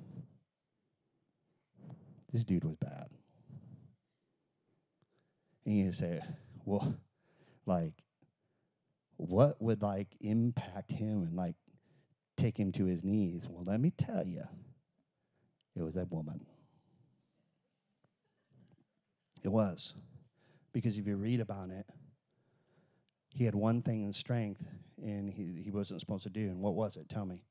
This 2.32 2.43
dude 2.43 2.65
was 2.65 2.76
bad. 2.76 3.08
And 5.68 5.76
you 5.76 5.92
say, 5.92 6.22
well, 6.64 6.96
like, 7.66 7.92
what 9.18 9.62
would 9.62 9.82
like 9.82 10.08
impact 10.22 10.90
him 10.94 11.24
and 11.24 11.36
like 11.36 11.56
take 12.38 12.58
him 12.58 12.72
to 12.72 12.86
his 12.86 13.04
knees? 13.04 13.46
Well, 13.50 13.66
let 13.66 13.82
me 13.82 13.92
tell 13.92 14.26
you, 14.26 14.44
it 15.76 15.84
was 15.84 15.96
that 15.96 16.10
woman. 16.10 16.46
It 19.44 19.50
was. 19.50 19.94
Because 20.72 20.98
if 20.98 21.06
you 21.06 21.18
read 21.18 21.42
about 21.42 21.70
it, 21.70 21.86
he 23.34 23.44
had 23.44 23.54
one 23.54 23.82
thing 23.82 24.04
in 24.04 24.14
strength 24.14 24.66
and 25.04 25.30
he, 25.30 25.64
he 25.66 25.70
wasn't 25.70 26.00
supposed 26.00 26.24
to 26.24 26.30
do. 26.30 26.46
And 26.46 26.62
what 26.62 26.76
was 26.76 26.96
it? 26.96 27.10
Tell 27.10 27.26
me. 27.26 27.44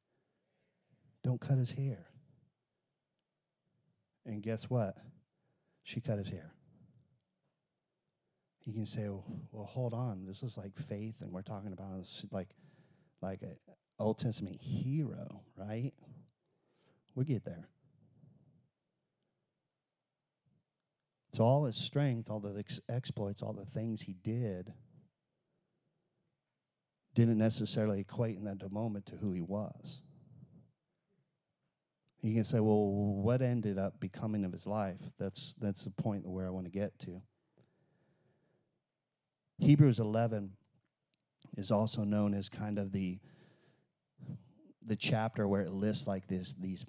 Don't 1.22 1.40
cut 1.40 1.58
his 1.58 1.70
hair. 1.70 2.06
And 4.24 4.42
guess 4.42 4.70
what? 4.70 4.96
She 5.82 6.00
cut 6.00 6.16
his 6.16 6.28
hair 6.28 6.50
you 8.66 8.72
can 8.72 8.84
say, 8.84 9.08
well, 9.08 9.64
hold 9.64 9.94
on, 9.94 10.26
this 10.26 10.42
is 10.42 10.56
like 10.56 10.76
faith, 10.76 11.14
and 11.20 11.30
we're 11.30 11.42
talking 11.42 11.72
about 11.72 12.04
like 12.32 12.48
like 13.22 13.42
an 13.42 13.56
Old 13.98 14.18
Testament 14.18 14.60
hero, 14.60 15.40
right? 15.56 15.92
We 17.14 17.24
get 17.24 17.44
there. 17.44 17.68
So 21.32 21.44
all 21.44 21.64
his 21.64 21.76
strength, 21.76 22.28
all 22.28 22.40
the 22.40 22.58
ex- 22.58 22.80
exploits, 22.88 23.42
all 23.42 23.52
the 23.52 23.64
things 23.64 24.00
he 24.00 24.14
did, 24.14 24.72
didn't 27.14 27.38
necessarily 27.38 28.00
equate 28.00 28.36
in 28.36 28.44
that 28.44 28.70
moment 28.72 29.06
to 29.06 29.16
who 29.16 29.32
he 29.32 29.42
was. 29.42 30.00
You 32.20 32.34
can 32.34 32.44
say, 32.44 32.58
well, 32.58 32.90
what 32.90 33.42
ended 33.42 33.78
up 33.78 34.00
becoming 34.00 34.44
of 34.44 34.52
his 34.52 34.66
life? 34.66 35.00
That's 35.18 35.54
that's 35.60 35.84
the 35.84 35.90
point 35.90 36.26
where 36.26 36.46
I 36.46 36.50
want 36.50 36.66
to 36.66 36.72
get 36.72 36.98
to. 37.00 37.22
Hebrews 39.58 39.98
11 39.98 40.52
is 41.56 41.70
also 41.70 42.04
known 42.04 42.34
as 42.34 42.48
kind 42.48 42.78
of 42.78 42.92
the 42.92 43.18
the 44.84 44.96
chapter 44.96 45.48
where 45.48 45.62
it 45.62 45.72
lists 45.72 46.06
like 46.06 46.28
this 46.28 46.54
these 46.60 46.84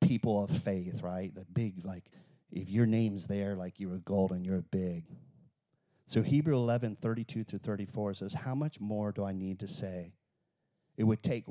people 0.00 0.42
of 0.42 0.50
faith, 0.50 1.02
right? 1.02 1.34
The 1.34 1.44
big 1.52 1.84
like 1.84 2.04
if 2.50 2.68
your 2.70 2.86
name's 2.86 3.26
there, 3.26 3.56
like 3.56 3.80
you're 3.80 3.96
a 3.96 4.00
golden, 4.00 4.44
you're 4.44 4.58
a 4.58 4.62
big. 4.62 5.04
So 6.06 6.22
Hebrew 6.22 6.54
11, 6.54 6.98
32 7.00 7.44
through 7.44 7.58
34 7.60 8.14
says, 8.14 8.34
How 8.34 8.54
much 8.54 8.78
more 8.80 9.10
do 9.10 9.24
I 9.24 9.32
need 9.32 9.60
to 9.60 9.68
say? 9.68 10.12
It 10.96 11.04
would 11.04 11.22
take 11.22 11.44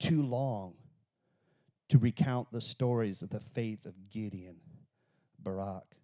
too 0.00 0.22
long 0.22 0.74
to 1.90 1.98
recount 1.98 2.50
the 2.50 2.60
stories 2.60 3.22
of 3.22 3.30
the 3.30 3.40
faith 3.40 3.84
of 3.84 4.10
Gideon, 4.10 4.56
Barak, 5.38 5.96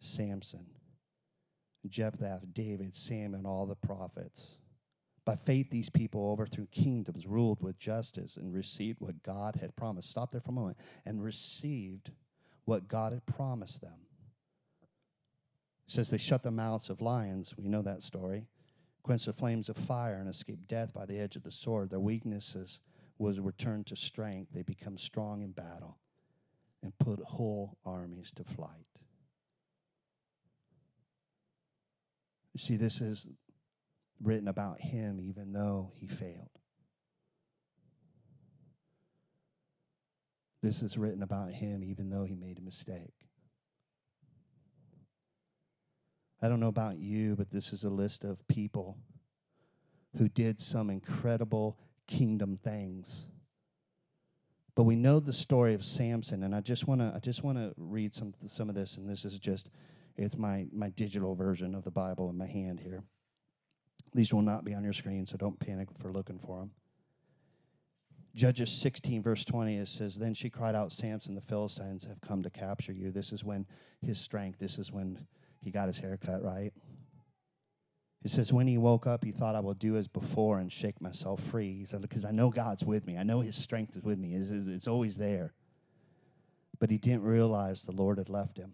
Samson, 0.00 0.66
Jephthah, 1.88 2.42
David, 2.52 2.94
Sam, 2.94 3.34
and 3.34 3.46
all 3.46 3.66
the 3.66 3.76
prophets. 3.76 4.58
By 5.24 5.34
faith, 5.36 5.70
these 5.70 5.90
people 5.90 6.30
overthrew 6.30 6.66
kingdoms, 6.66 7.26
ruled 7.26 7.60
with 7.60 7.78
justice, 7.78 8.36
and 8.36 8.54
received 8.54 9.00
what 9.00 9.22
God 9.24 9.56
had 9.56 9.74
promised. 9.74 10.10
Stop 10.10 10.30
there 10.30 10.40
for 10.40 10.50
a 10.50 10.54
moment. 10.54 10.76
And 11.04 11.22
received 11.22 12.12
what 12.64 12.86
God 12.86 13.12
had 13.12 13.26
promised 13.26 13.80
them. 13.80 14.06
It 15.86 15.92
says 15.92 16.10
they 16.10 16.18
shut 16.18 16.42
the 16.42 16.50
mouths 16.50 16.90
of 16.90 17.00
lions. 17.00 17.54
We 17.56 17.68
know 17.68 17.82
that 17.82 18.02
story. 18.02 18.46
Quenched 19.02 19.26
the 19.26 19.32
flames 19.32 19.68
of 19.68 19.76
fire 19.76 20.16
and 20.16 20.28
escaped 20.28 20.68
death 20.68 20.92
by 20.94 21.06
the 21.06 21.18
edge 21.18 21.36
of 21.36 21.42
the 21.42 21.52
sword. 21.52 21.90
Their 21.90 22.00
weaknesses 22.00 22.80
was 23.18 23.40
returned 23.40 23.86
to 23.86 23.96
strength. 23.96 24.52
They 24.52 24.62
become 24.62 24.98
strong 24.98 25.42
in 25.42 25.52
battle 25.52 25.98
and 26.82 26.96
put 26.98 27.20
whole 27.20 27.78
armies 27.84 28.32
to 28.32 28.44
flight. 28.44 28.95
See, 32.58 32.76
this 32.76 33.00
is 33.00 33.26
written 34.22 34.48
about 34.48 34.80
him 34.80 35.20
even 35.20 35.52
though 35.52 35.92
he 35.94 36.06
failed. 36.06 36.50
This 40.62 40.82
is 40.82 40.96
written 40.96 41.22
about 41.22 41.52
him 41.52 41.84
even 41.84 42.08
though 42.08 42.24
he 42.24 42.34
made 42.34 42.58
a 42.58 42.62
mistake. 42.62 43.14
I 46.42 46.48
don't 46.48 46.60
know 46.60 46.68
about 46.68 46.98
you, 46.98 47.34
but 47.36 47.50
this 47.50 47.72
is 47.72 47.84
a 47.84 47.90
list 47.90 48.24
of 48.24 48.46
people 48.48 48.98
who 50.16 50.28
did 50.28 50.60
some 50.60 50.90
incredible 50.90 51.78
kingdom 52.06 52.56
things. 52.56 53.28
But 54.74 54.84
we 54.84 54.96
know 54.96 55.20
the 55.20 55.32
story 55.32 55.72
of 55.72 55.84
Samson, 55.84 56.42
and 56.42 56.54
I 56.54 56.60
just 56.60 56.86
want 56.86 57.00
to 57.00 57.12
I 57.14 57.18
just 57.18 57.42
want 57.42 57.56
to 57.58 57.72
read 57.76 58.14
some 58.14 58.34
some 58.46 58.68
of 58.68 58.74
this, 58.74 58.96
and 58.96 59.08
this 59.08 59.24
is 59.24 59.38
just 59.38 59.70
it's 60.16 60.36
my, 60.36 60.66
my 60.72 60.90
digital 60.90 61.34
version 61.34 61.74
of 61.74 61.84
the 61.84 61.90
Bible 61.90 62.30
in 62.30 62.38
my 62.38 62.46
hand 62.46 62.80
here. 62.80 63.02
These 64.14 64.32
will 64.32 64.42
not 64.42 64.64
be 64.64 64.74
on 64.74 64.82
your 64.82 64.92
screen, 64.92 65.26
so 65.26 65.36
don't 65.36 65.58
panic 65.58 65.88
for 66.00 66.12
looking 66.12 66.38
for 66.38 66.60
them. 66.60 66.70
Judges 68.34 68.70
16, 68.70 69.22
verse 69.22 69.44
20, 69.44 69.76
it 69.76 69.88
says, 69.88 70.16
Then 70.16 70.34
she 70.34 70.50
cried 70.50 70.74
out, 70.74 70.92
Samson, 70.92 71.34
the 71.34 71.40
Philistines 71.40 72.04
have 72.04 72.20
come 72.20 72.42
to 72.42 72.50
capture 72.50 72.92
you. 72.92 73.10
This 73.10 73.32
is 73.32 73.42
when 73.42 73.66
his 74.02 74.20
strength, 74.20 74.58
this 74.58 74.78
is 74.78 74.92
when 74.92 75.26
he 75.60 75.70
got 75.70 75.88
his 75.88 75.98
hair 75.98 76.18
cut, 76.18 76.42
right? 76.42 76.72
It 78.22 78.30
says, 78.30 78.52
When 78.52 78.66
he 78.66 78.76
woke 78.76 79.06
up, 79.06 79.24
he 79.24 79.30
thought, 79.30 79.54
I 79.54 79.60
will 79.60 79.74
do 79.74 79.96
as 79.96 80.06
before 80.06 80.58
and 80.58 80.70
shake 80.70 81.00
myself 81.00 81.42
free. 81.44 81.78
He 81.78 81.84
said, 81.86 82.02
Because 82.02 82.24
I 82.26 82.30
know 82.30 82.50
God's 82.50 82.84
with 82.84 83.06
me. 83.06 83.16
I 83.16 83.22
know 83.22 83.40
his 83.40 83.56
strength 83.56 83.96
is 83.96 84.02
with 84.02 84.18
me. 84.18 84.34
It's, 84.34 84.50
it's 84.50 84.88
always 84.88 85.16
there. 85.16 85.54
But 86.78 86.90
he 86.90 86.98
didn't 86.98 87.22
realize 87.22 87.82
the 87.82 87.92
Lord 87.92 88.18
had 88.18 88.28
left 88.28 88.58
him. 88.58 88.72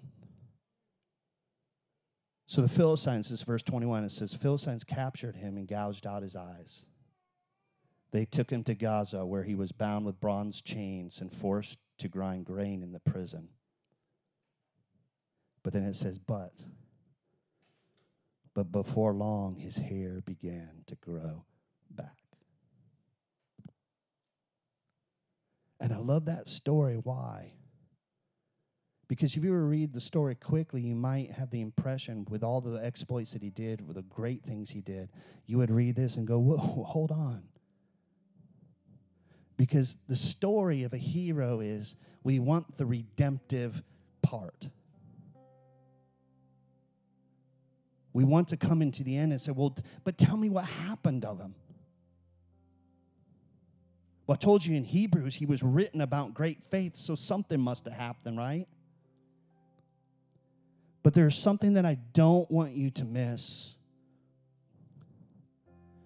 So 2.53 2.61
the 2.61 2.69
Philistines, 2.69 3.31
this 3.31 3.41
verse 3.41 3.63
21, 3.63 4.05
it 4.05 4.13
says, 4.13 4.35
Philistines 4.35 4.85
captured 4.85 5.37
him 5.37 5.57
and 5.57 5.67
gouged 5.67 6.07
out 6.07 6.23
his 6.23 6.37
eyes. 6.37 6.85
They 8.11 8.27
took 8.27 8.51
him 8.51 8.63
to 8.65 8.75
Gaza, 8.75 9.25
where 9.25 9.43
he 9.43 9.55
was 9.55 9.73
bound 9.73 10.05
with 10.05 10.21
bronze 10.21 10.61
chains 10.61 11.23
and 11.23 11.33
forced 11.33 11.79
to 11.97 12.09
grind 12.09 12.45
grain 12.45 12.83
in 12.83 12.93
the 12.93 13.01
prison. 13.01 13.49
But 15.63 15.73
then 15.73 15.85
it 15.85 15.97
says, 15.97 16.19
But, 16.19 16.53
but 18.53 18.71
before 18.71 19.15
long, 19.15 19.57
his 19.57 19.77
hair 19.77 20.21
began 20.21 20.85
to 20.89 20.95
grow 20.97 21.47
back. 21.91 22.19
And 25.81 25.91
I 25.91 25.97
love 25.97 26.27
that 26.27 26.51
story. 26.51 26.97
Why? 26.97 27.55
Because 29.13 29.37
if 29.37 29.45
you 29.45 29.53
were 29.53 29.59
to 29.59 29.65
read 29.65 29.93
the 29.93 30.01
story 30.01 30.35
quickly, 30.35 30.81
you 30.81 30.95
might 30.95 31.33
have 31.33 31.51
the 31.51 31.61
impression, 31.61 32.27
with 32.31 32.43
all 32.43 32.63
the 32.63 32.83
exploits 32.83 33.35
that 33.35 33.43
he 33.43 33.51
did, 33.51 33.87
with 33.87 33.97
the 33.97 34.03
great 34.05 34.43
things 34.43 34.71
he 34.71 34.81
did, 34.81 35.11
you 35.45 35.59
would 35.59 35.71
read 35.71 35.97
this 35.97 36.17
and 36.17 36.27
go, 36.27 36.39
Whoa, 36.39 36.57
hold 36.89 37.11
on. 37.11 37.43
Because 39.59 39.99
the 40.09 40.17
story 40.17 40.85
of 40.85 40.95
a 40.95 40.97
hero 40.97 41.61
is 41.61 41.95
we 42.25 42.39
want 42.39 42.79
the 42.79 42.87
redemptive 42.87 43.83
part. 44.23 44.71
We 48.15 48.25
want 48.25 48.49
to 48.49 48.57
come 48.57 48.81
into 48.81 49.05
the 49.05 49.19
end 49.19 49.33
and 49.33 49.39
say, 49.43 49.53
Well, 49.53 49.77
but 50.05 50.17
tell 50.17 50.39
me 50.39 50.49
what 50.49 50.65
happened 50.65 51.27
of 51.27 51.39
him. 51.39 51.55
Well, 54.27 54.39
I 54.41 54.43
told 54.43 54.65
you 54.65 54.75
in 54.75 54.85
Hebrews 54.85 55.35
he 55.35 55.45
was 55.45 55.63
written 55.63 56.01
about 56.01 56.33
great 56.33 56.63
faith, 56.63 56.97
so 56.97 57.15
something 57.15 57.61
must 57.61 57.85
have 57.85 57.93
happened, 57.93 58.39
right? 58.39 58.67
But 61.03 61.15
there's 61.15 61.37
something 61.37 61.75
that 61.75 61.85
I 61.85 61.99
don't 62.13 62.51
want 62.51 62.73
you 62.73 62.91
to 62.91 63.05
miss. 63.05 63.75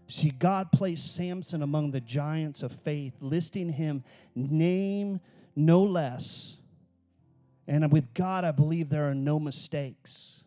See, 0.08 0.30
God 0.30 0.70
placed 0.72 1.14
Samson 1.16 1.62
among 1.62 1.90
the 1.90 2.00
giants 2.00 2.62
of 2.62 2.72
faith, 2.72 3.14
listing 3.20 3.68
him 3.68 4.04
name 4.34 5.20
no 5.54 5.82
less. 5.82 6.56
And 7.66 7.90
with 7.90 8.14
God, 8.14 8.44
I 8.44 8.52
believe 8.52 8.88
there 8.88 9.08
are 9.08 9.14
no 9.14 9.40
mistakes. 9.40 10.44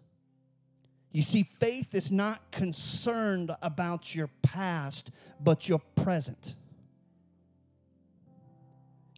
You 1.12 1.24
see, 1.24 1.44
faith 1.44 1.94
is 1.94 2.12
not 2.12 2.52
concerned 2.52 3.52
about 3.62 4.16
your 4.16 4.30
past, 4.42 5.12
but 5.42 5.68
your 5.68 5.80
present. 5.96 6.56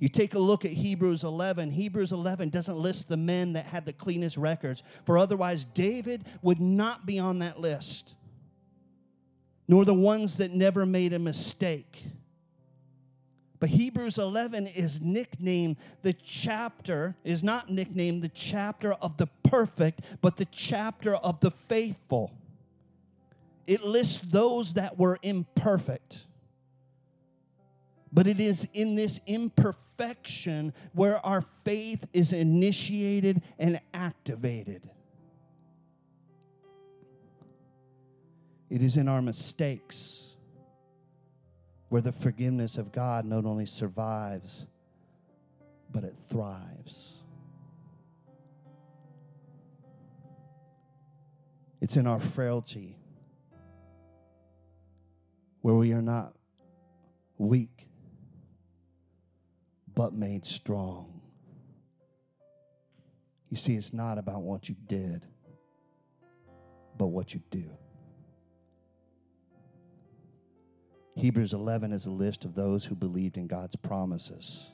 You 0.01 0.09
take 0.09 0.33
a 0.33 0.39
look 0.39 0.65
at 0.65 0.71
Hebrews 0.71 1.23
11. 1.23 1.69
Hebrews 1.69 2.11
11 2.11 2.49
doesn't 2.49 2.75
list 2.75 3.07
the 3.07 3.17
men 3.17 3.53
that 3.53 3.67
had 3.67 3.85
the 3.85 3.93
cleanest 3.93 4.35
records, 4.35 4.81
for 5.05 5.15
otherwise, 5.15 5.63
David 5.63 6.25
would 6.41 6.59
not 6.59 7.05
be 7.05 7.19
on 7.19 7.37
that 7.39 7.61
list, 7.61 8.15
nor 9.67 9.85
the 9.85 9.93
ones 9.93 10.37
that 10.37 10.49
never 10.49 10.87
made 10.87 11.13
a 11.13 11.19
mistake. 11.19 12.03
But 13.59 13.69
Hebrews 13.69 14.17
11 14.17 14.65
is 14.65 15.01
nicknamed 15.01 15.77
the 16.01 16.13
chapter, 16.13 17.15
is 17.23 17.43
not 17.43 17.69
nicknamed 17.69 18.23
the 18.23 18.29
chapter 18.29 18.93
of 18.93 19.17
the 19.17 19.27
perfect, 19.43 20.01
but 20.19 20.37
the 20.37 20.45
chapter 20.45 21.13
of 21.13 21.41
the 21.41 21.51
faithful. 21.51 22.33
It 23.67 23.83
lists 23.83 24.17
those 24.17 24.73
that 24.73 24.97
were 24.97 25.19
imperfect. 25.21 26.25
But 28.11 28.27
it 28.27 28.39
is 28.39 28.67
in 28.73 28.95
this 28.95 29.19
imperfection 29.25 30.73
where 30.93 31.25
our 31.25 31.41
faith 31.63 32.05
is 32.13 32.33
initiated 32.33 33.41
and 33.57 33.79
activated. 33.93 34.89
It 38.69 38.81
is 38.81 38.97
in 38.97 39.07
our 39.07 39.21
mistakes 39.21 40.27
where 41.89 42.01
the 42.01 42.11
forgiveness 42.13 42.77
of 42.77 42.91
God 42.93 43.25
not 43.25 43.45
only 43.45 43.65
survives, 43.65 44.65
but 45.91 46.05
it 46.05 46.15
thrives. 46.29 47.11
It's 51.81 51.97
in 51.97 52.07
our 52.07 52.19
frailty 52.19 52.95
where 55.61 55.75
we 55.75 55.91
are 55.91 56.01
not 56.01 56.33
weak, 57.37 57.89
but 59.95 60.13
made 60.13 60.45
strong. 60.45 61.21
You 63.49 63.57
see, 63.57 63.75
it's 63.75 63.93
not 63.93 64.17
about 64.17 64.43
what 64.43 64.69
you 64.69 64.75
did, 64.87 65.25
but 66.97 67.07
what 67.07 67.33
you 67.33 67.41
do. 67.49 67.69
Hebrews 71.15 71.51
11 71.53 71.91
is 71.91 72.05
a 72.05 72.11
list 72.11 72.45
of 72.45 72.55
those 72.55 72.85
who 72.85 72.95
believed 72.95 73.37
in 73.37 73.47
God's 73.47 73.75
promises 73.75 74.67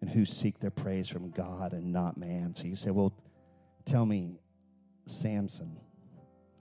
and 0.00 0.10
who 0.10 0.26
seek 0.26 0.60
their 0.60 0.70
praise 0.70 1.08
from 1.08 1.30
God 1.30 1.72
and 1.72 1.92
not 1.92 2.18
man. 2.18 2.54
So 2.54 2.64
you 2.64 2.76
say, 2.76 2.90
well, 2.90 3.14
tell 3.86 4.04
me, 4.04 4.38
Samson. 5.06 5.80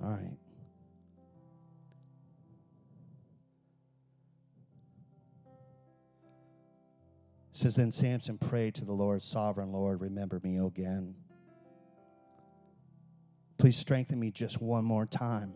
All 0.02 0.12
right. 0.12 0.38
Says 7.56 7.78
then 7.78 7.90
Samson 7.90 8.38
prayed 8.38 8.76
to 8.76 8.84
the 8.84 8.92
Lord, 8.92 9.24
sovereign 9.24 9.72
Lord, 9.72 10.02
remember 10.02 10.42
me 10.44 10.58
again. 10.58 11.16
Please 13.58 13.78
strengthen 13.78 14.20
me 14.20 14.30
just 14.30 14.62
one 14.62 14.84
more 14.84 15.06
time. 15.06 15.54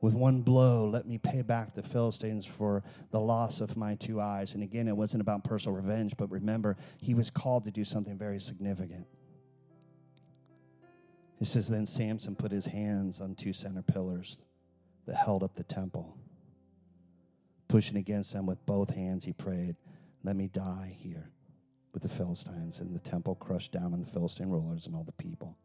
With 0.00 0.14
one 0.14 0.42
blow, 0.42 0.88
let 0.88 1.04
me 1.04 1.18
pay 1.18 1.42
back 1.42 1.74
the 1.74 1.82
Philistines 1.82 2.46
for 2.46 2.84
the 3.10 3.18
loss 3.18 3.60
of 3.60 3.76
my 3.76 3.96
two 3.96 4.20
eyes. 4.20 4.54
And 4.54 4.62
again, 4.62 4.86
it 4.86 4.96
wasn't 4.96 5.20
about 5.20 5.42
personal 5.42 5.74
revenge, 5.74 6.14
but 6.16 6.30
remember, 6.30 6.76
he 6.98 7.14
was 7.14 7.28
called 7.28 7.64
to 7.64 7.72
do 7.72 7.84
something 7.84 8.16
very 8.16 8.40
significant. 8.40 9.08
It 11.40 11.48
says, 11.48 11.66
Then 11.66 11.86
Samson 11.86 12.36
put 12.36 12.52
his 12.52 12.66
hands 12.66 13.20
on 13.20 13.34
two 13.34 13.52
center 13.52 13.82
pillars 13.82 14.36
that 15.06 15.16
held 15.16 15.42
up 15.42 15.56
the 15.56 15.64
temple. 15.64 16.16
Pushing 17.68 17.96
against 17.96 18.32
them 18.32 18.46
with 18.46 18.64
both 18.64 18.94
hands, 18.94 19.24
he 19.24 19.32
prayed, 19.32 19.76
Let 20.24 20.36
me 20.36 20.48
die 20.48 20.96
here 20.98 21.30
with 21.92 22.02
the 22.02 22.08
Philistines. 22.08 22.80
And 22.80 22.94
the 22.94 23.00
temple 23.00 23.34
crushed 23.34 23.72
down 23.72 23.92
on 23.92 24.00
the 24.00 24.06
Philistine 24.06 24.48
rulers 24.48 24.86
and 24.86 24.96
all 24.96 25.04
the 25.04 25.12
people. 25.12 25.56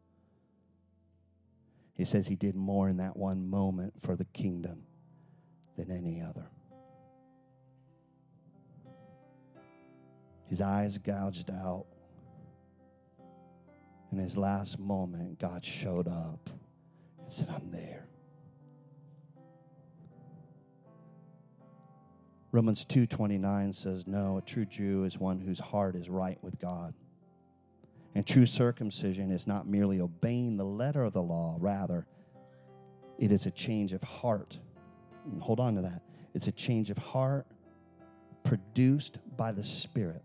He 1.94 2.04
says 2.04 2.26
he 2.26 2.36
did 2.36 2.56
more 2.56 2.88
in 2.88 2.98
that 2.98 3.16
one 3.16 3.48
moment 3.48 3.94
for 4.02 4.16
the 4.16 4.24
kingdom 4.26 4.82
than 5.76 5.90
any 5.90 6.20
other. 6.20 6.46
His 10.46 10.60
eyes 10.60 10.98
gouged 10.98 11.50
out. 11.50 11.86
In 14.12 14.18
his 14.18 14.36
last 14.36 14.78
moment, 14.78 15.40
God 15.40 15.64
showed 15.64 16.06
up 16.06 16.50
and 17.18 17.32
said, 17.32 17.48
I'm 17.48 17.70
there. 17.70 18.06
Romans 22.54 22.84
2:29 22.84 23.72
says, 23.72 24.06
"No, 24.06 24.38
a 24.38 24.40
true 24.40 24.64
Jew 24.64 25.02
is 25.02 25.18
one 25.18 25.40
whose 25.40 25.58
heart 25.58 25.96
is 25.96 26.08
right 26.08 26.40
with 26.40 26.60
God." 26.60 26.94
And 28.14 28.24
true 28.24 28.46
circumcision 28.46 29.32
is 29.32 29.44
not 29.44 29.66
merely 29.66 30.00
obeying 30.00 30.56
the 30.56 30.64
letter 30.64 31.02
of 31.02 31.14
the 31.14 31.22
law, 31.22 31.56
rather, 31.58 32.06
it 33.18 33.32
is 33.32 33.46
a 33.46 33.50
change 33.50 33.92
of 33.92 34.04
heart. 34.04 34.60
And 35.24 35.42
hold 35.42 35.58
on 35.58 35.74
to 35.74 35.82
that. 35.82 36.02
It's 36.32 36.46
a 36.46 36.52
change 36.52 36.90
of 36.90 36.98
heart 36.98 37.48
produced 38.44 39.18
by 39.36 39.50
the 39.50 39.64
Spirit. 39.64 40.22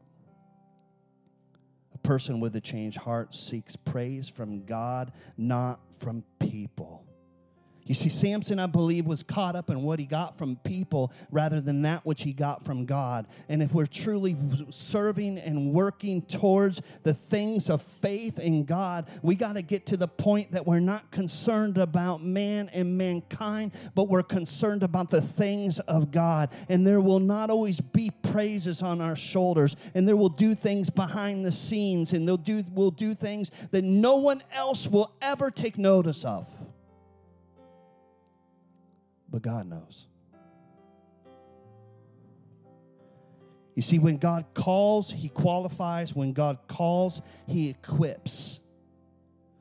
A 1.95 1.97
person 1.97 2.39
with 2.39 2.55
a 2.55 2.61
changed 2.61 2.99
heart 2.99 3.33
seeks 3.33 3.75
praise 3.75 4.29
from 4.29 4.65
God, 4.65 5.13
not 5.35 5.79
from 5.93 6.23
people. 6.37 7.07
You 7.89 7.95
see, 7.95 8.09
Samson, 8.09 8.59
I 8.59 8.67
believe, 8.67 9.07
was 9.07 9.23
caught 9.23 9.55
up 9.55 9.71
in 9.71 9.81
what 9.81 9.97
he 9.97 10.05
got 10.05 10.37
from 10.37 10.57
people 10.57 11.11
rather 11.31 11.59
than 11.59 11.81
that 11.81 12.05
which 12.05 12.21
he 12.21 12.33
got 12.33 12.63
from 12.63 12.85
God. 12.85 13.25
And 13.49 13.63
if 13.63 13.73
we're 13.73 13.87
truly 13.87 14.37
serving 14.69 15.39
and 15.39 15.73
working 15.73 16.21
towards 16.21 16.83
the 17.01 17.15
things 17.15 17.67
of 17.67 17.81
faith 17.81 18.37
in 18.37 18.65
God, 18.65 19.07
we 19.23 19.33
got 19.33 19.53
to 19.53 19.63
get 19.63 19.87
to 19.87 19.97
the 19.97 20.07
point 20.07 20.51
that 20.51 20.67
we're 20.67 20.79
not 20.79 21.09
concerned 21.09 21.79
about 21.79 22.23
man 22.23 22.69
and 22.73 22.95
mankind, 22.95 23.71
but 23.95 24.07
we're 24.07 24.21
concerned 24.21 24.83
about 24.83 25.09
the 25.09 25.21
things 25.21 25.79
of 25.79 26.11
God. 26.11 26.51
And 26.69 26.85
there 26.85 27.01
will 27.01 27.19
not 27.19 27.49
always 27.49 27.81
be 27.81 28.11
praises 28.11 28.83
on 28.83 29.01
our 29.01 29.15
shoulders, 29.15 29.75
and 29.95 30.07
there 30.07 30.15
will 30.15 30.29
do 30.29 30.53
things 30.53 30.91
behind 30.91 31.43
the 31.43 31.51
scenes, 31.51 32.13
and 32.13 32.27
they'll 32.27 32.37
do, 32.37 32.63
we'll 32.71 32.91
do 32.91 33.15
things 33.15 33.49
that 33.71 33.83
no 33.83 34.17
one 34.17 34.43
else 34.53 34.87
will 34.87 35.11
ever 35.23 35.49
take 35.49 35.79
notice 35.79 36.23
of 36.23 36.45
but 39.31 39.41
God 39.41 39.67
knows. 39.67 40.07
You 43.75 43.81
see, 43.81 43.99
when 43.99 44.17
God 44.17 44.45
calls, 44.53 45.09
He 45.11 45.29
qualifies. 45.29 46.13
When 46.13 46.33
God 46.33 46.57
calls, 46.67 47.21
He 47.47 47.69
equips. 47.69 48.59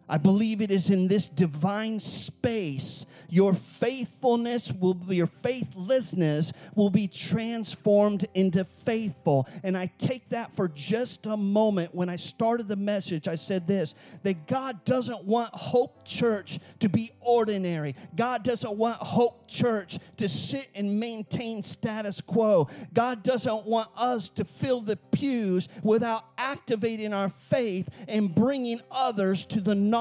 I 0.09 0.19
believe 0.19 0.61
it 0.61 0.71
is 0.71 0.91
in 0.91 1.09
this 1.09 1.29
divine 1.29 2.01
space 2.01 3.05
your 3.31 3.55
faithfulness 3.55 4.73
will 4.73 4.95
be, 4.95 5.17
your 5.17 5.27
faithlessness 5.27 6.53
will 6.75 6.89
be 6.89 7.09
transformed 7.09 8.27
into 8.35 8.65
faithful. 8.65 9.47
And 9.63 9.77
I 9.77 9.91
take 9.99 10.31
that 10.31 10.55
for 10.57 10.69
just 10.69 11.27
a 11.27 11.37
moment. 11.37 11.95
When 11.95 12.09
I 12.09 12.17
started 12.17 12.69
the 12.69 12.77
message, 12.77 13.29
I 13.29 13.37
said 13.37 13.67
this 13.67 13.95
that 14.23 14.47
God 14.47 14.85
doesn't 14.85 15.25
want 15.25 15.55
Hope 15.55 16.07
Church 16.07 16.59
to 16.81 16.89
be 16.89 17.13
ordinary. 17.21 17.95
God 18.17 18.45
doesn't 18.45 18.77
want 18.77 18.97
Hope 18.97 19.47
Church 19.47 19.99
to 20.17 20.29
sit 20.29 20.69
and 20.75 20.99
maintain 20.99 21.63
status 21.63 22.21
quo. 22.23 22.69
God 22.95 23.23
doesn't 23.23 23.67
want 23.67 23.91
us 23.97 24.31
to 24.31 24.45
fill 24.45 24.81
the 24.81 24.97
pews 24.97 25.69
without 25.83 26.25
activating 26.39 27.13
our 27.13 27.29
faith 27.29 27.89
and 28.07 28.35
bringing 28.35 28.81
others 28.91 29.45
to 29.47 29.61
the 29.61 29.75
knowledge 29.75 29.98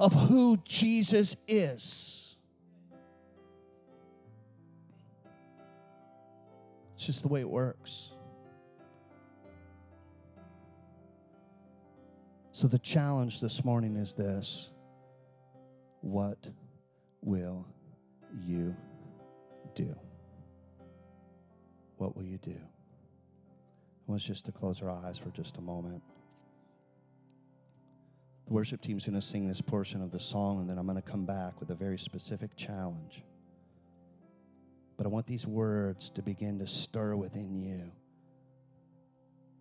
of 0.00 0.14
who 0.28 0.56
Jesus 0.64 1.36
is. 1.46 2.36
It's 6.96 7.06
just 7.06 7.22
the 7.22 7.28
way 7.28 7.40
it 7.40 7.48
works. 7.48 8.10
So, 12.52 12.68
the 12.68 12.78
challenge 12.78 13.40
this 13.40 13.64
morning 13.64 13.96
is 13.96 14.14
this 14.14 14.70
What 16.00 16.38
will 17.22 17.66
you 18.46 18.76
do? 19.74 19.96
What 21.96 22.16
will 22.16 22.24
you 22.24 22.38
do? 22.38 22.54
I 22.54 24.10
want 24.10 24.20
us 24.20 24.26
just 24.26 24.44
to 24.46 24.52
close 24.52 24.82
our 24.82 24.90
eyes 24.90 25.18
for 25.18 25.30
just 25.30 25.56
a 25.56 25.60
moment. 25.60 26.02
Worship 28.52 28.82
team's 28.82 29.06
going 29.06 29.18
to 29.18 29.26
sing 29.26 29.48
this 29.48 29.62
portion 29.62 30.02
of 30.02 30.10
the 30.10 30.20
song, 30.20 30.60
and 30.60 30.68
then 30.68 30.76
I'm 30.76 30.84
going 30.84 31.00
to 31.00 31.02
come 31.02 31.24
back 31.24 31.58
with 31.58 31.70
a 31.70 31.74
very 31.74 31.98
specific 31.98 32.54
challenge. 32.54 33.22
But 34.98 35.06
I 35.06 35.08
want 35.08 35.26
these 35.26 35.46
words 35.46 36.10
to 36.10 36.22
begin 36.22 36.58
to 36.58 36.66
stir 36.66 37.16
within 37.16 37.62
you 37.62 37.90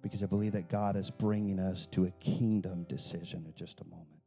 because 0.02 0.22
I 0.24 0.26
believe 0.26 0.52
that 0.54 0.68
God 0.68 0.98
is 0.98 1.10
bringing 1.10 1.58
us 1.58 1.88
to 1.92 2.04
a 2.04 2.12
kingdom 2.20 2.84
decision 2.84 3.46
in 3.46 3.54
just 3.56 3.80
a 3.80 3.86
moment. 3.86 4.21